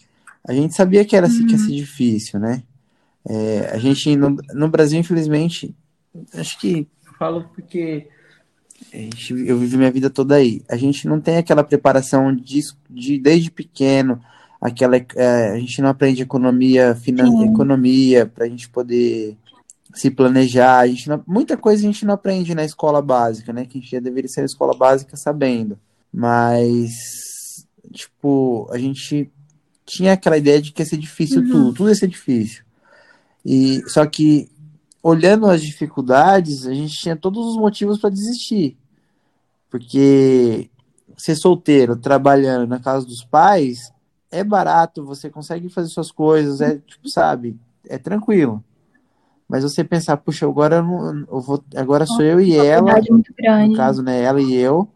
a 0.48 0.54
gente 0.54 0.74
sabia 0.74 1.04
que 1.04 1.14
era 1.14 1.28
assim, 1.28 1.46
que 1.46 1.52
ia 1.52 1.58
ser 1.58 1.72
uhum. 1.72 1.76
difícil, 1.76 2.40
né? 2.40 2.64
É, 3.28 3.72
a 3.74 3.78
gente, 3.78 4.16
no, 4.16 4.38
no 4.54 4.70
Brasil, 4.70 4.98
infelizmente, 4.98 5.76
acho 6.34 6.60
que 6.60 6.88
eu 7.06 7.14
falo 7.18 7.50
porque 7.54 8.08
gente, 8.94 9.34
eu 9.46 9.58
vivi 9.58 9.78
minha 9.78 9.92
vida 9.92 10.10
toda 10.10 10.36
aí. 10.36 10.62
A 10.70 10.78
gente 10.78 11.08
não 11.08 11.20
tem 11.20 11.38
aquela 11.38 11.64
preparação 11.64 12.34
de, 12.36 12.62
de 12.90 13.18
desde 13.18 13.52
pequeno, 13.52 14.22
aquela 14.62 14.98
é, 14.98 15.52
a 15.52 15.60
gente 15.60 15.82
não 15.82 15.90
aprende 15.90 16.22
economia, 16.22 16.96
finan, 16.96 17.46
economia 17.46 18.26
para 18.26 18.46
a 18.46 18.50
gente 18.50 18.70
poder 18.70 19.38
se 19.94 20.12
planejar. 20.12 20.80
A 20.80 20.88
gente 20.88 21.10
não, 21.10 21.24
muita 21.28 21.58
coisa 21.58 21.84
a 21.84 21.86
gente 21.86 22.06
não 22.06 22.14
aprende 22.14 22.56
na 22.56 22.66
escola 22.66 23.02
básica, 23.02 23.54
né? 23.54 23.66
Que 23.66 23.78
a 23.78 23.82
gente 23.82 23.92
já 23.92 24.00
deveria 24.00 24.30
ser 24.30 24.42
na 24.42 24.48
escola 24.48 24.76
básica 24.76 25.16
sabendo. 25.18 25.78
Mas 26.14 27.66
tipo, 27.92 28.68
a 28.72 28.78
gente 28.78 29.32
tinha 29.86 30.14
aquela 30.14 30.38
ideia 30.38 30.62
de 30.62 30.72
que 30.72 30.82
ia 30.82 30.86
ser 30.86 30.98
difícil 30.98 31.42
uhum. 31.42 31.50
tudo, 31.50 31.74
tudo 31.74 31.90
ia 31.90 31.96
ser 31.96 32.08
difícil. 32.08 32.64
E 33.46 33.82
só 33.88 34.06
que 34.06 34.50
olhando 35.06 35.46
as 35.46 35.62
dificuldades, 35.62 36.66
a 36.66 36.74
gente 36.74 36.98
tinha 36.98 37.16
todos 37.16 37.46
os 37.46 37.58
motivos 37.58 38.00
para 38.00 38.10
desistir. 38.10 38.76
Porque 39.70 40.68
ser 41.16 41.36
solteiro, 41.36 41.96
trabalhando 41.96 42.68
na 42.68 42.80
casa 42.80 43.06
dos 43.06 43.24
pais, 43.24 43.94
é 44.32 44.44
barato, 44.44 45.06
você 45.06 45.30
consegue 45.30 45.70
fazer 45.70 45.90
suas 45.90 46.12
coisas, 46.12 46.60
é 46.60 46.80
tipo, 46.80 47.08
sabe, 47.08 47.56
é 47.88 48.00
tranquilo. 48.00 48.64
Mas 49.48 49.62
você 49.62 49.84
pensar, 49.84 50.18
puxa, 50.18 50.48
agora 50.48 50.78
eu, 50.78 50.84
não, 50.84 51.20
eu 51.32 51.40
vou, 51.40 51.64
agora 51.76 52.08
sou 52.08 52.24
eu 52.24 52.42
e 52.42 52.58
ela, 52.58 52.96
no 53.68 53.76
caso, 53.76 54.02
né, 54.02 54.24
ela 54.24 54.42
e 54.42 54.56
eu, 54.56 54.90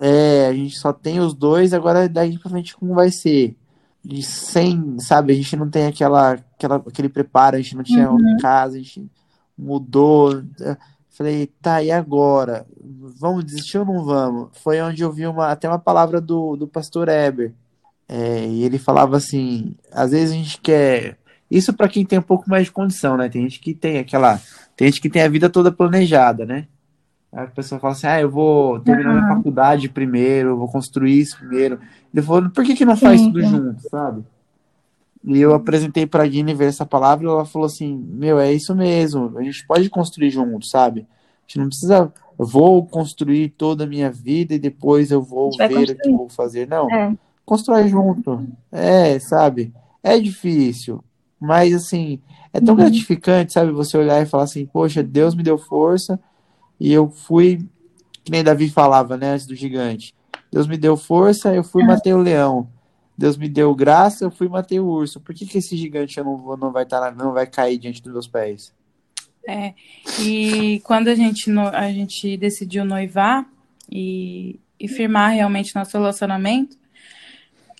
é, 0.00 0.48
a 0.48 0.52
gente 0.52 0.76
só 0.76 0.92
tem 0.92 1.20
os 1.20 1.32
dois, 1.32 1.72
agora 1.72 2.08
daí 2.08 2.36
pra 2.40 2.50
frente 2.50 2.76
como 2.76 2.92
vai 2.92 3.12
ser? 3.12 3.56
E 4.04 4.20
sem, 4.20 4.98
sabe, 4.98 5.32
a 5.32 5.36
gente 5.36 5.54
não 5.54 5.70
tem 5.70 5.86
aquela, 5.86 6.32
aquela 6.32 6.76
aquele 6.76 7.08
preparo, 7.08 7.54
a 7.54 7.60
gente 7.60 7.76
não 7.76 7.84
tinha 7.84 8.10
uhum. 8.10 8.36
casa, 8.40 8.74
a 8.74 8.80
gente 8.80 9.08
mudou. 9.56 10.42
Falei, 11.10 11.46
tá, 11.62 11.82
e 11.82 11.90
agora? 11.90 12.66
Vamos 13.20 13.44
desistir 13.44 13.78
ou 13.78 13.84
não 13.84 14.04
vamos? 14.04 14.48
Foi 14.62 14.80
onde 14.80 15.02
eu 15.02 15.12
vi 15.12 15.26
uma, 15.26 15.48
até 15.48 15.68
uma 15.68 15.78
palavra 15.78 16.20
do, 16.20 16.56
do 16.56 16.66
pastor 16.66 17.08
Eber. 17.08 17.52
É, 18.08 18.46
e 18.46 18.64
ele 18.64 18.78
falava 18.78 19.16
assim: 19.16 19.74
às 19.92 20.10
vezes 20.10 20.32
a 20.32 20.36
gente 20.36 20.60
quer. 20.60 21.16
Isso 21.50 21.72
para 21.72 21.88
quem 21.88 22.04
tem 22.04 22.18
um 22.18 22.22
pouco 22.22 22.48
mais 22.48 22.66
de 22.66 22.72
condição, 22.72 23.16
né? 23.16 23.28
Tem 23.28 23.42
gente 23.42 23.60
que 23.60 23.74
tem 23.74 23.98
aquela. 23.98 24.40
Tem 24.76 24.88
gente 24.88 25.00
que 25.00 25.10
tem 25.10 25.22
a 25.22 25.28
vida 25.28 25.48
toda 25.48 25.72
planejada, 25.72 26.44
né? 26.44 26.66
Aí 27.32 27.44
a 27.44 27.46
pessoa 27.46 27.80
fala 27.80 27.92
assim: 27.92 28.06
ah, 28.06 28.20
eu 28.20 28.30
vou 28.30 28.80
terminar 28.80 29.10
uhum. 29.10 29.22
minha 29.22 29.36
faculdade 29.36 29.88
primeiro, 29.88 30.56
vou 30.56 30.68
construir 30.68 31.20
isso 31.20 31.38
primeiro. 31.38 31.80
Ele 32.12 32.22
falou: 32.24 32.50
por 32.50 32.64
que, 32.64 32.74
que 32.74 32.84
não 32.84 32.96
faz 32.96 33.20
sim, 33.20 33.32
tudo 33.32 33.40
sim. 33.40 33.50
junto, 33.50 33.88
sabe? 33.88 34.24
E 35.26 35.40
eu 35.40 35.54
apresentei 35.54 36.06
para 36.06 36.22
a 36.22 36.26
Guine 36.26 36.52
ver 36.52 36.66
essa 36.66 36.84
palavra 36.84 37.26
e 37.26 37.28
ela 37.28 37.46
falou 37.46 37.66
assim: 37.66 37.96
Meu, 37.96 38.38
é 38.38 38.52
isso 38.52 38.74
mesmo, 38.74 39.36
a 39.38 39.42
gente 39.42 39.66
pode 39.66 39.88
construir 39.88 40.30
junto, 40.30 40.66
sabe? 40.66 41.00
A 41.00 41.46
gente 41.46 41.58
não 41.58 41.68
precisa, 41.68 42.12
vou 42.36 42.86
construir 42.86 43.50
toda 43.50 43.84
a 43.84 43.86
minha 43.86 44.10
vida 44.10 44.54
e 44.54 44.58
depois 44.58 45.10
eu 45.10 45.22
vou 45.22 45.50
ver 45.56 45.68
construir. 45.68 45.90
o 45.92 45.98
que 45.98 46.08
eu 46.08 46.16
vou 46.16 46.28
fazer. 46.28 46.68
Não, 46.68 46.90
é. 46.90 47.14
constrói 47.44 47.88
junto. 47.88 48.46
É, 48.70 49.18
sabe? 49.18 49.72
É 50.02 50.18
difícil, 50.18 51.02
mas 51.40 51.74
assim, 51.74 52.20
é 52.52 52.60
tão 52.60 52.74
uhum. 52.74 52.80
gratificante, 52.80 53.54
sabe? 53.54 53.72
Você 53.72 53.96
olhar 53.96 54.22
e 54.22 54.26
falar 54.26 54.44
assim: 54.44 54.66
Poxa, 54.66 55.02
Deus 55.02 55.34
me 55.34 55.42
deu 55.42 55.56
força 55.56 56.20
e 56.78 56.92
eu 56.92 57.08
fui, 57.08 57.64
que 58.22 58.30
nem 58.30 58.44
Davi 58.44 58.68
falava, 58.68 59.16
né, 59.16 59.30
antes 59.30 59.46
do 59.46 59.54
gigante. 59.54 60.14
Deus 60.52 60.66
me 60.66 60.76
deu 60.76 60.98
força, 60.98 61.54
eu 61.54 61.64
fui 61.64 61.82
e 61.82 61.86
matei 61.86 62.12
o 62.12 62.18
leão. 62.18 62.68
Deus 63.16 63.36
me 63.36 63.48
deu 63.48 63.74
graça, 63.74 64.24
eu 64.24 64.30
fui 64.30 64.48
matei 64.48 64.80
o 64.80 64.86
urso. 64.86 65.20
Por 65.20 65.34
que, 65.34 65.46
que 65.46 65.58
esse 65.58 65.76
gigante 65.76 66.20
não, 66.20 66.36
vou, 66.36 66.56
não, 66.56 66.72
vai 66.72 66.84
tá, 66.84 67.10
não 67.12 67.32
vai 67.32 67.46
cair 67.46 67.78
diante 67.78 68.02
dos 68.02 68.12
meus 68.12 68.26
pés? 68.26 68.72
É, 69.46 69.74
e 70.20 70.80
quando 70.84 71.08
a 71.08 71.14
gente, 71.14 71.50
a 71.72 71.92
gente 71.92 72.36
decidiu 72.36 72.84
noivar 72.84 73.46
e, 73.90 74.58
e 74.80 74.88
firmar 74.88 75.32
realmente 75.32 75.74
nosso 75.74 75.96
relacionamento, 75.96 76.76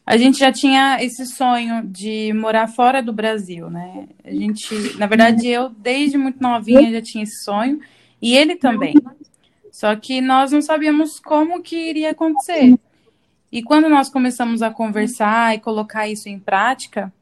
a 0.06 0.18
gente 0.18 0.38
já 0.38 0.52
tinha 0.52 1.02
esse 1.02 1.24
sonho 1.24 1.82
de 1.86 2.32
morar 2.34 2.68
fora 2.68 3.02
do 3.02 3.12
Brasil, 3.12 3.70
né? 3.70 4.06
A 4.22 4.30
gente, 4.30 4.98
na 4.98 5.06
verdade, 5.06 5.48
eu 5.48 5.70
desde 5.70 6.18
muito 6.18 6.42
novinha 6.42 6.92
já 6.92 7.00
tinha 7.00 7.24
esse 7.24 7.42
sonho 7.42 7.80
e 8.20 8.36
ele 8.36 8.56
também. 8.56 8.94
Só 9.72 9.96
que 9.96 10.20
nós 10.20 10.52
não 10.52 10.60
sabíamos 10.60 11.18
como 11.18 11.62
que 11.62 11.76
iria 11.76 12.10
acontecer. 12.10 12.78
E 13.54 13.62
quando 13.62 13.88
nós 13.88 14.08
começamos 14.08 14.62
a 14.62 14.70
conversar 14.72 15.54
e 15.54 15.60
colocar 15.60 16.08
isso 16.08 16.28
em 16.28 16.40
prática, 16.40 17.12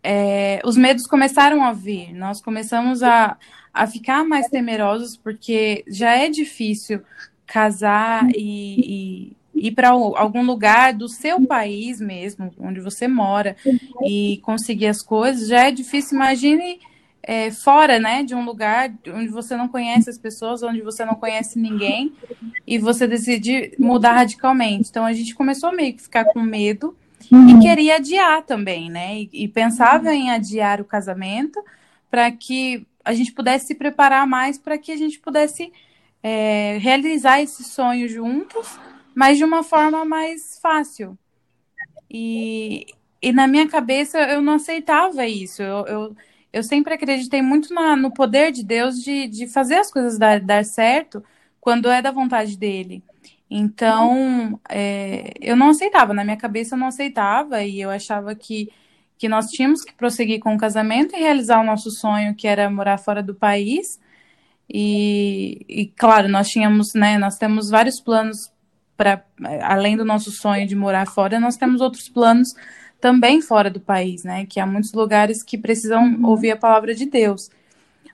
é, 0.00 0.62
os 0.64 0.76
medos 0.76 1.04
começaram 1.04 1.64
a 1.64 1.72
vir. 1.72 2.14
Nós 2.14 2.40
começamos 2.40 3.02
a, 3.02 3.36
a 3.74 3.88
ficar 3.88 4.24
mais 4.24 4.46
temerosos, 4.46 5.16
porque 5.16 5.84
já 5.88 6.16
é 6.16 6.28
difícil 6.28 7.02
casar 7.44 8.24
e, 8.36 9.32
e 9.56 9.68
ir 9.68 9.72
para 9.72 9.88
algum 9.88 10.44
lugar 10.44 10.94
do 10.94 11.08
seu 11.08 11.44
país 11.44 12.00
mesmo, 12.00 12.54
onde 12.56 12.78
você 12.78 13.08
mora, 13.08 13.56
e 14.04 14.38
conseguir 14.44 14.86
as 14.86 15.02
coisas, 15.02 15.48
já 15.48 15.66
é 15.66 15.72
difícil. 15.72 16.14
Imagine 16.14 16.78
é, 17.22 17.50
fora, 17.50 17.98
né, 17.98 18.22
de 18.22 18.34
um 18.34 18.44
lugar 18.44 18.92
onde 19.08 19.28
você 19.28 19.56
não 19.56 19.68
conhece 19.68 20.08
as 20.08 20.18
pessoas, 20.18 20.62
onde 20.62 20.80
você 20.80 21.04
não 21.04 21.14
conhece 21.14 21.58
ninguém, 21.58 22.12
e 22.66 22.78
você 22.78 23.06
decide 23.06 23.74
mudar 23.78 24.12
radicalmente. 24.12 24.88
Então 24.88 25.04
a 25.04 25.12
gente 25.12 25.34
começou 25.34 25.72
meio 25.72 25.94
que 25.94 26.02
ficar 26.02 26.24
com 26.26 26.40
medo 26.40 26.96
uhum. 27.30 27.58
e 27.58 27.60
queria 27.60 27.96
adiar 27.96 28.42
também, 28.42 28.90
né? 28.90 29.20
E, 29.20 29.30
e 29.32 29.48
pensava 29.48 30.14
em 30.14 30.30
adiar 30.30 30.80
o 30.80 30.84
casamento 30.84 31.62
para 32.10 32.30
que 32.30 32.86
a 33.04 33.12
gente 33.12 33.32
pudesse 33.32 33.68
se 33.68 33.74
preparar 33.74 34.26
mais 34.26 34.58
para 34.58 34.78
que 34.78 34.92
a 34.92 34.96
gente 34.96 35.18
pudesse 35.18 35.72
é, 36.22 36.78
realizar 36.80 37.40
esse 37.40 37.64
sonho 37.64 38.08
juntos, 38.08 38.78
mas 39.14 39.38
de 39.38 39.44
uma 39.44 39.62
forma 39.62 40.04
mais 40.04 40.58
fácil. 40.60 41.16
E, 42.10 42.86
e 43.22 43.32
na 43.32 43.46
minha 43.46 43.68
cabeça 43.68 44.18
eu 44.18 44.42
não 44.42 44.54
aceitava 44.54 45.26
isso. 45.26 45.62
Eu, 45.62 45.86
eu, 45.86 46.16
eu 46.52 46.62
sempre 46.62 46.94
acreditei 46.94 47.42
muito 47.42 47.72
na, 47.72 47.96
no 47.96 48.12
poder 48.12 48.52
de 48.52 48.64
Deus 48.64 49.02
de, 49.02 49.28
de 49.28 49.46
fazer 49.46 49.76
as 49.76 49.90
coisas 49.90 50.18
dar, 50.18 50.40
dar 50.40 50.64
certo 50.64 51.22
quando 51.60 51.88
é 51.88 52.02
da 52.02 52.10
vontade 52.10 52.56
dele. 52.56 53.02
Então, 53.50 54.60
é, 54.68 55.32
eu 55.40 55.56
não 55.56 55.70
aceitava, 55.70 56.14
na 56.14 56.24
minha 56.24 56.36
cabeça 56.36 56.74
eu 56.74 56.78
não 56.78 56.86
aceitava, 56.86 57.62
e 57.62 57.80
eu 57.80 57.90
achava 57.90 58.34
que, 58.34 58.70
que 59.18 59.28
nós 59.28 59.46
tínhamos 59.46 59.82
que 59.82 59.92
prosseguir 59.92 60.38
com 60.38 60.54
o 60.54 60.58
casamento 60.58 61.16
e 61.16 61.18
realizar 61.18 61.60
o 61.60 61.64
nosso 61.64 61.90
sonho, 61.90 62.34
que 62.34 62.46
era 62.46 62.70
morar 62.70 62.98
fora 62.98 63.22
do 63.22 63.34
país. 63.34 64.00
E, 64.72 65.64
e 65.68 65.86
claro, 65.96 66.28
nós 66.28 66.48
tínhamos, 66.48 66.94
né, 66.94 67.18
nós 67.18 67.36
temos 67.36 67.70
vários 67.70 68.00
planos 68.00 68.52
para, 68.96 69.24
além 69.62 69.96
do 69.96 70.04
nosso 70.04 70.30
sonho 70.30 70.66
de 70.66 70.76
morar 70.76 71.06
fora, 71.06 71.40
nós 71.40 71.56
temos 71.56 71.80
outros 71.80 72.08
planos 72.08 72.54
também 73.00 73.40
fora 73.40 73.70
do 73.70 73.80
país, 73.80 74.24
né, 74.24 74.46
que 74.46 74.60
há 74.60 74.66
muitos 74.66 74.92
lugares 74.92 75.42
que 75.42 75.56
precisam 75.56 76.04
uhum. 76.04 76.26
ouvir 76.26 76.50
a 76.50 76.56
palavra 76.56 76.94
de 76.94 77.06
Deus. 77.06 77.50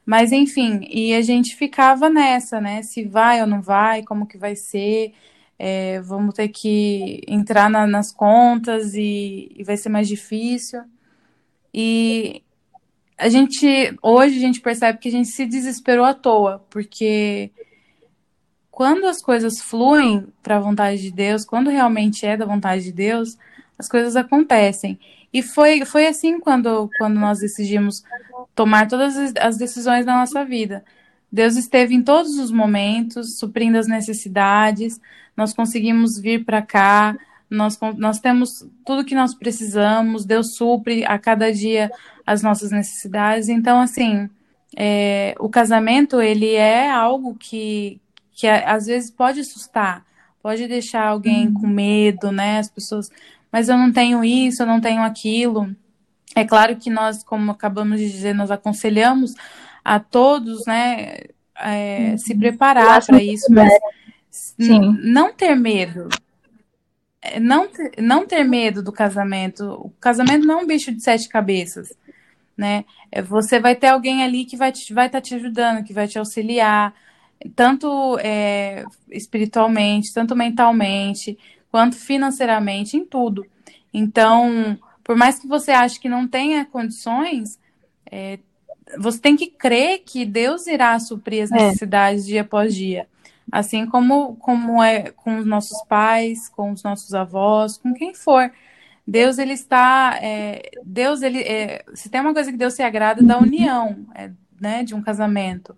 Mas 0.04 0.30
enfim, 0.30 0.86
e 0.88 1.12
a 1.14 1.20
gente 1.20 1.56
ficava 1.56 2.08
nessa, 2.08 2.60
né? 2.60 2.80
Se 2.84 3.04
vai 3.04 3.40
ou 3.40 3.46
não 3.46 3.60
vai, 3.60 4.04
como 4.04 4.24
que 4.24 4.38
vai 4.38 4.54
ser, 4.54 5.12
é, 5.58 6.00
vamos 6.00 6.32
ter 6.32 6.48
que 6.48 7.22
entrar 7.26 7.68
na, 7.68 7.88
nas 7.88 8.12
contas 8.12 8.94
e, 8.94 9.50
e, 9.56 9.64
vai 9.64 9.76
ser 9.76 9.88
mais 9.88 10.06
difícil. 10.06 10.82
E 11.74 12.42
a 13.18 13.28
gente, 13.28 13.96
hoje 14.00 14.36
a 14.36 14.40
gente 14.40 14.60
percebe 14.60 14.98
que 15.00 15.08
a 15.08 15.12
gente 15.12 15.28
se 15.28 15.44
desesperou 15.44 16.04
à 16.04 16.14
toa, 16.14 16.64
porque 16.70 17.50
quando 18.70 19.06
as 19.06 19.20
coisas 19.20 19.60
fluem 19.60 20.26
para 20.42 20.56
a 20.58 20.60
vontade 20.60 21.02
de 21.02 21.10
Deus, 21.10 21.44
quando 21.44 21.70
realmente 21.70 22.24
é 22.26 22.36
da 22.36 22.44
vontade 22.44 22.84
de 22.84 22.92
Deus, 22.92 23.36
as 23.78 23.88
coisas 23.88 24.16
acontecem. 24.16 24.98
E 25.32 25.42
foi, 25.42 25.84
foi 25.84 26.06
assim 26.06 26.38
quando, 26.40 26.88
quando 26.98 27.18
nós 27.18 27.40
decidimos 27.40 28.02
tomar 28.54 28.88
todas 28.88 29.34
as 29.38 29.56
decisões 29.56 30.06
da 30.06 30.14
nossa 30.14 30.44
vida. 30.44 30.84
Deus 31.30 31.56
esteve 31.56 31.94
em 31.94 32.02
todos 32.02 32.38
os 32.38 32.50
momentos, 32.50 33.38
suprindo 33.38 33.76
as 33.76 33.86
necessidades, 33.86 35.00
nós 35.36 35.52
conseguimos 35.52 36.18
vir 36.18 36.44
para 36.44 36.62
cá, 36.62 37.16
nós, 37.50 37.78
nós 37.96 38.18
temos 38.18 38.66
tudo 38.84 39.04
que 39.04 39.14
nós 39.14 39.34
precisamos, 39.34 40.24
Deus 40.24 40.56
supre 40.56 41.04
a 41.04 41.18
cada 41.18 41.52
dia 41.52 41.90
as 42.26 42.42
nossas 42.42 42.70
necessidades. 42.70 43.48
Então, 43.48 43.80
assim, 43.80 44.28
é, 44.76 45.34
o 45.38 45.48
casamento, 45.48 46.20
ele 46.20 46.54
é 46.54 46.90
algo 46.90 47.34
que, 47.34 48.00
que 48.32 48.48
às 48.48 48.86
vezes 48.86 49.10
pode 49.10 49.40
assustar, 49.40 50.04
pode 50.42 50.66
deixar 50.66 51.06
alguém 51.06 51.52
com 51.52 51.66
medo, 51.66 52.32
né? 52.32 52.58
As 52.58 52.70
pessoas, 52.70 53.10
mas 53.50 53.68
eu 53.68 53.76
não 53.76 53.92
tenho 53.92 54.24
isso, 54.24 54.62
eu 54.62 54.66
não 54.66 54.80
tenho 54.80 55.02
aquilo. 55.02 55.74
É 56.34 56.44
claro 56.44 56.76
que 56.76 56.90
nós, 56.90 57.22
como 57.24 57.50
acabamos 57.50 57.98
de 57.98 58.10
dizer, 58.10 58.34
nós 58.34 58.50
aconselhamos 58.50 59.34
a 59.84 59.98
todos, 59.98 60.66
né, 60.66 61.16
é, 61.56 62.16
se 62.18 62.32
uhum. 62.32 62.38
preparar 62.38 63.04
para 63.04 63.22
isso, 63.22 63.46
mas 63.50 63.72
não 65.02 65.32
ter 65.32 65.54
medo. 65.54 66.08
É, 67.22 67.40
não 67.40 67.68
ter, 67.68 67.92
não 67.98 68.26
ter 68.26 68.44
medo 68.44 68.82
do 68.82 68.92
casamento. 68.92 69.64
O 69.72 69.90
casamento 70.00 70.46
não 70.46 70.60
é 70.60 70.62
um 70.62 70.66
bicho 70.66 70.92
de 70.92 71.02
sete 71.02 71.28
cabeças, 71.28 71.92
né? 72.56 72.84
É, 73.10 73.22
você 73.22 73.58
vai 73.58 73.74
ter 73.74 73.88
alguém 73.88 74.22
ali 74.22 74.44
que 74.44 74.56
vai 74.56 74.70
estar 74.70 74.94
vai 74.94 75.08
tá 75.08 75.20
te 75.20 75.34
ajudando, 75.34 75.84
que 75.84 75.92
vai 75.92 76.06
te 76.06 76.18
auxiliar, 76.18 76.94
tanto 77.54 78.18
é, 78.20 78.84
espiritualmente, 79.10 80.12
tanto 80.12 80.36
mentalmente, 80.36 81.38
quanto 81.70 81.96
financeiramente, 81.96 82.96
em 82.96 83.04
tudo. 83.04 83.46
Então, 83.92 84.78
por 85.02 85.16
mais 85.16 85.38
que 85.38 85.46
você 85.46 85.72
ache 85.72 86.00
que 86.00 86.08
não 86.08 86.26
tenha 86.26 86.64
condições, 86.64 87.58
é, 88.10 88.38
você 88.98 89.18
tem 89.18 89.36
que 89.36 89.46
crer 89.46 90.02
que 90.04 90.24
Deus 90.24 90.66
irá 90.66 90.98
suprir 90.98 91.42
as 91.44 91.50
é. 91.50 91.54
necessidades 91.54 92.24
é. 92.24 92.26
dia 92.26 92.40
após 92.42 92.74
dia. 92.74 93.06
Assim 93.50 93.86
como, 93.86 94.36
como 94.36 94.82
é 94.82 95.12
com 95.12 95.38
os 95.38 95.46
nossos 95.46 95.80
pais, 95.84 96.48
com 96.48 96.72
os 96.72 96.82
nossos 96.82 97.14
avós, 97.14 97.78
com 97.78 97.94
quem 97.94 98.12
for. 98.12 98.50
Deus, 99.06 99.38
ele 99.38 99.52
está. 99.52 100.18
É, 100.20 100.70
Deus, 100.84 101.22
ele. 101.22 101.40
É, 101.42 101.84
se 101.94 102.08
tem 102.08 102.20
uma 102.20 102.34
coisa 102.34 102.50
que 102.50 102.58
Deus 102.58 102.74
se 102.74 102.82
agrada, 102.82 103.22
da 103.22 103.38
união, 103.38 104.04
é, 104.14 104.30
né, 104.60 104.82
de 104.82 104.94
um 104.94 105.02
casamento. 105.02 105.76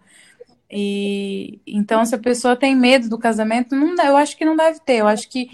E 0.70 1.60
então, 1.66 2.04
se 2.04 2.14
a 2.14 2.18
pessoa 2.18 2.56
tem 2.56 2.76
medo 2.76 3.08
do 3.08 3.18
casamento, 3.18 3.74
não, 3.74 3.94
eu 4.04 4.16
acho 4.16 4.36
que 4.36 4.44
não 4.44 4.56
deve 4.56 4.80
ter. 4.80 4.98
Eu 4.98 5.06
acho 5.06 5.28
que 5.28 5.50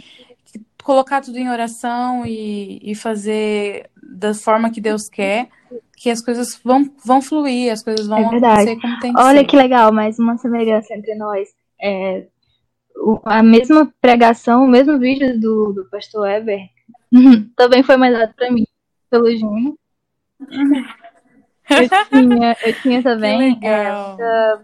colocar 0.82 1.22
tudo 1.22 1.38
em 1.38 1.48
oração 1.48 2.26
e, 2.26 2.78
e 2.82 2.94
fazer 2.94 3.88
da 4.02 4.34
forma 4.34 4.70
que 4.70 4.80
Deus 4.80 5.08
quer, 5.08 5.48
que 5.96 6.10
as 6.10 6.20
coisas 6.20 6.60
vão, 6.62 6.90
vão 7.04 7.22
fluir, 7.22 7.72
as 7.72 7.82
coisas 7.82 8.06
vão 8.06 8.18
é 8.18 8.24
acontecer 8.26 8.80
como 8.80 9.00
tem 9.00 9.12
que 9.12 9.20
Olha 9.20 9.38
ser. 9.38 9.44
que 9.46 9.56
legal, 9.56 9.92
mais 9.92 10.18
uma 10.18 10.36
semelhança 10.36 10.94
entre 10.94 11.14
nós. 11.14 11.48
É, 11.80 12.26
a 13.24 13.42
mesma 13.42 13.92
pregação, 14.00 14.64
o 14.64 14.68
mesmo 14.68 14.98
vídeo 14.98 15.40
do, 15.40 15.72
do 15.72 15.84
pastor 15.86 16.22
Weber 16.22 16.68
também 17.56 17.82
foi 17.82 17.96
mandado 17.96 18.34
para 18.34 18.50
mim 18.50 18.66
pelo 19.10 19.34
Júnior. 19.36 19.74
Eu 21.70 21.88
tinha, 22.10 22.56
eu 22.62 22.74
tinha 22.82 23.02
também 23.02 23.58
essa 23.62 24.62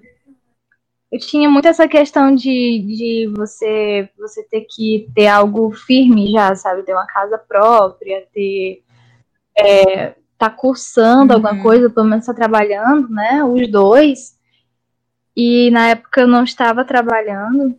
eu 1.11 1.19
tinha 1.19 1.51
muito 1.51 1.67
essa 1.67 1.89
questão 1.89 2.35
de, 2.35 2.79
de 2.87 3.33
você 3.37 4.09
você 4.17 4.45
ter 4.45 4.63
que 4.63 5.11
ter 5.15 5.27
algo 5.27 5.73
firme 5.73 6.31
já, 6.31 6.55
sabe? 6.55 6.85
Ter 6.85 6.93
uma 6.93 7.07
casa 7.07 7.37
própria, 7.37 8.27
ter. 8.33 8.83
É, 9.59 10.15
tá 10.39 10.49
cursando 10.49 11.35
uhum. 11.35 11.47
alguma 11.47 11.63
coisa, 11.63 11.91
pelo 11.91 12.07
menos 12.07 12.27
tá 12.27 12.33
trabalhando, 12.33 13.09
né? 13.09 13.45
Os 13.45 13.69
dois. 13.71 14.39
E 15.37 15.71
na 15.71 15.89
época 15.89 16.23
eu 16.23 16.29
não 16.29 16.45
estava 16.45 16.85
trabalhando, 16.85 17.75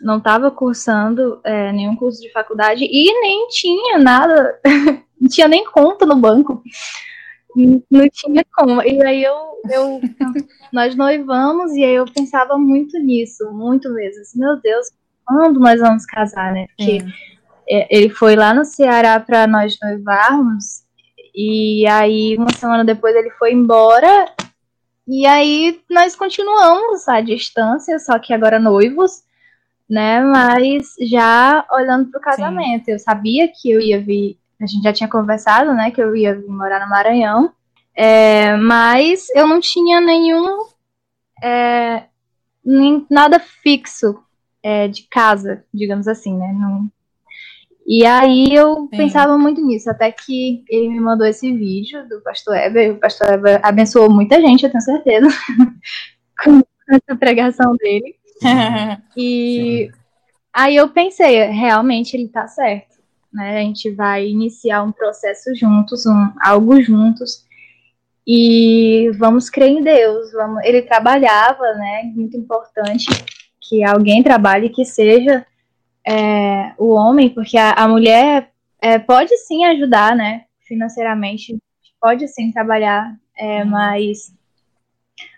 não 0.00 0.18
estava 0.18 0.50
cursando 0.50 1.40
é, 1.44 1.72
nenhum 1.72 1.96
curso 1.96 2.20
de 2.20 2.32
faculdade 2.32 2.84
e 2.84 3.20
nem 3.20 3.48
tinha 3.48 3.98
nada, 3.98 4.58
não 5.20 5.28
tinha 5.28 5.48
nem 5.48 5.64
conta 5.64 6.06
no 6.06 6.16
banco. 6.16 6.62
Não 7.56 8.08
tinha 8.10 8.44
como. 8.54 8.82
E 8.82 9.02
aí 9.04 9.24
eu, 9.24 9.60
eu 9.70 10.00
nós 10.72 10.94
noivamos 10.94 11.72
e 11.72 11.84
aí 11.84 11.94
eu 11.94 12.04
pensava 12.04 12.56
muito 12.56 12.98
nisso, 12.98 13.50
muito 13.52 13.92
mesmo. 13.92 14.20
Assim, 14.20 14.38
meu 14.38 14.60
Deus, 14.60 14.90
quando 15.24 15.58
nós 15.60 15.80
vamos 15.80 16.06
casar, 16.06 16.52
né? 16.52 16.66
Porque 16.76 17.04
é, 17.68 17.96
ele 17.96 18.08
foi 18.10 18.36
lá 18.36 18.54
no 18.54 18.64
Ceará 18.64 19.18
para 19.20 19.46
nós 19.46 19.76
noivarmos 19.82 20.84
e 21.34 21.86
aí 21.86 22.36
uma 22.36 22.52
semana 22.52 22.84
depois 22.84 23.14
ele 23.14 23.30
foi 23.30 23.52
embora 23.52 24.26
e 25.06 25.26
aí 25.26 25.80
nós 25.90 26.14
continuamos 26.14 27.08
à 27.08 27.20
distância, 27.20 27.98
só 27.98 28.18
que 28.18 28.32
agora 28.32 28.60
noivos, 28.60 29.24
né? 29.88 30.20
Mas 30.20 30.94
já 31.00 31.66
olhando 31.72 32.10
para 32.10 32.18
o 32.18 32.22
casamento, 32.22 32.84
Sim. 32.84 32.92
eu 32.92 32.98
sabia 32.98 33.48
que 33.48 33.70
eu 33.70 33.80
ia 33.80 34.00
vir 34.00 34.38
a 34.60 34.66
gente 34.66 34.82
já 34.82 34.92
tinha 34.92 35.08
conversado, 35.08 35.72
né, 35.72 35.90
que 35.90 36.02
eu 36.02 36.14
ia 36.14 36.34
vir 36.34 36.48
morar 36.48 36.80
no 36.80 36.90
Maranhão, 36.90 37.52
é, 37.94 38.56
mas 38.56 39.28
eu 39.30 39.46
não 39.46 39.58
tinha 39.60 40.00
nenhum, 40.00 40.66
é, 41.42 42.04
nem, 42.64 43.06
nada 43.10 43.40
fixo 43.40 44.22
é, 44.62 44.86
de 44.86 45.04
casa, 45.08 45.64
digamos 45.72 46.06
assim, 46.06 46.36
né, 46.36 46.52
não, 46.52 46.90
e 47.86 48.04
aí 48.04 48.54
eu 48.54 48.82
Sim. 48.82 48.88
pensava 48.90 49.36
muito 49.38 49.64
nisso, 49.64 49.90
até 49.90 50.12
que 50.12 50.62
ele 50.68 50.88
me 50.90 51.00
mandou 51.00 51.26
esse 51.26 51.52
vídeo 51.52 52.06
do 52.08 52.20
pastor 52.20 52.54
Eber, 52.56 52.92
o 52.92 52.98
pastor 52.98 53.32
Eber 53.32 53.60
abençoou 53.62 54.10
muita 54.10 54.40
gente, 54.40 54.64
eu 54.64 54.70
tenho 54.70 54.82
certeza, 54.82 55.26
com 56.44 56.62
essa 56.88 57.16
pregação 57.18 57.74
dele, 57.76 58.14
e 59.16 59.90
Sim. 59.90 60.00
aí 60.52 60.76
eu 60.76 60.88
pensei, 60.90 61.42
realmente 61.46 62.14
ele 62.14 62.28
tá 62.28 62.46
certo, 62.46 62.99
né? 63.32 63.58
A 63.58 63.62
gente 63.62 63.90
vai 63.90 64.26
iniciar 64.26 64.82
um 64.82 64.92
processo 64.92 65.54
juntos, 65.54 66.06
um, 66.06 66.32
algo 66.40 66.80
juntos, 66.80 67.44
e 68.26 69.10
vamos 69.18 69.48
crer 69.48 69.68
em 69.68 69.82
Deus. 69.82 70.32
Vamos... 70.32 70.64
Ele 70.64 70.82
trabalhava, 70.82 71.74
né? 71.74 72.12
Muito 72.14 72.36
importante 72.36 73.06
que 73.60 73.84
alguém 73.84 74.22
trabalhe 74.22 74.68
que 74.68 74.84
seja 74.84 75.46
é, 76.06 76.72
o 76.78 76.90
homem, 76.90 77.30
porque 77.30 77.56
a, 77.56 77.72
a 77.72 77.88
mulher 77.88 78.50
é, 78.80 78.98
pode 78.98 79.36
sim 79.38 79.64
ajudar, 79.64 80.16
né? 80.16 80.44
Financeiramente, 80.66 81.58
pode 82.00 82.26
sim 82.28 82.50
trabalhar 82.52 83.14
é, 83.40 83.64
mas 83.64 84.34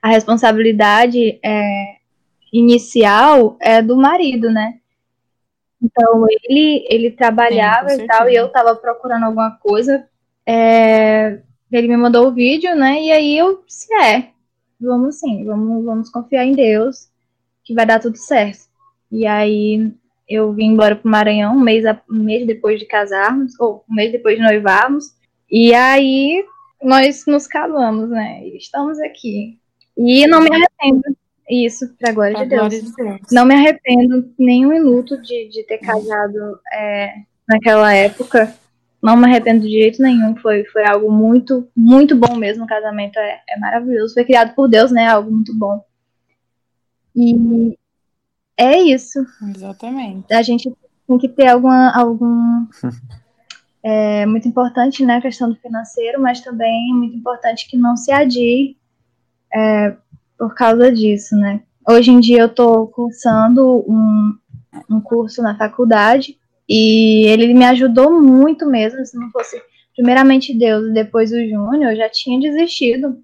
a 0.02 0.08
responsabilidade 0.08 1.38
é, 1.42 1.96
inicial 2.52 3.56
é 3.60 3.80
do 3.80 3.96
marido, 3.96 4.50
né? 4.50 4.80
Então 5.82 6.26
ele 6.28 6.86
ele 6.88 7.10
trabalhava 7.10 7.90
Sim, 7.90 8.04
e 8.04 8.06
tal, 8.06 8.28
e 8.28 8.34
eu 8.36 8.48
tava 8.48 8.76
procurando 8.76 9.24
alguma 9.24 9.50
coisa. 9.60 10.06
é, 10.46 11.40
ele 11.70 11.88
me 11.88 11.96
mandou 11.96 12.28
o 12.28 12.32
vídeo, 12.32 12.74
né? 12.76 13.02
E 13.02 13.12
aí 13.12 13.38
eu 13.38 13.62
disse, 13.66 13.92
é, 13.94 14.28
vamos 14.80 15.16
sim, 15.16 15.44
vamos, 15.44 15.84
vamos 15.84 16.10
confiar 16.10 16.44
em 16.44 16.52
Deus, 16.52 17.08
que 17.64 17.74
vai 17.74 17.86
dar 17.86 18.00
tudo 18.00 18.16
certo. 18.16 18.68
E 19.10 19.26
aí 19.26 19.92
eu 20.28 20.52
vim 20.52 20.66
embora 20.72 20.96
pro 20.96 21.10
Maranhão 21.10 21.54
um 21.54 21.60
mês, 21.60 21.84
um 22.10 22.22
mês 22.22 22.46
depois 22.46 22.78
de 22.78 22.86
casarmos, 22.86 23.58
ou 23.58 23.84
um 23.90 23.94
mês 23.94 24.12
depois 24.12 24.36
de 24.36 24.42
noivarmos. 24.42 25.14
E 25.50 25.74
aí 25.74 26.44
nós 26.82 27.24
nos 27.26 27.46
casamos, 27.46 28.10
né? 28.10 28.46
E 28.46 28.56
estamos 28.56 28.98
aqui. 29.00 29.58
E 29.96 30.26
não 30.26 30.40
me 30.40 30.50
arrependo. 30.50 31.16
Isso, 31.52 31.94
pra 31.98 32.12
glória 32.12 32.32
Pra 32.34 32.44
de 32.44 32.48
Deus. 32.48 32.60
glória 32.60 32.82
de 32.82 32.92
Deus. 32.94 33.20
Não 33.30 33.44
me 33.44 33.54
arrependo 33.54 34.32
nem 34.38 34.64
um 34.64 34.70
minuto 34.70 35.20
de, 35.20 35.50
de 35.50 35.62
ter 35.64 35.76
casado 35.76 36.58
é, 36.72 37.12
naquela 37.46 37.92
época. 37.92 38.54
Não 39.02 39.18
me 39.18 39.26
arrependo 39.26 39.60
de 39.60 39.70
jeito 39.70 40.00
nenhum. 40.00 40.34
Foi, 40.36 40.64
foi 40.64 40.82
algo 40.86 41.12
muito, 41.12 41.68
muito 41.76 42.16
bom 42.16 42.36
mesmo. 42.36 42.64
O 42.64 42.66
casamento 42.66 43.18
é, 43.18 43.42
é 43.50 43.58
maravilhoso. 43.58 44.14
Foi 44.14 44.24
criado 44.24 44.54
por 44.54 44.66
Deus, 44.66 44.90
né? 44.90 45.06
Algo 45.08 45.30
muito 45.30 45.54
bom. 45.54 45.84
E 47.14 47.76
é 48.56 48.78
isso. 48.78 49.18
Exatamente. 49.54 50.32
A 50.32 50.40
gente 50.40 50.72
tem 51.06 51.18
que 51.18 51.28
ter 51.28 51.48
alguma, 51.48 51.92
algum. 51.94 52.66
É 53.84 54.24
muito 54.26 54.46
importante, 54.46 55.04
né? 55.04 55.16
A 55.16 55.20
questão 55.20 55.50
do 55.50 55.56
financeiro, 55.56 56.22
mas 56.22 56.40
também 56.40 56.92
é 56.92 56.94
muito 56.94 57.16
importante 57.16 57.68
que 57.68 57.76
não 57.76 57.96
se 57.96 58.12
adie 58.12 58.76
é, 59.52 59.96
por 60.42 60.56
causa 60.56 60.90
disso, 60.90 61.36
né? 61.36 61.62
Hoje 61.88 62.10
em 62.10 62.18
dia 62.18 62.40
eu 62.40 62.46
estou 62.46 62.88
cursando 62.88 63.84
um, 63.88 64.36
um 64.90 65.00
curso 65.00 65.40
na 65.40 65.56
faculdade 65.56 66.36
e 66.68 67.24
ele 67.28 67.54
me 67.54 67.64
ajudou 67.64 68.20
muito 68.20 68.66
mesmo. 68.66 69.06
Se 69.06 69.16
não 69.16 69.30
fosse 69.30 69.62
primeiramente 69.94 70.52
Deus 70.52 70.88
e 70.88 70.92
depois 70.92 71.30
o 71.30 71.36
Júnior, 71.48 71.92
eu 71.92 71.96
já 71.96 72.08
tinha 72.08 72.40
desistido 72.40 73.22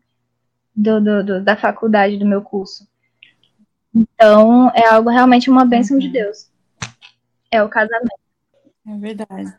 do, 0.76 1.00
do- 1.00 1.24
do- 1.24 1.42
da 1.44 1.56
faculdade 1.56 2.16
do 2.18 2.24
meu 2.24 2.40
curso. 2.40 2.86
Então 3.92 4.70
é 4.72 4.86
algo 4.86 5.10
realmente 5.10 5.50
uma 5.50 5.64
bênção 5.64 5.98
de 5.98 6.06
Uhum. 6.06 6.12
Deus. 6.12 6.48
É 7.50 7.60
o 7.64 7.68
casamento. 7.68 8.12
É 8.86 8.96
verdade. 8.96 9.54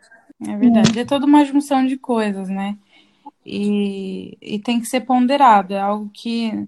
É 0.48 0.56
verdade. 0.56 0.98
É 0.98 1.04
toda 1.04 1.26
uma 1.26 1.44
junção 1.44 1.86
de 1.86 1.98
coisas, 1.98 2.48
né? 2.48 2.78
E, 3.46 4.38
e 4.42 4.60
tem 4.60 4.80
que 4.80 4.86
ser 4.86 5.02
ponderado. 5.02 5.74
É 5.74 5.80
algo 5.82 6.10
que 6.14 6.66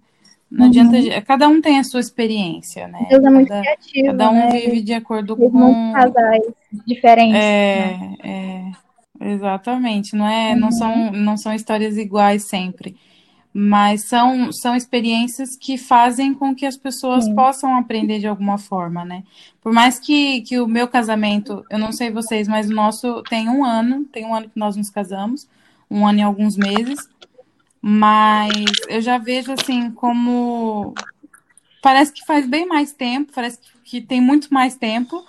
não 0.52 0.66
Uhum. 0.66 0.70
adianta. 0.70 1.22
Cada 1.22 1.48
um 1.48 1.62
tem 1.62 1.80
a 1.80 1.84
sua 1.84 2.02
experiência, 2.02 2.88
né? 2.88 3.08
Deus 3.10 3.24
é 3.24 3.30
muito 3.30 3.48
Cada, 3.48 3.62
criativo, 3.62 4.06
cada 4.08 4.30
um 4.30 4.34
né? 4.36 4.50
vive 4.52 4.82
de 4.82 4.94
acordo 4.94 5.38
Fez 5.38 5.52
com. 5.52 5.94
casais 5.94 6.44
diferentes. 6.86 7.34
né? 7.40 8.16
É, 8.22 8.72
é, 9.24 9.32
exatamente. 9.34 10.14
Não 10.16 10.28
é, 10.28 10.54
não 10.56 10.72
são, 10.72 11.12
não 11.12 11.38
são 11.38 11.54
histórias 11.54 11.98
iguais 11.98 12.44
sempre, 12.44 12.98
mas 13.54 14.04
são, 14.10 14.52
são 14.52 14.76
experiências 14.76 15.56
que 15.56 15.78
fazem 15.78 16.34
com 16.34 16.54
que 16.54 16.66
as 16.66 16.76
pessoas 16.76 17.26
Sim. 17.26 17.36
possam 17.36 17.76
aprender 17.78 18.20
de 18.20 18.28
alguma 18.28 18.58
forma, 18.58 19.06
né? 19.06 19.24
Por 19.62 19.72
mais 19.72 20.00
que, 20.00 20.42
que 20.42 20.60
o 20.60 20.68
meu 20.68 20.88
casamento, 20.88 21.64
eu 21.70 21.80
não 21.80 21.94
sei 21.94 22.12
vocês, 22.12 22.48
mas 22.48 22.70
o 22.70 22.74
nosso 22.74 23.22
tem 23.24 23.48
um 23.50 23.64
ano, 23.64 24.04
tem 24.12 24.26
um 24.26 24.34
ano 24.36 24.50
que 24.50 24.60
nós 24.60 24.76
nos 24.76 24.90
casamos, 24.90 25.48
um 25.90 26.06
ano 26.08 26.20
e 26.20 26.22
alguns 26.24 26.58
meses, 26.58 27.10
mas 27.82 28.52
eu 28.88 29.02
já 29.02 29.18
vejo 29.18 29.52
assim 29.52 29.90
como 29.92 30.94
parece 31.82 32.14
que 32.14 32.24
faz 32.26 32.48
bem 32.48 32.68
mais 32.68 32.92
tempo, 32.92 33.32
parece 33.34 33.58
que, 33.84 34.00
tem 34.00 34.22
muito 34.22 34.54
mais 34.54 34.76
tempo. 34.76 35.26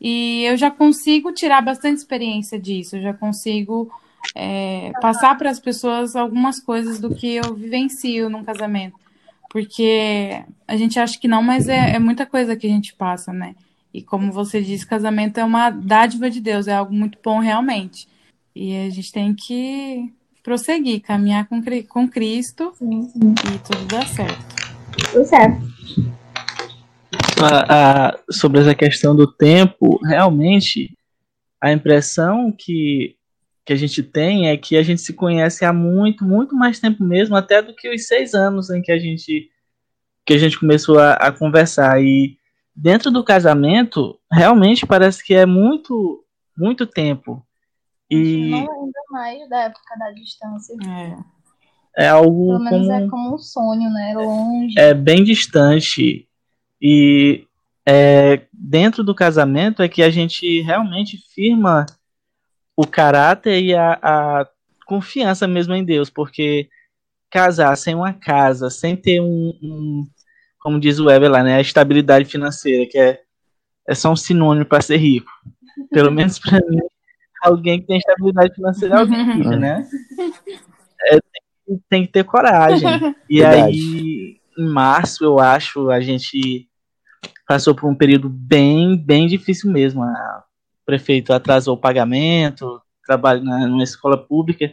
E 0.00 0.42
eu 0.44 0.56
já 0.56 0.68
consigo 0.68 1.32
tirar 1.32 1.62
bastante 1.62 1.98
experiência 1.98 2.58
disso, 2.58 2.96
eu 2.96 3.02
já 3.02 3.14
consigo 3.14 3.88
é, 4.34 4.90
passar 5.00 5.38
para 5.38 5.48
as 5.48 5.60
pessoas 5.60 6.16
algumas 6.16 6.58
coisas 6.58 6.98
do 6.98 7.14
que 7.14 7.36
eu 7.36 7.54
vivencio 7.54 8.28
num 8.28 8.42
casamento. 8.42 8.96
Porque 9.48 10.42
a 10.66 10.76
gente 10.76 10.98
acha 10.98 11.18
que 11.20 11.28
não, 11.28 11.42
mas 11.42 11.68
é, 11.68 11.94
é 11.94 11.98
muita 12.00 12.26
coisa 12.26 12.56
que 12.56 12.66
a 12.66 12.70
gente 12.70 12.94
passa, 12.94 13.32
né? 13.32 13.54
E 13.94 14.02
como 14.02 14.32
você 14.32 14.60
disse, 14.60 14.86
casamento 14.86 15.38
é 15.38 15.44
uma 15.44 15.70
dádiva 15.70 16.28
de 16.30 16.40
Deus, 16.40 16.66
é 16.66 16.74
algo 16.74 16.92
muito 16.92 17.18
bom 17.22 17.38
realmente. 17.38 18.08
E 18.56 18.74
a 18.86 18.90
gente 18.90 19.12
tem 19.12 19.34
que 19.34 20.12
prosseguir, 20.42 21.00
caminhar 21.02 21.46
com, 21.48 21.62
com 21.88 22.08
Cristo 22.08 22.72
Sim, 22.76 23.02
sim. 23.08 23.34
e 23.54 23.58
tudo 23.58 23.84
dá 23.86 24.04
certo. 24.06 24.56
Tudo 25.12 25.24
certo. 25.24 25.72
a- 27.40 28.08
a- 28.08 28.18
sobre 28.30 28.60
essa 28.60 28.74
questão 28.74 29.14
do 29.16 29.26
tempo, 29.26 29.98
realmente 30.04 30.96
a 31.60 31.72
impressão 31.72 32.52
que, 32.56 33.16
que 33.64 33.72
a 33.72 33.76
gente 33.76 34.02
tem 34.02 34.48
é 34.48 34.56
que 34.56 34.76
a 34.76 34.82
gente 34.82 35.00
se 35.00 35.12
conhece 35.12 35.64
há 35.64 35.72
muito, 35.72 36.24
muito 36.24 36.54
mais 36.54 36.78
tempo 36.80 37.02
mesmo, 37.04 37.36
até 37.36 37.60
do 37.62 37.74
que 37.74 37.92
os 37.92 38.06
seis 38.06 38.34
anos 38.34 38.70
em 38.70 38.82
que 38.82 38.92
a 38.92 38.98
gente, 38.98 39.48
que 40.26 40.34
a 40.34 40.38
gente 40.38 40.58
começou 40.58 40.98
a, 40.98 41.14
a 41.14 41.32
conversar. 41.32 42.02
E 42.02 42.36
dentro 42.74 43.10
do 43.10 43.24
casamento, 43.24 44.18
realmente 44.30 44.86
parece 44.86 45.24
que 45.24 45.34
é 45.34 45.46
muito, 45.46 46.24
muito 46.56 46.86
tempo. 46.86 47.44
E 48.14 48.50
Não 48.50 48.58
lembro 48.60 48.92
mais 49.10 49.48
da 49.48 49.62
época 49.62 49.98
da 49.98 50.10
distância. 50.10 50.74
É. 51.96 52.04
é 52.04 52.08
algo 52.08 52.46
Pelo 52.48 52.58
menos 52.60 52.86
como 52.86 52.92
é 52.92 53.08
como 53.08 53.34
um 53.34 53.38
sonho, 53.38 53.90
né? 53.90 54.14
Longe. 54.14 54.78
é 54.78 54.92
bem 54.94 55.22
distante 55.24 56.28
e 56.80 57.46
é, 57.86 58.42
dentro 58.52 59.02
do 59.02 59.14
casamento 59.14 59.82
é 59.82 59.88
que 59.88 60.02
a 60.02 60.10
gente 60.10 60.60
realmente 60.62 61.18
firma 61.34 61.86
o 62.76 62.86
caráter 62.86 63.62
e 63.62 63.74
a, 63.74 63.98
a 64.02 64.48
confiança 64.86 65.46
mesmo 65.46 65.74
em 65.74 65.84
Deus, 65.84 66.08
porque 66.10 66.68
casar 67.30 67.76
sem 67.76 67.94
uma 67.94 68.12
casa, 68.12 68.68
sem 68.70 68.94
ter 68.94 69.20
um, 69.20 69.52
um- 69.62 70.06
como 70.60 70.78
diz 70.78 70.98
o 70.98 71.06
Weber 71.06 71.30
lá, 71.30 71.42
né, 71.42 71.56
a 71.56 71.60
estabilidade 71.60 72.24
financeira, 72.26 72.86
que 72.88 72.98
é, 72.98 73.20
é 73.88 73.94
só 73.94 74.12
um 74.12 74.16
sinônimo 74.16 74.64
para 74.66 74.80
ser 74.82 74.96
rico. 74.98 75.30
Pelo 75.90 76.10
menos 76.12 76.38
para 76.38 76.60
mim, 76.68 76.78
alguém 77.42 77.80
que 77.80 77.86
tem 77.86 77.98
estabilidade 77.98 78.54
financeira 78.54 78.94
é 78.94 78.98
alguém 78.98 79.24
rico, 79.34 79.50
né? 79.56 79.88
É, 81.04 81.18
tem, 81.20 81.80
tem 81.88 82.06
que 82.06 82.12
ter 82.12 82.24
coragem. 82.24 82.88
E 83.28 83.38
Verdade. 83.38 83.62
aí, 83.62 84.40
em 84.58 84.68
março, 84.68 85.24
eu 85.24 85.38
acho, 85.38 85.88
a 85.88 86.00
gente 86.00 86.68
passou 87.48 87.74
por 87.74 87.88
um 87.88 87.94
período 87.94 88.28
bem, 88.28 88.94
bem 88.96 89.26
difícil 89.26 89.70
mesmo. 89.70 90.02
A- 90.02 90.44
O 90.82 90.84
prefeito 90.84 91.32
atrasou 91.32 91.74
o 91.76 91.80
pagamento, 91.80 92.78
trabalho 93.06 93.42
na, 93.42 93.66
numa 93.66 93.84
escola 93.84 94.18
pública, 94.18 94.70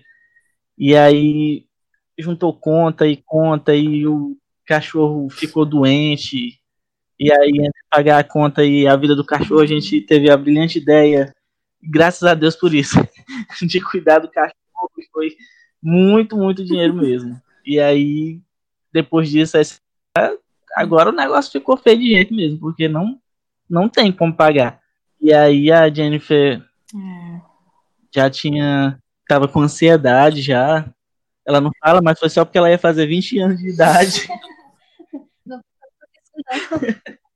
e 0.77 0.93
aí 0.95 1.65
juntou 2.17 2.51
conta 2.53 3.07
e 3.07 3.15
conta, 3.17 3.73
e 3.73 4.05
o 4.05 4.35
cachorro 4.65 5.29
ficou 5.29 5.65
doente, 5.65 6.59
e 7.17 7.31
aí 7.31 7.51
entre 7.59 7.81
pagar 7.89 8.19
a 8.19 8.23
conta 8.23 8.65
e 8.65 8.87
a 8.87 8.95
vida 8.97 9.15
do 9.15 9.25
cachorro, 9.25 9.61
a 9.61 9.67
gente 9.67 10.01
teve 10.01 10.29
a 10.29 10.35
brilhante 10.35 10.79
ideia, 10.79 11.33
graças 11.81 12.23
a 12.23 12.33
Deus 12.33 12.55
por 12.55 12.73
isso, 12.73 12.95
de 13.61 13.81
cuidar 13.81 14.19
do 14.19 14.29
cachorro, 14.29 14.55
foi 15.11 15.35
muito, 15.81 16.35
muito 16.37 16.63
dinheiro 16.63 16.93
mesmo. 16.93 17.41
E 17.65 17.79
aí, 17.79 18.39
depois 18.91 19.29
disso, 19.29 19.57
agora 20.75 21.09
o 21.09 21.15
negócio 21.15 21.51
ficou 21.51 21.77
feio 21.77 21.99
de 21.99 22.07
jeito 22.07 22.33
mesmo, 22.33 22.59
porque 22.59 22.87
não, 22.87 23.19
não 23.69 23.87
tem 23.87 24.11
como 24.11 24.33
pagar. 24.33 24.81
E 25.21 25.33
aí 25.33 25.71
a 25.71 25.89
Jennifer 25.93 26.63
É. 26.95 27.41
já 28.13 28.29
tinha, 28.29 28.97
tava 29.27 29.47
com 29.47 29.61
ansiedade 29.61 30.41
já. 30.41 30.89
Ela 31.45 31.59
não 31.59 31.71
fala, 31.79 32.01
mas 32.01 32.19
foi 32.19 32.29
só 32.29 32.45
porque 32.45 32.57
ela 32.57 32.69
ia 32.69 32.77
fazer 32.77 33.05
20 33.05 33.39
anos 33.39 33.59
de 33.59 33.69
idade. 33.69 34.27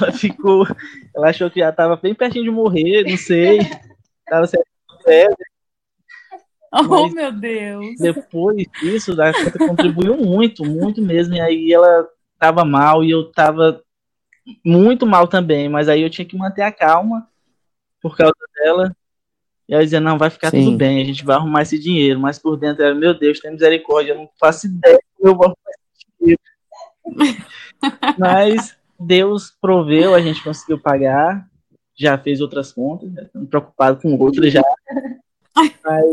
Ela 0.00 0.12
ficou, 0.12 0.66
ela 1.14 1.28
achou 1.28 1.50
que 1.50 1.60
já 1.60 1.70
tava 1.70 1.96
bem 1.96 2.14
pertinho 2.14 2.44
de 2.44 2.50
morrer, 2.50 3.04
não 3.04 3.16
sei. 3.16 3.58
Tava 4.26 4.46
sendo. 4.46 4.64
Oh, 6.72 6.82
Mas- 6.82 7.14
meu 7.14 7.30
Deus. 7.32 7.94
depois 7.98 8.66
disso, 8.80 9.12
a 9.20 9.32
conta 9.32 9.58
contribuiu 9.58 10.16
muito, 10.16 10.64
muito 10.64 11.00
mesmo. 11.00 11.34
E 11.34 11.40
aí 11.40 11.72
ela 11.72 12.08
tava 12.38 12.64
mal 12.64 13.04
e 13.04 13.10
eu 13.10 13.30
tava 13.30 13.80
muito 14.64 15.06
mal 15.06 15.28
também. 15.28 15.68
Mas 15.68 15.88
aí 15.88 16.02
eu 16.02 16.10
tinha 16.10 16.24
que 16.24 16.36
manter 16.36 16.62
a 16.62 16.72
calma 16.72 17.28
por 18.00 18.16
causa 18.16 18.34
dela. 18.56 18.96
E 19.68 19.74
aí 19.74 19.84
dizia, 19.84 20.00
não, 20.00 20.18
vai 20.18 20.30
ficar 20.30 20.50
Sim. 20.50 20.64
tudo 20.64 20.76
bem, 20.76 21.00
a 21.00 21.04
gente 21.04 21.24
vai 21.24 21.36
arrumar 21.36 21.62
esse 21.62 21.78
dinheiro. 21.78 22.18
Mas 22.18 22.38
por 22.38 22.56
dentro 22.56 22.82
era, 22.82 22.94
meu 22.94 23.16
Deus, 23.16 23.38
tem 23.40 23.52
misericórdia, 23.52 24.12
eu 24.12 24.18
não 24.18 24.30
faço 24.38 24.66
ideia 24.66 24.98
como 25.16 25.28
eu 25.30 25.36
vou 25.36 25.44
arrumar 25.46 25.70
esse 25.94 26.06
dinheiro. 26.20 26.40
Mas 28.18 28.76
Deus 28.98 29.52
proveu, 29.60 30.14
a 30.14 30.20
gente 30.20 30.42
conseguiu 30.42 30.80
pagar. 30.80 31.46
Já 31.96 32.18
fez 32.18 32.40
outras 32.40 32.72
contas, 32.72 33.12
já 33.12 33.22
estamos 33.22 33.48
preocupados 33.48 34.02
com 34.02 34.16
outras 34.18 34.52
já. 34.52 34.62
Mas 35.54 36.04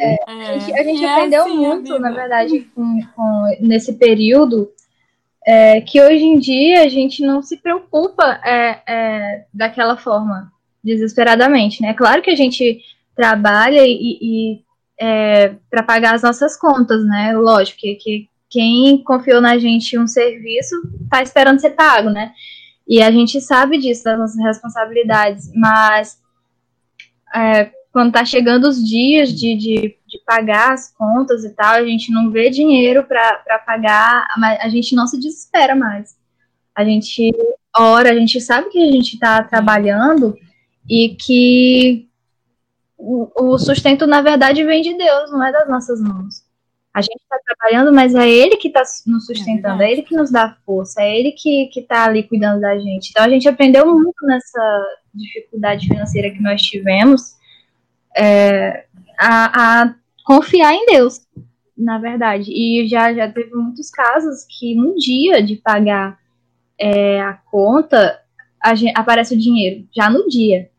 É, 0.00 0.18
a 0.26 0.58
gente, 0.58 0.78
a 0.78 0.82
gente 0.82 1.04
aprendeu 1.04 1.42
assim, 1.42 1.56
muito, 1.56 1.98
na 1.98 2.10
verdade, 2.10 2.60
com, 2.74 3.00
com, 3.14 3.56
nesse 3.60 3.94
período, 3.94 4.70
é, 5.46 5.80
que 5.80 6.00
hoje 6.00 6.24
em 6.24 6.38
dia 6.38 6.82
a 6.82 6.88
gente 6.88 7.24
não 7.24 7.42
se 7.42 7.56
preocupa 7.58 8.40
é, 8.44 8.82
é 8.86 9.44
daquela 9.52 9.96
forma, 9.96 10.50
desesperadamente, 10.82 11.82
né? 11.82 11.94
Claro 11.94 12.22
que 12.22 12.30
a 12.30 12.36
gente 12.36 12.80
trabalha 13.14 13.82
e, 13.86 14.18
e 14.20 14.64
é, 15.00 15.54
para 15.70 15.82
pagar 15.82 16.14
as 16.14 16.22
nossas 16.22 16.56
contas, 16.56 17.04
né? 17.04 17.32
Lógico 17.36 17.80
que, 17.80 17.94
que 17.96 18.28
quem 18.54 19.02
confiou 19.02 19.40
na 19.40 19.58
gente 19.58 19.98
um 19.98 20.06
serviço 20.06 20.76
está 21.02 21.20
esperando 21.20 21.60
ser 21.60 21.70
pago, 21.70 22.08
né? 22.08 22.32
E 22.86 23.02
a 23.02 23.10
gente 23.10 23.40
sabe 23.40 23.78
disso, 23.78 24.04
das 24.04 24.16
nossas 24.16 24.38
responsabilidades, 24.40 25.50
mas 25.52 26.20
é, 27.34 27.72
quando 27.92 28.12
tá 28.12 28.24
chegando 28.24 28.68
os 28.68 28.76
dias 28.76 29.30
de, 29.30 29.56
de, 29.56 29.98
de, 30.06 30.18
pagar 30.24 30.72
as 30.72 30.92
contas 30.92 31.44
e 31.44 31.50
tal, 31.50 31.74
a 31.74 31.84
gente 31.84 32.12
não 32.12 32.30
vê 32.30 32.48
dinheiro 32.48 33.02
para 33.02 33.58
pagar, 33.66 34.28
mas 34.38 34.60
a 34.60 34.68
gente 34.68 34.94
não 34.94 35.08
se 35.08 35.18
desespera 35.18 35.74
mais. 35.74 36.16
A 36.76 36.84
gente 36.84 37.32
ora, 37.76 38.12
a 38.12 38.14
gente 38.14 38.40
sabe 38.40 38.70
que 38.70 38.78
a 38.78 38.92
gente 38.92 39.14
está 39.14 39.42
trabalhando 39.42 40.38
e 40.88 41.16
que 41.16 42.08
o, 42.96 43.58
sustento, 43.58 44.06
na 44.06 44.22
verdade, 44.22 44.62
vem 44.62 44.80
de 44.80 44.96
Deus, 44.96 45.32
não 45.32 45.42
é 45.42 45.50
das 45.50 45.68
nossas 45.68 46.00
mãos. 46.00 46.53
A 46.94 47.02
gente 47.02 47.20
está 47.20 47.36
trabalhando, 47.44 47.92
mas 47.92 48.14
é 48.14 48.28
Ele 48.28 48.56
que 48.56 48.68
está 48.68 48.82
nos 49.04 49.26
sustentando, 49.26 49.82
é, 49.82 49.88
é, 49.88 49.92
Ele 49.92 50.02
que 50.02 50.16
nos 50.16 50.30
dá 50.30 50.56
força, 50.64 51.02
é 51.02 51.18
Ele 51.18 51.32
que 51.32 51.68
está 51.74 52.04
ali 52.04 52.22
cuidando 52.22 52.60
da 52.60 52.78
gente. 52.78 53.10
Então 53.10 53.24
a 53.24 53.28
gente 53.28 53.48
aprendeu 53.48 53.84
muito 53.92 54.24
nessa 54.24 54.98
dificuldade 55.12 55.88
financeira 55.88 56.30
que 56.30 56.40
nós 56.40 56.62
tivemos 56.62 57.34
é, 58.16 58.86
a, 59.18 59.82
a, 59.82 59.94
confiar 60.24 60.72
em 60.72 60.86
Deus, 60.86 61.20
na 61.76 61.98
verdade. 61.98 62.52
E 62.52 62.86
já, 62.88 63.12
já 63.12 63.28
teve 63.28 63.52
muitos 63.54 63.90
casos 63.90 64.46
que 64.48 64.76
no 64.76 64.94
dia 64.94 65.42
de 65.42 65.56
pagar 65.56 66.16
é, 66.78 67.20
a 67.20 67.32
conta 67.32 68.20
a 68.62 68.74
gente, 68.74 68.96
aparece 68.96 69.34
o 69.34 69.38
dinheiro, 69.38 69.86
já 69.94 70.08
no 70.08 70.28
dia. 70.28 70.70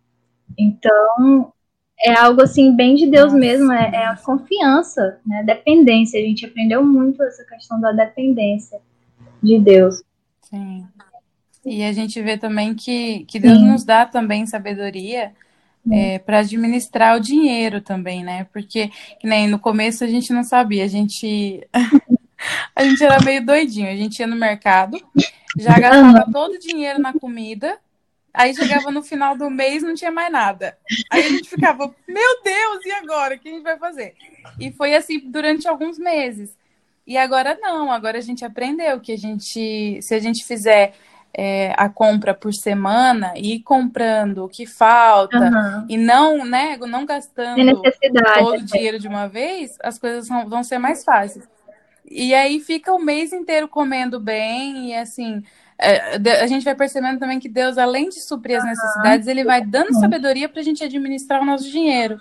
Então, 0.58 1.54
é 2.04 2.14
algo 2.14 2.42
assim 2.42 2.76
bem 2.76 2.96
de 2.96 3.08
Deus 3.08 3.34
mesmo, 3.34 3.72
é, 3.72 3.92
é, 3.94 4.06
a 4.06 4.18
confiança, 4.18 5.20
né? 5.26 5.44
Dependência. 5.44 6.20
A 6.20 6.24
gente 6.24 6.46
aprendeu 6.46 6.84
muito 6.84 7.24
essa 7.24 7.44
questão 7.46 7.80
da 7.80 7.92
dependência 7.92 8.80
de 9.42 9.60
Deus. 9.60 10.04
Sim. 10.42 10.86
E 11.66 11.84
a 11.84 11.92
gente 11.92 12.22
vê 12.22 12.38
também 12.38 12.76
que, 12.76 13.26
que 13.26 13.40
Deus 13.40 13.58
Sim. 13.58 13.68
nos 13.72 13.84
dá 13.84 14.06
também 14.06 14.46
sabedoria 14.46 15.32
é, 15.92 16.20
para 16.20 16.40
administrar 16.40 17.18
o 17.18 17.20
dinheiro 17.20 17.82
também, 17.82 18.24
né? 18.24 18.46
Porque 18.52 18.92
nem 19.24 19.48
no 19.48 19.60
começo 19.60 20.04
a 20.04 20.08
gente 20.08 20.34
não 20.34 20.44
sabia, 20.44 20.84
a 20.84 20.88
gente 20.88 21.68
a 22.76 22.84
gente 22.84 23.04
era 23.04 23.24
meio 23.24 23.46
doidinho, 23.46 23.90
a 23.90 23.96
gente 23.96 24.20
ia 24.20 24.28
no 24.28 24.36
mercado, 24.36 25.00
já 25.58 25.80
gastava 25.80 26.32
todo 26.32 26.54
o 26.54 26.60
dinheiro 26.60 27.00
na 27.00 27.14
comida 27.14 27.78
Aí 28.36 28.54
chegava 28.54 28.92
no 28.92 29.02
final 29.02 29.38
do 29.38 29.50
mês 29.50 29.82
não 29.82 29.96
tinha 29.96 30.12
mais 30.12 30.32
nada. 30.32 30.78
Aí 31.10 31.26
a 31.26 31.30
gente 31.30 31.50
ficava, 31.50 31.94
meu 32.08 32.44
Deus, 32.44 32.86
e 32.86 32.92
agora? 32.92 33.36
O 33.36 33.40
que 33.40 33.50
a 33.50 33.52
gente 33.52 33.64
vai 33.64 33.78
fazer? 33.78 34.14
E 34.60 34.72
foi 34.72 34.96
assim 34.96 35.20
durante 35.20 35.68
alguns 35.68 35.98
meses. 35.98 36.56
E 37.08 37.18
agora 37.18 37.58
não, 37.62 37.92
agora 37.92 38.18
a 38.18 38.22
gente 38.22 38.44
aprendeu 38.44 39.00
que 39.00 39.12
a 39.12 39.18
gente, 39.18 40.00
se 40.02 40.14
a 40.14 40.20
gente 40.20 40.44
fizer 40.44 40.94
é, 41.38 41.74
a 41.78 41.90
compra 41.90 42.34
por 42.34 42.54
semana 42.54 43.34
e 43.36 43.56
ir 43.56 43.60
comprando 43.60 44.46
o 44.46 44.50
que 44.50 44.66
falta 44.66 45.38
uhum. 45.38 45.86
e 45.90 45.98
não, 45.98 46.46
né, 46.46 46.78
não 46.78 47.06
gastando 47.06 47.82
todo 47.82 48.56
o 48.56 48.66
dinheiro 48.66 48.98
de 48.98 49.08
uma 49.08 49.28
vez, 49.28 49.78
as 49.84 50.00
coisas 50.00 50.28
vão, 50.28 50.48
vão 50.48 50.64
ser 50.64 50.80
mais 50.80 51.04
fáceis. 51.04 51.48
E 52.10 52.34
aí 52.34 52.60
fica 52.60 52.94
o 52.94 53.00
mês 53.00 53.34
inteiro 53.34 53.68
comendo 53.68 54.20
bem 54.20 54.90
e 54.90 54.96
assim, 54.96 55.44
é, 55.78 56.18
a 56.42 56.48
gente 56.48 56.64
vai 56.64 56.76
percebendo 56.76 57.20
também 57.20 57.40
que 57.40 57.50
Deus, 57.50 57.78
além 57.78 58.10
de 58.10 58.22
suprir 58.22 58.58
as 58.58 58.64
necessidades, 58.64 59.28
ele 59.28 59.44
vai 59.44 59.66
dando 59.66 59.94
sabedoria 60.00 60.48
para 60.48 60.62
a 60.62 60.64
gente 60.64 60.84
administrar 60.84 61.42
o 61.42 61.46
nosso 61.46 61.70
dinheiro. 61.70 62.20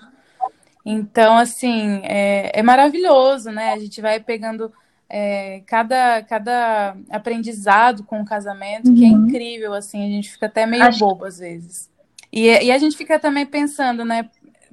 Então, 0.84 1.36
assim, 1.36 2.00
é, 2.02 2.58
é 2.58 2.62
maravilhoso, 2.62 3.50
né? 3.50 3.72
A 3.72 3.78
gente 3.78 4.00
vai 4.00 4.20
pegando 4.20 4.72
é, 5.08 5.62
cada, 5.66 6.22
cada 6.22 6.96
aprendizado 7.10 8.04
com 8.04 8.20
o 8.20 8.24
casamento, 8.24 8.88
uhum. 8.88 8.94
que 8.94 9.04
é 9.04 9.08
uhum. 9.08 9.26
incrível, 9.26 9.72
assim, 9.72 10.04
a 10.04 10.08
gente 10.08 10.30
fica 10.30 10.46
até 10.46 10.66
meio 10.66 10.82
Acho... 10.82 10.98
bobo 10.98 11.24
às 11.24 11.38
vezes. 11.38 11.90
E, 12.32 12.46
e 12.46 12.72
a 12.72 12.78
gente 12.78 12.96
fica 12.96 13.18
também 13.18 13.46
pensando, 13.46 14.04
né? 14.04 14.28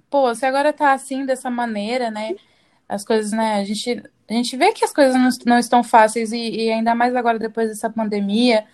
Pô, 0.09 0.33
se 0.33 0.45
agora 0.45 0.73
tá 0.73 0.91
assim, 0.93 1.25
dessa 1.25 1.49
maneira, 1.49 2.09
né? 2.09 2.35
As 2.89 3.05
coisas, 3.05 3.31
né? 3.31 3.55
A 3.55 3.63
gente 3.63 4.03
a 4.31 4.37
gente 4.37 4.55
vê 4.55 4.71
que 4.71 4.85
as 4.85 4.93
coisas 4.93 5.15
não, 5.15 5.29
não 5.45 5.59
estão 5.59 5.83
fáceis 5.83 6.31
e, 6.31 6.37
e, 6.37 6.71
ainda 6.71 6.95
mais 6.95 7.15
agora 7.15 7.37
depois 7.37 7.67
dessa 7.67 7.89
pandemia, 7.89 8.65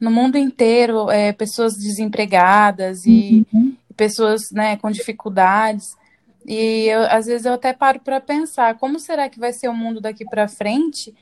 no 0.00 0.10
mundo 0.10 0.36
inteiro, 0.36 1.10
é, 1.10 1.32
pessoas 1.32 1.74
desempregadas 1.74 3.06
e, 3.06 3.46
uhum. 3.52 3.76
pessoas 3.96 4.50
né, 4.52 4.76
com 4.76 4.90
dificuldades. 4.90 5.96
E 6.46 6.86
eu, 6.86 7.02
às 7.04 7.26
vezes 7.26 7.46
eu 7.46 7.54
até 7.54 7.72
paro 7.72 8.00
para 8.00 8.20
pensar 8.20 8.74
como 8.74 8.98
será 8.98 9.28
que 9.28 9.38
vai 9.38 9.52
ser 9.52 9.68
o 9.68 9.74
mundo 9.74 10.00
daqui 10.00 10.24
para 10.24 10.48
frente 10.48 11.14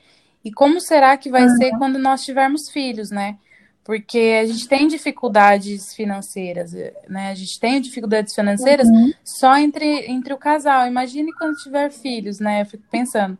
e 0.43 0.51
como 0.51 0.81
será 0.81 1.15
que 1.15 1.29
vai 1.29 1.43
uhum. 1.43 1.55
ser 1.55 1.71
quando 1.77 1.97
nós 1.97 2.25
tivermos 2.25 2.69
filhos, 2.69 3.09
né? 3.09 3.37
Porque 3.83 4.39
a 4.41 4.45
gente 4.45 4.67
tem 4.67 4.87
dificuldades 4.87 5.93
financeiras, 5.93 6.71
né? 7.07 7.31
A 7.31 7.35
gente 7.35 7.59
tem 7.59 7.79
dificuldades 7.79 8.33
financeiras 8.33 8.87
uhum. 8.87 9.13
só 9.23 9.57
entre, 9.57 10.09
entre 10.09 10.33
o 10.33 10.37
casal. 10.37 10.87
Imagine 10.87 11.31
quando 11.33 11.55
tiver 11.57 11.91
filhos, 11.91 12.39
né? 12.39 12.61
Eu 12.61 12.65
fico 12.65 12.83
pensando. 12.89 13.37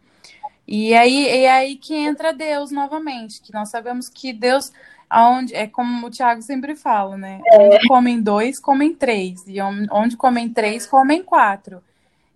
E 0.68 0.93
aí 0.93 1.28
é 1.28 1.51
aí 1.51 1.76
que 1.76 1.93
entra 1.93 2.34
Deus 2.34 2.72
novamente, 2.72 3.41
que 3.41 3.53
nós 3.53 3.70
sabemos 3.70 4.07
que 4.07 4.32
Deus, 4.32 4.72
aonde 5.09 5.53
é 5.53 5.68
como 5.68 6.07
o 6.07 6.09
Tiago 6.09 6.41
sempre 6.41 6.76
fala, 6.76 7.18
né? 7.18 7.41
É. 7.45 7.57
Onde 7.57 7.88
comem 7.88 8.22
dois, 8.22 8.59
comem 8.59 8.93
três, 8.93 9.43
e 9.47 9.61
onde 9.61 10.16
comem 10.16 10.49
três, 10.49 10.86
comem 10.86 11.22
quatro. 11.22 11.84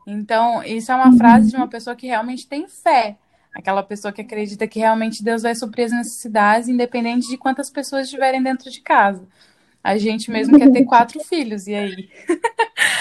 Então, 0.05 0.63
isso 0.63 0.91
é 0.91 0.95
uma 0.95 1.09
uhum. 1.09 1.17
frase 1.17 1.49
de 1.49 1.55
uma 1.57 1.67
pessoa 1.67 1.95
que 1.95 2.07
realmente 2.07 2.47
tem 2.47 2.67
fé. 2.67 3.17
Aquela 3.53 3.81
pessoa 3.81 4.11
que 4.11 4.21
acredita 4.21 4.67
que 4.67 4.79
realmente 4.79 5.23
Deus 5.23 5.41
vai 5.41 5.55
suprir 5.55 5.85
as 5.85 5.91
necessidades, 5.91 6.69
independente 6.69 7.27
de 7.27 7.37
quantas 7.37 7.69
pessoas 7.69 8.05
estiverem 8.05 8.41
dentro 8.41 8.69
de 8.69 8.81
casa. 8.81 9.23
A 9.83 9.97
gente 9.97 10.29
mesmo 10.29 10.57
quer 10.59 10.71
ter 10.71 10.83
quatro 10.85 11.19
filhos, 11.23 11.65
e 11.65 11.73
aí? 11.73 12.09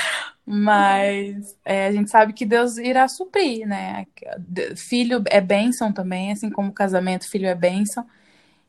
Mas 0.49 1.59
é, 1.65 1.89
a 1.89 1.93
gente 1.93 2.09
sabe 2.09 2.33
que 2.33 2.47
Deus 2.47 2.79
irá 2.79 3.09
suprir, 3.09 3.67
né? 3.67 4.07
Filho 4.77 5.23
é 5.27 5.41
bênção 5.41 5.93
também, 5.93 6.31
assim 6.31 6.49
como 6.49 6.73
casamento, 6.73 7.29
filho 7.29 7.49
é 7.49 7.55
bênção. 7.55 8.07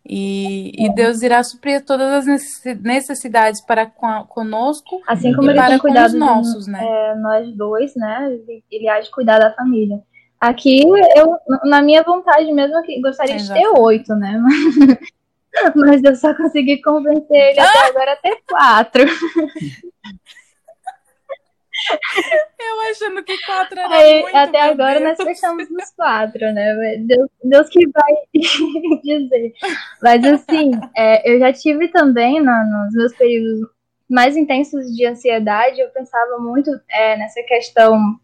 E, 0.09 0.71
e 0.75 0.91
Deus 0.95 1.21
irá 1.21 1.43
suprir 1.43 1.85
todas 1.85 2.27
as 2.27 2.63
necessidades 2.81 3.61
para 3.61 3.85
conosco 3.85 5.01
assim 5.05 5.33
como 5.33 5.49
e 5.49 5.51
ele 5.51 5.59
para 5.59 5.67
tem 5.67 5.79
cuidado 5.79 6.07
os 6.07 6.13
nossos, 6.13 6.65
de, 6.65 6.71
né? 6.71 6.79
É, 6.81 7.15
nós 7.15 7.53
dois, 7.55 7.93
né? 7.95 8.31
Ele, 8.31 8.63
ele 8.71 8.89
há 8.89 8.99
de 9.01 9.11
cuidar 9.11 9.37
da 9.37 9.53
família. 9.53 10.01
Aqui, 10.39 10.81
eu, 11.15 11.35
na 11.65 11.81
minha 11.81 12.03
vontade 12.03 12.51
mesmo, 12.53 12.81
que 12.83 13.01
gostaria 13.01 13.35
Exato. 13.35 13.59
de 13.59 13.65
ter 13.65 13.79
oito, 13.79 14.15
né? 14.15 14.41
Mas, 15.75 16.03
eu 16.03 16.15
só 16.15 16.35
consegui 16.35 16.81
convencer 16.81 17.35
ele 17.35 17.59
ah! 17.59 17.67
até 17.67 17.87
agora 17.87 18.13
a 18.13 18.15
ter 18.15 18.37
quatro. 18.47 19.03
Eu 22.59 22.91
achando 22.91 23.23
que 23.23 23.37
quatro 23.45 23.79
era 23.79 23.95
Aí, 23.95 24.21
muito, 24.21 24.35
Até 24.35 24.61
agora 24.61 24.99
Deus. 24.99 25.17
nós 25.17 25.27
fechamos 25.27 25.69
nos 25.69 25.91
quatro, 25.91 26.51
né? 26.53 26.97
Deus, 27.05 27.29
Deus 27.43 27.69
que 27.69 27.87
vai 27.89 28.13
dizer. 29.03 29.53
Mas 30.01 30.25
assim, 30.25 30.71
é, 30.95 31.31
eu 31.31 31.39
já 31.39 31.53
tive 31.53 31.87
também 31.89 32.39
no, 32.39 32.51
nos 32.51 32.93
meus 32.93 33.15
períodos 33.15 33.69
mais 34.09 34.37
intensos 34.37 34.85
de 34.95 35.05
ansiedade, 35.05 35.81
eu 35.81 35.89
pensava 35.89 36.37
muito 36.39 36.71
é, 36.89 37.17
nessa 37.17 37.41
questão. 37.43 38.17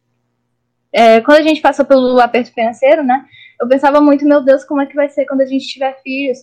É, 0.92 1.22
quando 1.22 1.40
a 1.40 1.44
gente 1.44 1.62
passou 1.62 1.86
pelo 1.86 2.20
aperto 2.20 2.54
financeiro, 2.54 3.04
né? 3.04 3.26
Eu 3.60 3.68
pensava 3.68 4.00
muito, 4.02 4.26
meu 4.26 4.44
Deus, 4.44 4.64
como 4.64 4.82
é 4.82 4.86
que 4.86 4.96
vai 4.96 5.10
ser 5.10 5.26
quando 5.26 5.42
a 5.42 5.46
gente 5.46 5.68
tiver 5.68 6.02
filhos? 6.02 6.40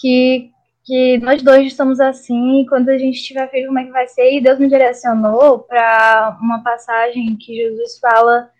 Que 0.00 0.50
que 0.84 1.18
nós 1.18 1.42
dois 1.42 1.66
estamos 1.66 1.98
assim, 1.98 2.66
quando 2.68 2.90
a 2.90 2.98
gente 2.98 3.22
tiver 3.22 3.50
filho, 3.50 3.68
como 3.68 3.78
é 3.78 3.84
que 3.84 3.90
vai 3.90 4.06
ser? 4.06 4.34
E 4.34 4.40
Deus 4.40 4.58
me 4.58 4.68
direcionou 4.68 5.60
para 5.60 6.36
uma 6.40 6.62
passagem 6.62 7.36
que 7.36 7.56
Jesus 7.56 7.98
fala 7.98 8.50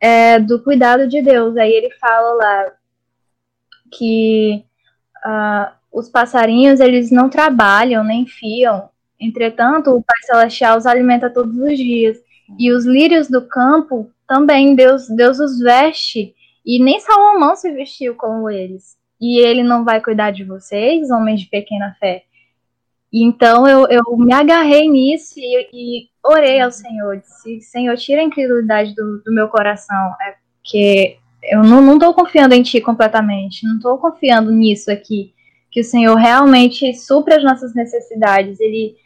é, 0.00 0.38
do 0.38 0.62
cuidado 0.62 1.08
de 1.08 1.20
Deus. 1.20 1.56
Aí 1.56 1.72
ele 1.72 1.90
fala 2.00 2.32
lá 2.34 2.72
que 3.92 4.64
uh, 5.26 5.72
os 5.92 6.08
passarinhos, 6.08 6.78
eles 6.78 7.10
não 7.10 7.28
trabalham, 7.28 8.04
nem 8.04 8.24
fiam. 8.24 8.88
Entretanto, 9.18 9.90
o 9.90 10.02
Pai 10.02 10.16
Celestial 10.26 10.78
os 10.78 10.86
alimenta 10.86 11.28
todos 11.28 11.56
os 11.58 11.76
dias. 11.76 12.18
E 12.56 12.70
os 12.72 12.84
lírios 12.84 13.28
do 13.28 13.48
campo 13.48 14.10
também, 14.28 14.76
Deus, 14.76 15.08
Deus 15.08 15.40
os 15.40 15.58
veste. 15.58 16.36
E 16.64 16.82
nem 16.82 17.00
Salomão 17.00 17.56
se 17.56 17.72
vestiu 17.72 18.14
como 18.14 18.48
eles 18.48 18.96
e 19.20 19.38
ele 19.40 19.62
não 19.62 19.84
vai 19.84 20.00
cuidar 20.00 20.30
de 20.30 20.44
vocês, 20.44 21.10
homens 21.10 21.40
de 21.40 21.46
pequena 21.46 21.96
fé. 21.98 22.24
Então 23.12 23.66
eu, 23.68 23.86
eu 23.88 24.16
me 24.16 24.32
agarrei 24.32 24.88
nisso 24.88 25.34
e, 25.38 25.68
e 25.72 26.08
orei 26.24 26.60
ao 26.60 26.72
Senhor. 26.72 27.18
Disse, 27.18 27.60
Senhor, 27.60 27.96
tira 27.96 28.20
a 28.20 28.24
incredulidade 28.24 28.92
do, 28.92 29.22
do 29.22 29.32
meu 29.32 29.46
coração. 29.48 30.12
É 30.20 30.34
porque 30.56 31.18
eu 31.44 31.62
não 31.62 31.94
estou 31.94 32.12
confiando 32.12 32.54
em 32.54 32.62
Ti 32.62 32.80
completamente. 32.80 33.64
Não 33.64 33.76
estou 33.76 33.98
confiando 33.98 34.50
nisso 34.50 34.90
aqui. 34.90 35.32
Que 35.70 35.80
o 35.80 35.84
Senhor 35.84 36.16
realmente 36.16 36.92
supra 36.94 37.36
as 37.36 37.44
nossas 37.44 37.72
necessidades. 37.72 38.58
Ele, 38.58 38.96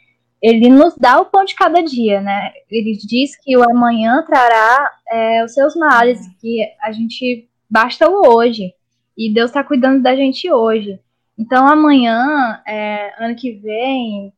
ele 0.41 0.69
nos 0.69 0.95
dá 0.97 1.19
o 1.19 1.25
pão 1.25 1.45
de 1.45 1.53
cada 1.53 1.83
dia, 1.83 2.19
né? 2.19 2.51
Ele 2.69 2.97
diz 2.97 3.35
que 3.39 3.55
o 3.55 3.63
amanhã 3.63 4.23
trará 4.25 4.91
é, 5.07 5.43
os 5.43 5.53
seus 5.53 5.75
males, 5.75 6.19
que 6.41 6.65
a 6.81 6.91
gente 6.91 7.47
basta 7.69 8.09
o 8.09 8.27
hoje. 8.27 8.73
E 9.19 9.33
Deus 9.33 9.49
está 9.49 9.61
cuidando 9.61 10.01
da 10.01 10.15
gente 10.15 10.49
hoje. 10.49 10.97
Então 11.37 11.67
amanhã, 11.67 12.61
é, 12.65 13.13
ano 13.21 13.35
que 13.35 13.51
vem, 13.51 14.31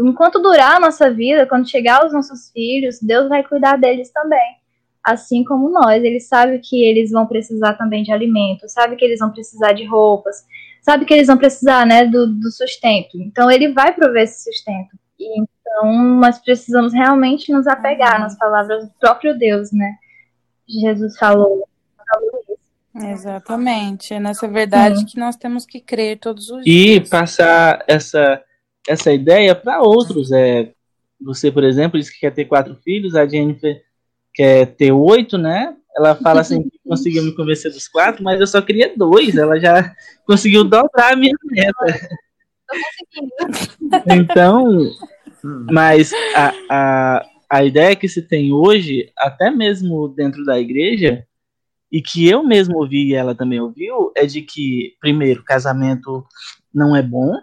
enquanto 0.00 0.40
durar 0.40 0.76
a 0.76 0.80
nossa 0.80 1.10
vida, 1.10 1.46
quando 1.46 1.68
chegar 1.68 2.06
os 2.06 2.14
nossos 2.14 2.50
filhos, 2.50 2.98
Deus 2.98 3.28
vai 3.28 3.42
cuidar 3.42 3.76
deles 3.76 4.10
também. 4.10 4.56
Assim 5.04 5.44
como 5.44 5.68
nós. 5.68 6.02
Ele 6.02 6.18
sabe 6.18 6.58
que 6.60 6.82
eles 6.82 7.10
vão 7.10 7.26
precisar 7.26 7.74
também 7.74 8.02
de 8.02 8.10
alimento, 8.10 8.66
sabe 8.70 8.96
que 8.96 9.04
eles 9.04 9.18
vão 9.18 9.30
precisar 9.30 9.74
de 9.74 9.84
roupas, 9.84 10.46
sabe 10.80 11.04
que 11.04 11.12
eles 11.12 11.26
vão 11.26 11.36
precisar 11.36 11.84
né, 11.84 12.06
do, 12.06 12.26
do 12.26 12.50
sustento. 12.50 13.18
Então 13.20 13.50
ele 13.50 13.68
vai 13.74 13.92
prover 13.92 14.22
esse 14.22 14.44
sustento. 14.44 14.96
E, 15.20 15.40
então 15.40 16.18
nós 16.18 16.38
precisamos 16.38 16.94
realmente 16.94 17.52
nos 17.52 17.66
apegar 17.66 18.18
nas 18.18 18.34
palavras 18.38 18.86
do 18.86 18.94
próprio 18.98 19.38
Deus, 19.38 19.72
né? 19.72 19.94
Jesus 20.66 21.18
falou, 21.18 21.68
falou 22.10 22.41
Exatamente. 22.94 24.14
É 24.14 24.20
nessa 24.20 24.46
verdade 24.46 25.00
Sim. 25.00 25.06
que 25.06 25.18
nós 25.18 25.36
temos 25.36 25.64
que 25.64 25.80
crer 25.80 26.18
todos 26.18 26.50
os 26.50 26.60
e 26.60 26.64
dias. 26.64 27.06
E 27.06 27.10
passar 27.10 27.84
essa, 27.88 28.42
essa 28.86 29.12
ideia 29.12 29.54
para 29.54 29.82
outros. 29.82 30.30
É, 30.30 30.72
você, 31.20 31.50
por 31.50 31.64
exemplo, 31.64 31.98
disse 31.98 32.12
que 32.12 32.20
quer 32.20 32.32
ter 32.32 32.44
quatro 32.44 32.76
filhos, 32.84 33.14
a 33.14 33.26
Jennifer 33.26 33.82
quer 34.34 34.66
ter 34.74 34.92
oito, 34.92 35.38
né? 35.38 35.74
Ela 35.96 36.14
fala 36.14 36.40
assim 36.40 36.62
que 36.62 36.78
conseguiu 36.86 37.22
me 37.22 37.34
convencer 37.34 37.70
dos 37.70 37.86
quatro, 37.86 38.22
mas 38.24 38.40
eu 38.40 38.46
só 38.46 38.62
queria 38.62 38.92
dois. 38.96 39.36
Ela 39.36 39.58
já 39.58 39.94
conseguiu 40.26 40.64
dobrar 40.64 41.12
a 41.12 41.16
minha 41.16 41.36
meta. 41.44 42.08
Então, 44.06 44.90
mas 45.70 46.10
a, 46.34 46.52
a, 46.70 47.26
a 47.50 47.64
ideia 47.64 47.94
que 47.94 48.08
se 48.08 48.22
tem 48.22 48.52
hoje, 48.52 49.12
até 49.18 49.50
mesmo 49.50 50.08
dentro 50.08 50.44
da 50.44 50.58
igreja, 50.58 51.26
e 51.92 52.00
que 52.00 52.26
eu 52.26 52.42
mesmo 52.42 52.78
ouvi 52.78 53.08
e 53.08 53.14
ela 53.14 53.34
também 53.34 53.60
ouviu, 53.60 54.10
é 54.16 54.24
de 54.24 54.40
que, 54.40 54.96
primeiro, 54.98 55.44
casamento 55.44 56.26
não 56.72 56.96
é 56.96 57.02
bom. 57.02 57.38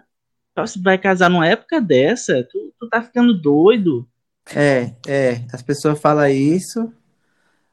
Então, 0.50 0.66
se 0.66 0.82
vai 0.82 0.98
casar 0.98 1.30
numa 1.30 1.46
época 1.46 1.80
dessa, 1.80 2.42
tu, 2.50 2.74
tu 2.76 2.88
tá 2.88 3.00
ficando 3.00 3.32
doido. 3.32 4.08
É, 4.52 4.92
é, 5.06 5.44
as 5.52 5.62
pessoas 5.62 6.00
falam 6.00 6.26
isso, 6.26 6.92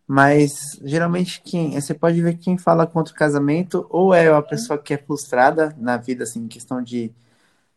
mas 0.08 0.80
geralmente 0.84 1.42
quem, 1.44 1.72
você 1.72 1.96
pode 1.96 2.22
ver 2.22 2.38
quem 2.38 2.60
fala 2.60 2.86
contra 2.86 3.12
o 3.12 3.18
casamento 3.18 3.88
ou 3.90 4.14
é 4.14 4.32
uma 4.32 4.44
pessoa 4.44 4.78
que 4.78 4.94
é 4.94 4.98
frustrada 4.98 5.76
na 5.80 5.98
vida, 5.98 6.26
assim, 6.26 6.48
questão 6.48 6.84
de 6.84 7.12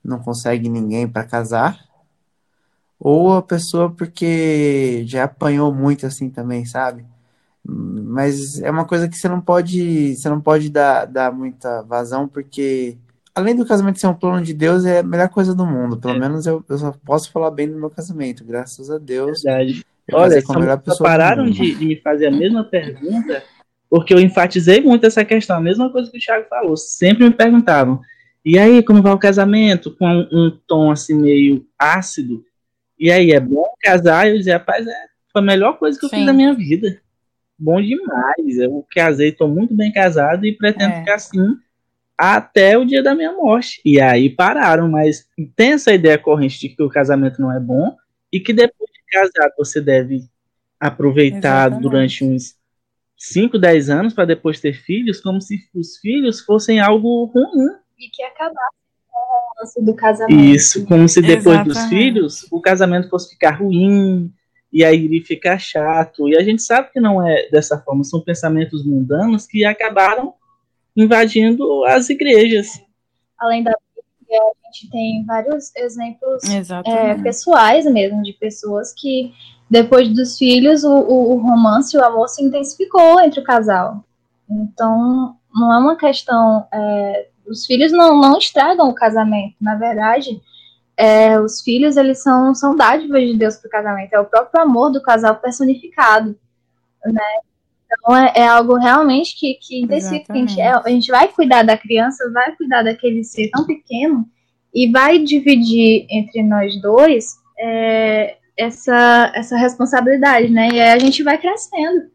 não 0.05 0.19
consegue 0.19 0.69
ninguém 0.69 1.09
para 1.09 1.25
casar, 1.25 1.81
ou 2.99 3.33
a 3.33 3.43
pessoa 3.43 3.91
porque 3.91 5.05
já 5.07 5.25
apanhou 5.25 5.75
muito 5.75 6.05
assim 6.05 6.29
também, 6.29 6.67
sabe? 6.67 7.07
Mas 7.65 8.61
é 8.61 8.71
uma 8.71 8.85
coisa 8.85 9.09
que 9.09 9.17
você 9.17 9.29
não 9.29 9.41
pode, 9.41 10.17
você 10.17 10.29
não 10.29 10.41
pode 10.41 10.71
dar, 10.71 11.05
dar 11.05 11.33
muita 11.33 11.83
vazão, 11.83 12.27
porque 12.27 12.97
além 13.35 13.55
do 13.55 13.67
casamento 13.67 14.01
ser 14.01 14.07
um 14.07 14.15
plano 14.15 14.43
de 14.43 14.55
Deus, 14.55 14.85
é 14.85 15.01
a 15.01 15.03
melhor 15.03 15.29
coisa 15.29 15.55
do 15.55 15.67
mundo. 15.67 15.97
Pelo 15.99 16.15
é. 16.15 16.19
menos 16.19 16.47
eu, 16.47 16.65
eu 16.69 16.79
só 16.79 16.93
posso 17.05 17.31
falar 17.31 17.51
bem 17.51 17.69
do 17.69 17.79
meu 17.79 17.91
casamento, 17.91 18.45
graças 18.45 18.91
a 18.91 18.99
Deus. 18.99 19.43
Verdade. 19.43 19.85
Olha, 20.13 20.41
só 20.41 21.05
pararam 21.05 21.49
de, 21.49 21.75
de 21.75 21.87
me 21.87 21.97
fazer 21.97 22.27
a 22.27 22.31
mesma 22.31 22.65
pergunta, 22.65 23.45
porque 23.89 24.13
eu 24.13 24.19
enfatizei 24.19 24.81
muito 24.81 25.07
essa 25.07 25.25
questão, 25.25 25.57
a 25.57 25.61
mesma 25.61 25.91
coisa 25.93 26.11
que 26.11 26.19
o 26.19 26.21
Thiago 26.21 26.49
falou. 26.49 26.77
Sempre 26.77 27.25
me 27.25 27.31
perguntavam, 27.31 28.01
e 28.45 28.59
aí, 28.59 28.83
como 28.83 29.03
vai 29.03 29.13
o 29.13 29.19
casamento? 29.19 29.95
Com 29.97 30.09
um, 30.09 30.29
um 30.33 30.59
tom 30.67 30.91
assim 30.91 31.15
meio 31.15 31.65
ácido. 31.79 32.43
E 32.99 33.11
aí, 33.11 33.31
é 33.31 33.39
bom 33.39 33.67
casar? 33.81 34.27
E 34.27 34.31
eu 34.31 34.39
dizia, 34.39 34.55
rapaz, 34.55 34.87
é, 34.87 34.93
foi 35.33 35.43
a 35.43 35.45
melhor 35.45 35.79
coisa 35.79 35.99
que 35.99 36.07
eu 36.07 36.09
Sim. 36.09 36.17
fiz 36.17 36.27
na 36.27 36.33
minha 36.33 36.55
vida 36.55 37.01
bom 37.61 37.81
demais. 37.81 38.59
Eu 38.59 38.85
casei, 38.95 39.29
estou 39.29 39.49
muito 39.49 39.75
bem 39.75 39.93
casado 39.93 40.47
e 40.47 40.57
pretendo 40.57 40.95
é. 40.95 41.01
ficar 41.01 41.15
assim 41.15 41.57
até 42.17 42.77
o 42.77 42.85
dia 42.85 43.03
da 43.03 43.15
minha 43.15 43.33
morte. 43.33 43.81
E 43.85 44.01
aí 44.01 44.29
pararam, 44.29 44.89
mas 44.89 45.27
tem 45.57 45.73
essa 45.73 45.93
ideia 45.93 46.19
corrente 46.19 46.59
de 46.61 46.69
que 46.71 46.83
o 46.83 46.89
casamento 46.89 47.41
não 47.41 47.51
é 47.51 47.61
bom 47.61 47.97
e 48.33 48.41
que 48.41 48.53
depois 48.53 48.91
de 48.93 49.01
casar 49.11 49.51
você 49.57 49.81
deve 49.81 50.25
aproveitar 50.79 51.69
Exatamente. 51.69 51.83
durante 51.83 52.25
uns 52.25 52.55
5, 53.17 53.59
10 53.59 53.91
anos 53.91 54.15
para 54.15 54.25
depois 54.25 54.61
ter 54.61 54.75
filhos, 54.75 55.21
como 55.21 55.41
se 55.41 55.59
os 55.75 55.99
filhos 55.99 56.41
fossem 56.41 56.81
algo 56.81 57.25
ruim. 57.25 57.69
E 57.99 58.09
que 58.11 58.23
acabasse 58.23 58.77
com 59.11 59.19
o 59.19 59.61
lance 59.61 59.85
do 59.85 59.95
casamento. 59.95 60.41
Isso, 60.41 60.87
como 60.87 61.09
se 61.09 61.21
depois 61.21 61.47
Exatamente. 61.47 61.69
dos 61.69 61.85
filhos 61.85 62.47
o 62.51 62.61
casamento 62.61 63.09
fosse 63.11 63.31
ficar 63.31 63.53
ruim, 63.59 64.33
e 64.73 64.85
aí 64.85 65.05
ele 65.05 65.21
fica 65.21 65.59
chato. 65.59 66.29
E 66.29 66.37
a 66.37 66.43
gente 66.43 66.63
sabe 66.63 66.91
que 66.93 67.01
não 67.01 67.27
é 67.27 67.49
dessa 67.51 67.79
forma, 67.79 68.05
são 68.05 68.21
pensamentos 68.21 68.85
mundanos 68.85 69.47
que 69.47 69.65
acabaram 69.65 70.35
invadindo 70.97 71.85
as 71.85 72.09
igrejas. 72.09 72.81
Além 73.39 73.63
da 73.63 73.73
Bíblia, 73.97 74.41
a 74.41 74.73
gente 74.73 74.91
tem 74.91 75.25
vários 75.25 75.75
exemplos 75.77 76.43
é, 76.85 77.15
pessoais 77.23 77.85
mesmo, 77.87 78.23
de 78.23 78.33
pessoas 78.35 78.93
que 78.93 79.33
depois 79.69 80.09
dos 80.09 80.37
filhos 80.37 80.85
o, 80.85 80.93
o, 80.93 81.35
o 81.35 81.37
romance, 81.39 81.97
o 81.97 82.05
amor 82.05 82.29
se 82.29 82.43
intensificou 82.43 83.21
entre 83.21 83.41
o 83.41 83.45
casal. 83.45 84.05
Então, 84.49 85.37
não 85.55 85.73
é 85.73 85.79
uma 85.79 85.97
questão. 85.97 86.67
É, 86.73 87.29
os 87.47 87.67
filhos 87.67 87.93
não, 87.93 88.21
não 88.21 88.37
estragam 88.37 88.89
o 88.89 88.95
casamento. 88.95 89.55
Na 89.61 89.77
verdade, 89.77 90.41
é, 91.01 91.41
os 91.41 91.63
filhos, 91.63 91.97
eles 91.97 92.23
são, 92.23 92.55
são 92.55 92.77
dádivas 92.77 93.23
de 93.23 93.35
Deus 93.35 93.57
para 93.57 93.69
o 93.69 93.71
casamento, 93.71 94.13
é 94.13 94.21
o 94.21 94.27
próprio 94.27 94.63
amor 94.63 94.91
do 94.91 95.03
casal 95.03 95.37
personificado, 95.37 96.39
né? 97.07 97.23
Então 97.87 98.15
é, 98.15 98.33
é 98.37 98.47
algo 98.47 98.77
realmente 98.77 99.35
que, 99.39 99.55
que 99.55 99.81
intensifica, 99.81 100.31
a 100.31 100.37
gente, 100.37 100.61
é, 100.61 100.69
a 100.69 100.89
gente 100.91 101.11
vai 101.11 101.29
cuidar 101.29 101.63
da 101.63 101.77
criança, 101.77 102.31
vai 102.31 102.55
cuidar 102.55 102.83
daquele 102.83 103.25
ser 103.25 103.49
tão 103.49 103.65
pequeno 103.65 104.29
e 104.75 104.91
vai 104.91 105.19
dividir 105.19 106.07
entre 106.11 106.43
nós 106.43 106.79
dois 106.83 107.35
é, 107.59 108.37
essa, 108.55 109.33
essa 109.35 109.57
responsabilidade, 109.57 110.51
né? 110.51 110.69
E 110.69 110.81
aí 110.81 110.91
a 110.91 110.99
gente 110.99 111.23
vai 111.23 111.39
crescendo. 111.39 112.11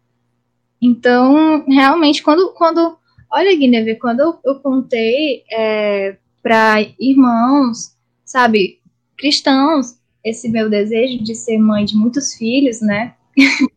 Então, 0.80 1.66
realmente, 1.68 2.22
quando, 2.22 2.54
quando 2.54 2.98
olha, 3.32 3.56
Guinevere, 3.58 3.98
quando 3.98 4.20
eu, 4.20 4.40
eu 4.46 4.60
contei 4.60 5.44
é, 5.52 6.18
para 6.44 6.82
irmãos 7.00 7.95
sabe, 8.26 8.80
cristãos, 9.18 9.98
esse 10.24 10.50
meu 10.50 10.70
desejo 10.70 11.24
de 11.24 11.36
ser 11.36 11.60
mãe 11.60 11.86
de 11.86 11.96
muitos 11.96 12.34
filhos, 12.34 12.82
né? 12.82 13.14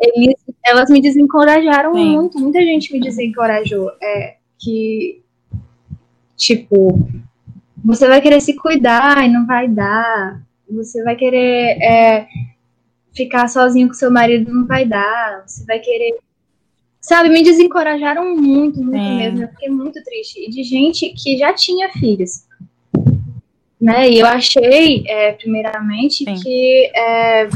Eles, 0.00 0.34
elas 0.64 0.90
me 0.90 1.00
desencorajaram 1.00 1.94
Sim. 1.94 2.12
muito, 2.12 2.38
muita 2.38 2.60
gente 2.60 2.92
me 2.92 3.00
desencorajou. 3.00 3.90
É, 4.02 4.36
que, 4.58 5.22
tipo, 6.36 7.08
você 7.84 8.06
vai 8.06 8.20
querer 8.20 8.40
se 8.40 8.54
cuidar 8.54 9.24
e 9.24 9.28
não 9.28 9.46
vai 9.46 9.68
dar. 9.68 10.42
Você 10.70 11.02
vai 11.02 11.16
querer 11.16 11.82
é, 11.82 12.28
ficar 13.14 13.48
sozinho 13.48 13.88
com 13.88 13.94
seu 13.94 14.10
marido, 14.10 14.52
não 14.52 14.66
vai 14.66 14.84
dar. 14.84 15.42
Você 15.46 15.64
vai 15.64 15.78
querer. 15.78 16.18
Sabe, 17.00 17.28
me 17.28 17.42
desencorajaram 17.42 18.36
muito, 18.36 18.82
muito 18.82 18.98
Sim. 18.98 19.16
mesmo. 19.16 19.42
Eu 19.42 19.48
fiquei 19.48 19.68
muito 19.68 20.02
triste. 20.04 20.46
E 20.46 20.50
de 20.50 20.62
gente 20.62 21.08
que 21.10 21.38
já 21.38 21.52
tinha 21.54 21.90
filhos. 21.92 22.47
Né? 23.80 24.10
E 24.10 24.18
eu 24.18 24.26
achei, 24.26 25.04
é, 25.06 25.32
primeiramente, 25.32 26.24
Sim. 26.24 26.34
que, 26.34 26.90
é, 26.94 27.48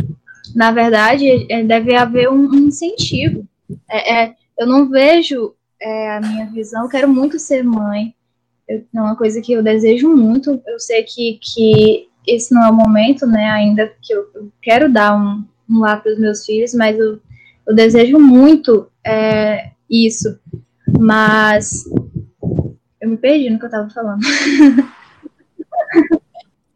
na 0.55 0.71
verdade, 0.71 1.47
é, 1.51 1.65
deve 1.65 1.95
haver 1.97 2.31
um, 2.31 2.55
incentivo. 2.55 3.47
É, 3.91 4.23
é, 4.23 4.35
eu 4.59 4.67
não 4.67 4.89
vejo 4.89 5.55
é, 5.81 6.17
a 6.17 6.21
minha 6.21 6.47
visão, 6.47 6.85
eu 6.85 6.89
quero 6.89 7.09
muito 7.09 7.39
ser 7.39 7.65
mãe, 7.65 8.15
eu, 8.69 8.85
é 8.95 9.01
uma 9.01 9.17
coisa 9.17 9.41
que 9.41 9.53
eu 9.53 9.63
desejo 9.63 10.09
muito. 10.15 10.63
Eu 10.67 10.79
sei 10.79 11.03
que, 11.03 11.41
que 11.43 12.09
esse 12.27 12.55
não 12.55 12.65
é 12.65 12.71
o 12.71 12.75
momento, 12.75 13.27
né, 13.27 13.51
ainda 13.51 13.93
que 14.01 14.15
eu, 14.15 14.31
eu 14.35 14.53
quero 14.63 14.93
dar 14.93 15.17
um, 15.17 15.45
um 15.69 15.81
lar 15.81 16.01
para 16.01 16.13
os 16.13 16.19
meus 16.21 16.47
filhos, 16.47 16.73
mas 16.73 16.97
eu, 16.97 17.21
eu 17.67 17.75
desejo 17.75 18.19
muito 18.21 18.89
isso. 19.91 20.39
Mas 21.01 21.85
eu 23.01 23.09
me 23.09 23.17
perdi 23.17 23.51
no 23.51 23.59
que 23.59 23.65
eu 23.65 23.69
estava 23.69 23.91
falando. 23.91 24.21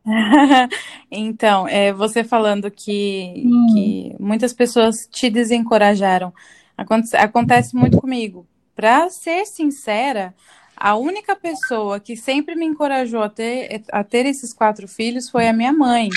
então, 1.11 1.67
é, 1.67 1.93
você 1.93 2.23
falando 2.23 2.71
que, 2.71 3.43
hum. 3.45 3.67
que 3.73 4.17
muitas 4.21 4.53
pessoas 4.53 5.09
te 5.11 5.29
desencorajaram. 5.29 6.33
Acontece, 6.77 7.17
acontece 7.17 7.77
muito 7.77 8.01
comigo. 8.01 8.47
Para 8.75 9.09
ser 9.11 9.47
sincera, 9.47 10.35
A 10.77 10.95
única 10.95 11.35
pessoa 11.35 11.99
que 11.99 12.17
sempre 12.17 12.55
me 12.55 12.67
encorajou 12.67 13.23
a 13.23 13.31
ter, 13.31 13.83
a 13.91 14.05
ter 14.05 14.27
esses 14.27 14.53
quatro 14.53 14.87
filhos 14.87 15.31
foi 15.31 15.49
a 15.49 15.53
minha 15.53 15.73
mãe. 15.73 16.11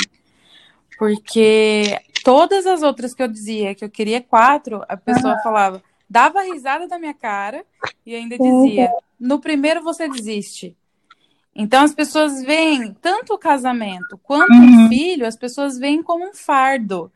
Porque 0.98 1.98
todas 2.26 2.68
as 2.68 2.84
outras 2.84 3.14
que 3.14 3.24
eu 3.24 3.28
dizia 3.30 3.74
que 3.74 3.86
eu 3.86 3.90
queria 3.90 4.22
quatro, 4.22 4.84
a 4.90 4.98
pessoa 4.98 5.36
uhum. 5.36 5.42
falava, 5.42 5.84
dava 6.10 6.42
risada 6.42 6.90
da 6.90 7.00
minha 7.00 7.14
cara 7.14 7.64
e 8.06 8.14
ainda 8.14 8.38
dizia: 8.38 8.92
no 9.18 9.40
primeiro 9.40 9.82
você 9.82 10.10
desiste. 10.10 10.76
Então 11.56 11.84
as 11.84 11.94
pessoas 11.94 12.42
veem 12.44 12.94
tanto 13.02 13.34
o 13.34 13.38
casamento 13.38 14.18
quanto 14.24 14.54
uhum. 14.54 14.86
o 14.86 14.90
filho, 14.90 15.26
as 15.26 15.36
pessoas 15.36 15.78
veem 15.78 16.02
como 16.02 16.30
um 16.30 16.34
fardo. 16.34 17.12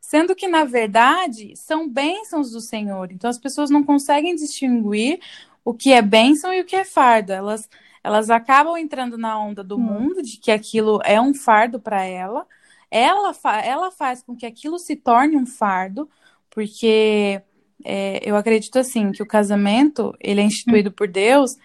Sendo 0.00 0.36
que, 0.36 0.46
na 0.46 0.64
verdade, 0.64 1.56
são 1.56 1.88
bênçãos 1.88 2.52
do 2.52 2.60
Senhor. 2.60 3.10
Então 3.10 3.28
as 3.28 3.38
pessoas 3.38 3.70
não 3.70 3.82
conseguem 3.82 4.36
distinguir 4.36 5.18
o 5.64 5.74
que 5.74 5.92
é 5.92 6.00
bênção 6.00 6.52
e 6.52 6.60
o 6.60 6.64
que 6.64 6.76
é 6.76 6.84
fardo. 6.84 7.32
Elas, 7.32 7.68
elas 8.04 8.30
acabam 8.30 8.76
entrando 8.76 9.18
na 9.18 9.36
onda 9.38 9.64
do 9.64 9.76
uhum. 9.76 9.82
mundo 9.82 10.22
de 10.22 10.38
que 10.38 10.52
aquilo 10.52 11.00
é 11.04 11.20
um 11.20 11.34
fardo 11.34 11.80
para 11.80 12.04
ela. 12.04 12.46
Ela, 12.88 13.34
fa 13.34 13.60
ela 13.60 13.90
faz 13.90 14.22
com 14.22 14.36
que 14.36 14.46
aquilo 14.46 14.78
se 14.78 14.94
torne 14.94 15.36
um 15.36 15.44
fardo, 15.44 16.08
porque 16.50 17.42
é, 17.84 18.20
eu 18.22 18.36
acredito 18.36 18.78
assim 18.78 19.10
que 19.10 19.22
o 19.22 19.26
casamento 19.26 20.14
ele 20.20 20.40
é 20.40 20.44
instituído 20.44 20.92
por 20.92 21.08
Deus, 21.08 21.56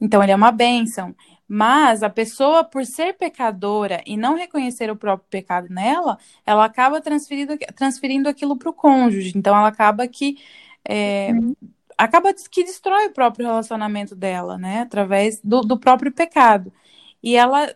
então 0.00 0.22
ele 0.22 0.32
é 0.32 0.36
uma 0.36 0.50
bênção. 0.50 1.14
Mas 1.52 2.04
a 2.04 2.08
pessoa, 2.08 2.62
por 2.62 2.86
ser 2.86 3.14
pecadora 3.14 4.00
e 4.06 4.16
não 4.16 4.36
reconhecer 4.36 4.88
o 4.88 4.94
próprio 4.94 5.26
pecado 5.28 5.66
nela, 5.68 6.16
ela 6.46 6.64
acaba 6.64 7.00
transferindo, 7.00 7.58
transferindo 7.74 8.28
aquilo 8.28 8.56
para 8.56 8.70
o 8.70 8.72
cônjuge. 8.72 9.32
Então 9.36 9.56
ela 9.56 9.66
acaba 9.66 10.06
que 10.06 10.38
é, 10.84 11.32
uhum. 11.32 11.56
acaba 11.98 12.32
que 12.32 12.62
destrói 12.62 13.08
o 13.08 13.12
próprio 13.12 13.46
relacionamento 13.46 14.14
dela, 14.14 14.56
né? 14.56 14.82
Através 14.82 15.40
do, 15.42 15.62
do 15.62 15.76
próprio 15.76 16.12
pecado. 16.12 16.72
E 17.20 17.34
ela, 17.34 17.74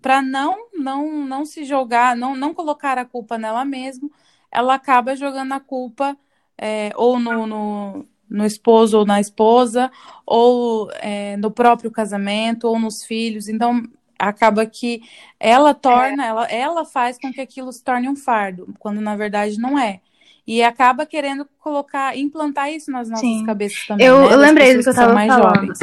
para 0.00 0.22
não, 0.22 0.70
não, 0.72 1.26
não 1.26 1.44
se 1.44 1.66
jogar, 1.66 2.16
não, 2.16 2.34
não 2.34 2.54
colocar 2.54 2.96
a 2.96 3.04
culpa 3.04 3.36
nela 3.36 3.66
mesma, 3.66 4.08
ela 4.50 4.74
acaba 4.76 5.14
jogando 5.14 5.52
a 5.52 5.60
culpa 5.60 6.16
é, 6.56 6.90
ou 6.96 7.20
no, 7.20 7.46
no, 7.46 8.06
no, 8.28 8.44
esposo 8.44 8.98
ou 8.98 9.06
na 9.06 9.20
esposa, 9.20 9.90
ou 10.26 10.90
é, 10.94 11.36
no 11.36 11.50
próprio 11.50 11.90
casamento, 11.90 12.66
ou 12.66 12.78
nos 12.78 13.04
filhos. 13.04 13.48
Então, 13.48 13.82
acaba 14.18 14.64
que 14.66 15.02
ela 15.38 15.74
torna, 15.74 16.24
ela, 16.24 16.46
ela 16.46 16.84
faz 16.84 17.18
com 17.18 17.32
que 17.32 17.40
aquilo 17.40 17.72
se 17.72 17.82
torne 17.82 18.08
um 18.08 18.16
fardo, 18.16 18.74
quando 18.78 19.00
na 19.00 19.16
verdade 19.16 19.58
não 19.58 19.78
é. 19.78 20.00
E 20.46 20.62
acaba 20.62 21.06
querendo 21.06 21.46
colocar, 21.58 22.16
implantar 22.16 22.70
isso 22.70 22.90
nas 22.90 23.08
nossas 23.08 23.26
Sim. 23.26 23.46
cabeças 23.46 23.86
também. 23.86 24.06
Eu, 24.06 24.20
né? 24.20 24.34
eu 24.34 24.38
lembrei 24.38 24.74
do 24.76 24.82
que 24.82 24.88
eu 24.88 24.92
estava 24.92 25.14
falando. 25.14 25.42
Jovens. 25.42 25.78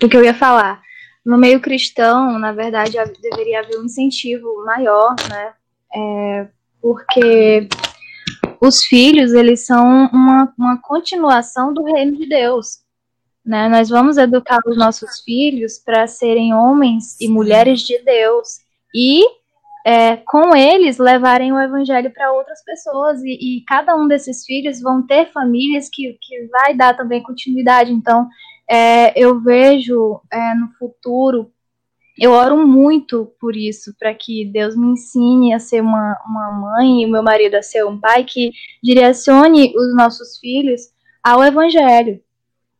Do 0.00 0.08
que 0.08 0.16
eu 0.16 0.24
ia 0.24 0.34
falar. 0.34 0.80
No 1.24 1.36
meio 1.36 1.60
cristão, 1.60 2.38
na 2.38 2.52
verdade, 2.52 2.96
deveria 3.20 3.60
haver 3.60 3.78
um 3.78 3.84
incentivo 3.84 4.64
maior, 4.64 5.14
né? 5.28 5.52
É, 5.94 6.46
porque 6.80 7.68
os 8.60 8.84
filhos, 8.84 9.32
eles 9.32 9.64
são 9.64 10.08
uma, 10.12 10.52
uma 10.58 10.80
continuação 10.82 11.72
do 11.72 11.82
reino 11.84 12.16
de 12.16 12.28
Deus. 12.28 12.80
Né? 13.44 13.68
Nós 13.68 13.88
vamos 13.88 14.18
educar 14.18 14.60
os 14.66 14.76
nossos 14.76 15.20
filhos 15.20 15.78
para 15.78 16.06
serem 16.06 16.52
homens 16.52 17.18
e 17.20 17.26
mulheres 17.26 17.80
de 17.80 17.98
Deus 17.98 18.58
e 18.94 19.22
é, 19.84 20.16
com 20.16 20.54
eles 20.54 20.98
levarem 20.98 21.52
o 21.52 21.58
evangelho 21.58 22.12
para 22.12 22.32
outras 22.32 22.62
pessoas 22.62 23.22
e, 23.22 23.30
e, 23.30 23.64
cada 23.66 23.96
um 23.96 24.06
desses 24.06 24.44
filhos 24.44 24.80
vão 24.80 25.06
ter 25.06 25.32
famílias 25.32 25.88
que, 25.90 26.18
que 26.20 26.46
vai 26.48 26.74
dar 26.74 26.94
também 26.94 27.22
continuidade. 27.22 27.90
Então, 27.90 28.28
é, 28.70 29.18
eu 29.18 29.40
vejo 29.40 30.20
é, 30.30 30.54
no 30.54 30.68
futuro 30.78 31.50
eu 32.20 32.32
oro 32.32 32.66
muito 32.66 33.32
por 33.40 33.56
isso, 33.56 33.94
para 33.98 34.12
que 34.12 34.44
Deus 34.44 34.76
me 34.76 34.88
ensine 34.88 35.54
a 35.54 35.58
ser 35.58 35.80
uma, 35.80 36.18
uma 36.26 36.52
mãe 36.52 37.00
e 37.00 37.06
o 37.06 37.10
meu 37.10 37.22
marido 37.22 37.54
a 37.54 37.62
ser 37.62 37.82
um 37.86 37.98
pai 37.98 38.24
que 38.24 38.52
direcione 38.82 39.72
os 39.74 39.96
nossos 39.96 40.38
filhos 40.38 40.82
ao 41.24 41.42
Evangelho. 41.42 42.20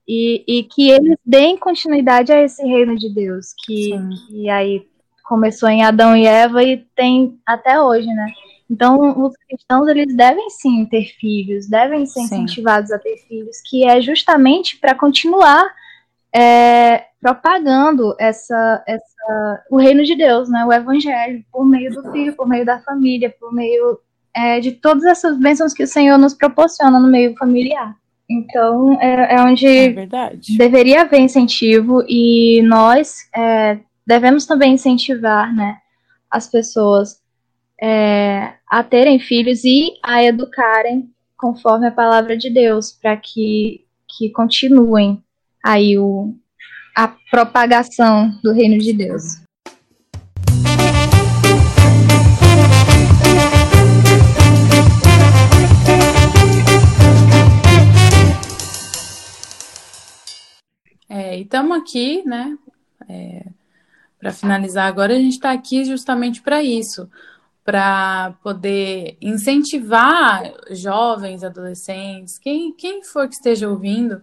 E, 0.06 0.44
e 0.46 0.64
que 0.64 0.90
eles 0.90 1.16
deem 1.24 1.56
continuidade 1.56 2.32
a 2.32 2.42
esse 2.42 2.62
reino 2.64 2.96
de 2.98 3.08
Deus, 3.14 3.54
que, 3.64 3.92
que 4.28 4.50
aí 4.50 4.86
começou 5.22 5.68
em 5.68 5.84
Adão 5.84 6.14
e 6.14 6.26
Eva 6.26 6.62
e 6.62 6.78
tem 6.94 7.38
até 7.46 7.80
hoje, 7.80 8.08
né? 8.08 8.26
Então, 8.68 9.24
os 9.24 9.34
cristãos, 9.48 9.88
eles 9.88 10.14
devem 10.14 10.50
sim 10.50 10.84
ter 10.84 11.04
filhos, 11.18 11.66
devem 11.66 12.04
ser 12.04 12.20
sim. 12.20 12.24
incentivados 12.24 12.92
a 12.92 12.98
ter 12.98 13.16
filhos, 13.26 13.60
que 13.64 13.84
é 13.84 14.00
justamente 14.02 14.76
para 14.78 14.94
continuar 14.94 15.72
é, 16.34 17.04
propagando 17.20 18.14
essa, 18.18 18.82
essa, 18.86 19.64
o 19.70 19.76
reino 19.76 20.04
de 20.04 20.16
Deus, 20.16 20.48
né, 20.48 20.64
o 20.64 20.72
evangelho, 20.72 21.44
por 21.52 21.64
meio 21.64 21.92
do 21.92 22.10
filho, 22.12 22.34
por 22.34 22.48
meio 22.48 22.64
da 22.64 22.80
família, 22.80 23.34
por 23.38 23.52
meio 23.52 23.98
é, 24.34 24.60
de 24.60 24.72
todas 24.72 25.04
essas 25.04 25.38
bênçãos 25.38 25.74
que 25.74 25.82
o 25.82 25.88
Senhor 25.88 26.18
nos 26.18 26.34
proporciona 26.34 26.98
no 26.98 27.08
meio 27.08 27.36
familiar. 27.36 27.94
Então, 28.28 28.96
é, 29.00 29.34
é 29.34 29.42
onde 29.42 29.66
é 29.66 30.06
deveria 30.56 31.02
haver 31.02 31.18
incentivo 31.18 32.04
e 32.08 32.62
nós 32.62 33.28
é, 33.34 33.78
devemos 34.06 34.46
também 34.46 34.74
incentivar 34.74 35.52
né, 35.52 35.78
as 36.30 36.46
pessoas 36.46 37.20
é, 37.82 38.52
a 38.68 38.84
terem 38.84 39.18
filhos 39.18 39.64
e 39.64 39.94
a 40.02 40.22
educarem 40.22 41.10
conforme 41.36 41.88
a 41.88 41.92
palavra 41.92 42.36
de 42.36 42.50
Deus, 42.50 42.92
para 42.92 43.16
que, 43.16 43.84
que 44.06 44.30
continuem 44.30 45.22
aí 45.62 45.98
o, 45.98 46.34
a 46.96 47.08
propagação 47.30 48.38
do 48.42 48.52
reino 48.52 48.78
de 48.78 48.92
Deus. 48.92 49.40
É, 61.08 61.38
e 61.38 61.42
estamos 61.42 61.76
aqui, 61.76 62.22
né? 62.24 62.56
É, 63.08 63.44
para 64.18 64.32
finalizar 64.32 64.86
agora, 64.86 65.14
a 65.14 65.18
gente 65.18 65.32
está 65.32 65.50
aqui 65.50 65.84
justamente 65.84 66.40
para 66.40 66.62
isso, 66.62 67.10
para 67.64 68.34
poder 68.42 69.16
incentivar 69.20 70.52
jovens, 70.70 71.42
adolescentes, 71.42 72.38
quem, 72.38 72.72
quem 72.74 73.02
for 73.02 73.26
que 73.26 73.34
esteja 73.34 73.68
ouvindo, 73.68 74.22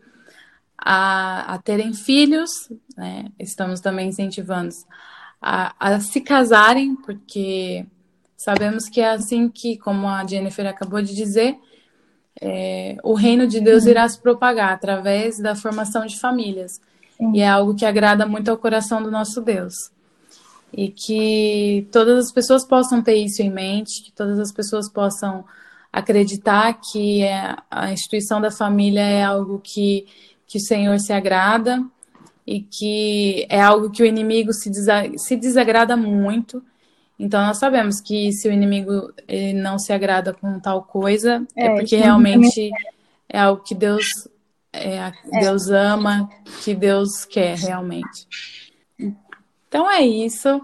a, 0.78 1.56
a 1.56 1.58
terem 1.58 1.94
filhos, 1.94 2.52
né? 2.96 3.32
Estamos 3.40 3.80
também 3.80 4.10
incentivando 4.10 4.74
a, 5.42 5.74
a 5.80 6.00
se 6.00 6.22
casarem, 6.22 6.96
porque 6.96 7.86
sabemos 8.36 8.88
que 8.88 9.02
é 9.02 9.12
assim 9.12 9.50
que, 9.50 9.78
como 9.78 10.08
a 10.08 10.26
Jennifer 10.26 10.68
acabou 10.68 11.02
de 11.02 11.16
dizer, 11.16 11.58
é, 12.40 12.98
o 13.04 13.14
reino 13.14 13.48
de 13.48 13.60
Deus 13.60 13.86
irá 13.86 14.08
se 14.08 14.20
propagar 14.22 14.74
através 14.74 15.40
da 15.40 15.56
formação 15.56 16.06
de 16.06 16.20
famílias. 16.20 16.80
Sim. 17.18 17.32
E 17.34 17.42
é 17.42 17.50
algo 17.50 17.76
que 17.76 17.86
agrada 17.86 18.28
muito 18.28 18.50
ao 18.50 18.58
coração 18.58 19.02
do 19.02 19.10
nosso 19.10 19.42
Deus. 19.42 19.74
E 20.72 20.90
que 20.90 21.88
todas 21.92 22.26
as 22.26 22.32
pessoas 22.32 22.66
possam 22.66 23.02
ter 23.02 23.16
isso 23.16 23.42
em 23.42 23.50
mente, 23.50 24.04
que 24.04 24.12
todas 24.12 24.38
as 24.38 24.52
pessoas 24.52 24.92
possam 24.92 25.44
acreditar 25.92 26.80
que 26.92 27.24
é, 27.24 27.56
a 27.72 27.92
instituição 27.92 28.40
da 28.40 28.52
família 28.52 29.02
é 29.02 29.24
algo 29.24 29.60
que 29.64 30.06
que 30.48 30.58
o 30.58 30.62
Senhor 30.62 30.98
se 31.00 31.14
agrada 31.14 31.84
e 32.46 32.62
que 32.62 33.46
é 33.50 33.62
algo 33.62 33.92
que 33.92 34.02
o 34.02 34.06
inimigo 34.06 34.54
se, 34.54 34.72
se 35.18 35.36
desagrada 35.36 35.98
muito. 35.98 36.64
Então 37.20 37.46
nós 37.46 37.60
sabemos 37.60 38.00
que 38.00 38.32
se 38.32 38.48
o 38.48 38.52
inimigo 38.52 39.12
não 39.56 39.78
se 39.78 39.92
agrada 39.92 40.34
com 40.34 40.60
tal 40.60 40.84
coisa, 40.84 41.46
é, 41.56 41.66
é 41.66 41.76
porque 41.76 41.98
realmente 41.98 42.72
é 43.28 43.40
algo 43.40 43.62
que 43.64 43.76
Deus 43.76 44.06
é, 44.78 44.96
é, 44.98 45.14
Deus 45.40 45.70
ama, 45.70 46.30
que 46.64 46.76
Deus 46.76 47.26
quer 47.26 47.58
realmente. 47.58 48.28
Então 49.68 49.90
é 49.90 50.02
isso. 50.02 50.62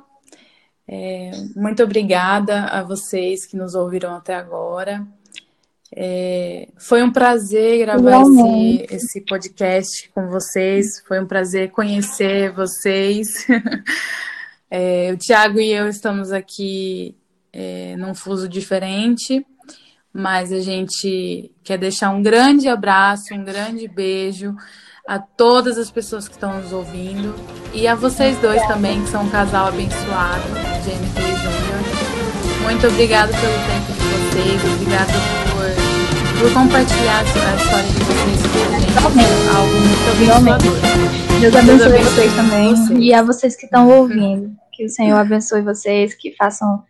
É, 0.87 1.31
muito 1.55 1.81
obrigada 1.83 2.65
a 2.65 2.83
vocês 2.83 3.45
que 3.45 3.57
nos 3.57 3.73
ouviram 3.73 4.15
até 4.15 4.35
agora. 4.35 5.05
É, 5.95 6.69
foi 6.77 7.03
um 7.03 7.11
prazer 7.11 7.85
gravar 7.85 8.23
esse, 8.23 8.87
esse, 8.89 9.21
podcast 9.21 10.09
com 10.13 10.27
vocês. 10.27 11.01
Foi 11.07 11.21
um 11.21 11.27
prazer 11.27 11.71
conhecer 11.71 12.51
vocês. 12.51 13.27
É, 14.75 15.11
o 15.13 15.17
Tiago 15.17 15.59
e 15.59 15.71
eu 15.71 15.87
estamos 15.87 16.31
aqui 16.31 17.15
é, 17.53 17.95
num 17.95 18.15
fuso 18.15 18.49
diferente, 18.49 19.45
mas 20.11 20.51
a 20.51 20.61
gente 20.61 21.51
quer 21.63 21.77
deixar 21.77 22.09
um 22.09 22.23
grande 22.23 22.67
abraço, 22.67 23.35
um 23.35 23.43
grande 23.43 23.87
beijo 23.87 24.55
a 25.07 25.19
todas 25.19 25.77
as 25.77 25.91
pessoas 25.91 26.27
que 26.27 26.33
estão 26.33 26.59
nos 26.59 26.73
ouvindo 26.73 27.35
e 27.71 27.87
a 27.87 27.93
vocês 27.93 28.35
dois 28.39 28.65
também, 28.65 28.99
que 29.03 29.09
são 29.11 29.25
um 29.25 29.29
casal 29.29 29.67
abençoado, 29.67 30.47
Jennifer 30.83 31.23
e 31.23 31.35
Júnior. 31.35 32.63
Muito 32.63 32.87
obrigada 32.87 33.31
pelo 33.31 33.53
tempo 33.67 33.93
de 33.93 33.99
vocês, 33.99 34.73
obrigada 34.73 35.52
por 36.43 36.53
compartilhar 36.53 37.19
a 37.19 37.23
história 37.23 37.87
de 37.87 38.03
vocês 38.03 38.41
com 38.51 38.75
a 38.75 38.79
gente. 38.79 38.93
Realmente. 38.99 39.47
Algo 39.55 39.75
muito 39.79 40.09
abençoador. 40.11 41.39
Deus 41.39 41.55
abençoe 41.55 41.85
abençoe 41.85 42.03
vocês 42.03 42.35
também. 42.35 42.75
vocês. 42.75 42.99
E 42.99 43.13
a 43.13 43.23
vocês 43.23 43.55
que 43.55 43.65
estão 43.65 43.89
ouvindo. 43.89 44.55
Que 44.73 44.83
o 44.83 44.89
Senhor 44.89 45.17
abençoe 45.17 45.61
vocês, 45.61 46.13
que 46.13 46.35
façam 46.35 46.83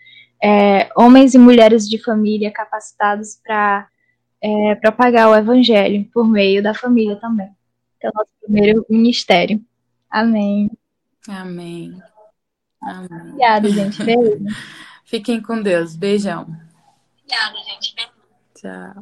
é, 0.43 0.89
homens 0.95 1.35
e 1.35 1.37
mulheres 1.37 1.87
de 1.87 2.03
família 2.03 2.49
capacitados 2.49 3.39
para 3.45 3.87
é, 4.41 4.73
propagar 4.75 5.29
o 5.29 5.35
evangelho 5.35 6.03
por 6.11 6.27
meio 6.27 6.63
da 6.63 6.73
família 6.73 7.17
também. 7.17 7.51
Que 8.01 8.07
é 8.07 8.09
o 8.09 8.13
nosso 8.15 8.31
primeiro 8.41 8.83
ministério. 8.89 9.61
Amém. 10.09 10.71
Amém. 11.27 12.01
Amém. 12.81 13.07
Obrigada, 13.21 13.69
gente. 13.69 14.03
Beijo. 14.03 14.45
Fiquem 15.05 15.39
com 15.39 15.61
Deus. 15.61 15.95
Beijão. 15.95 16.47
Tchau. 18.63 18.93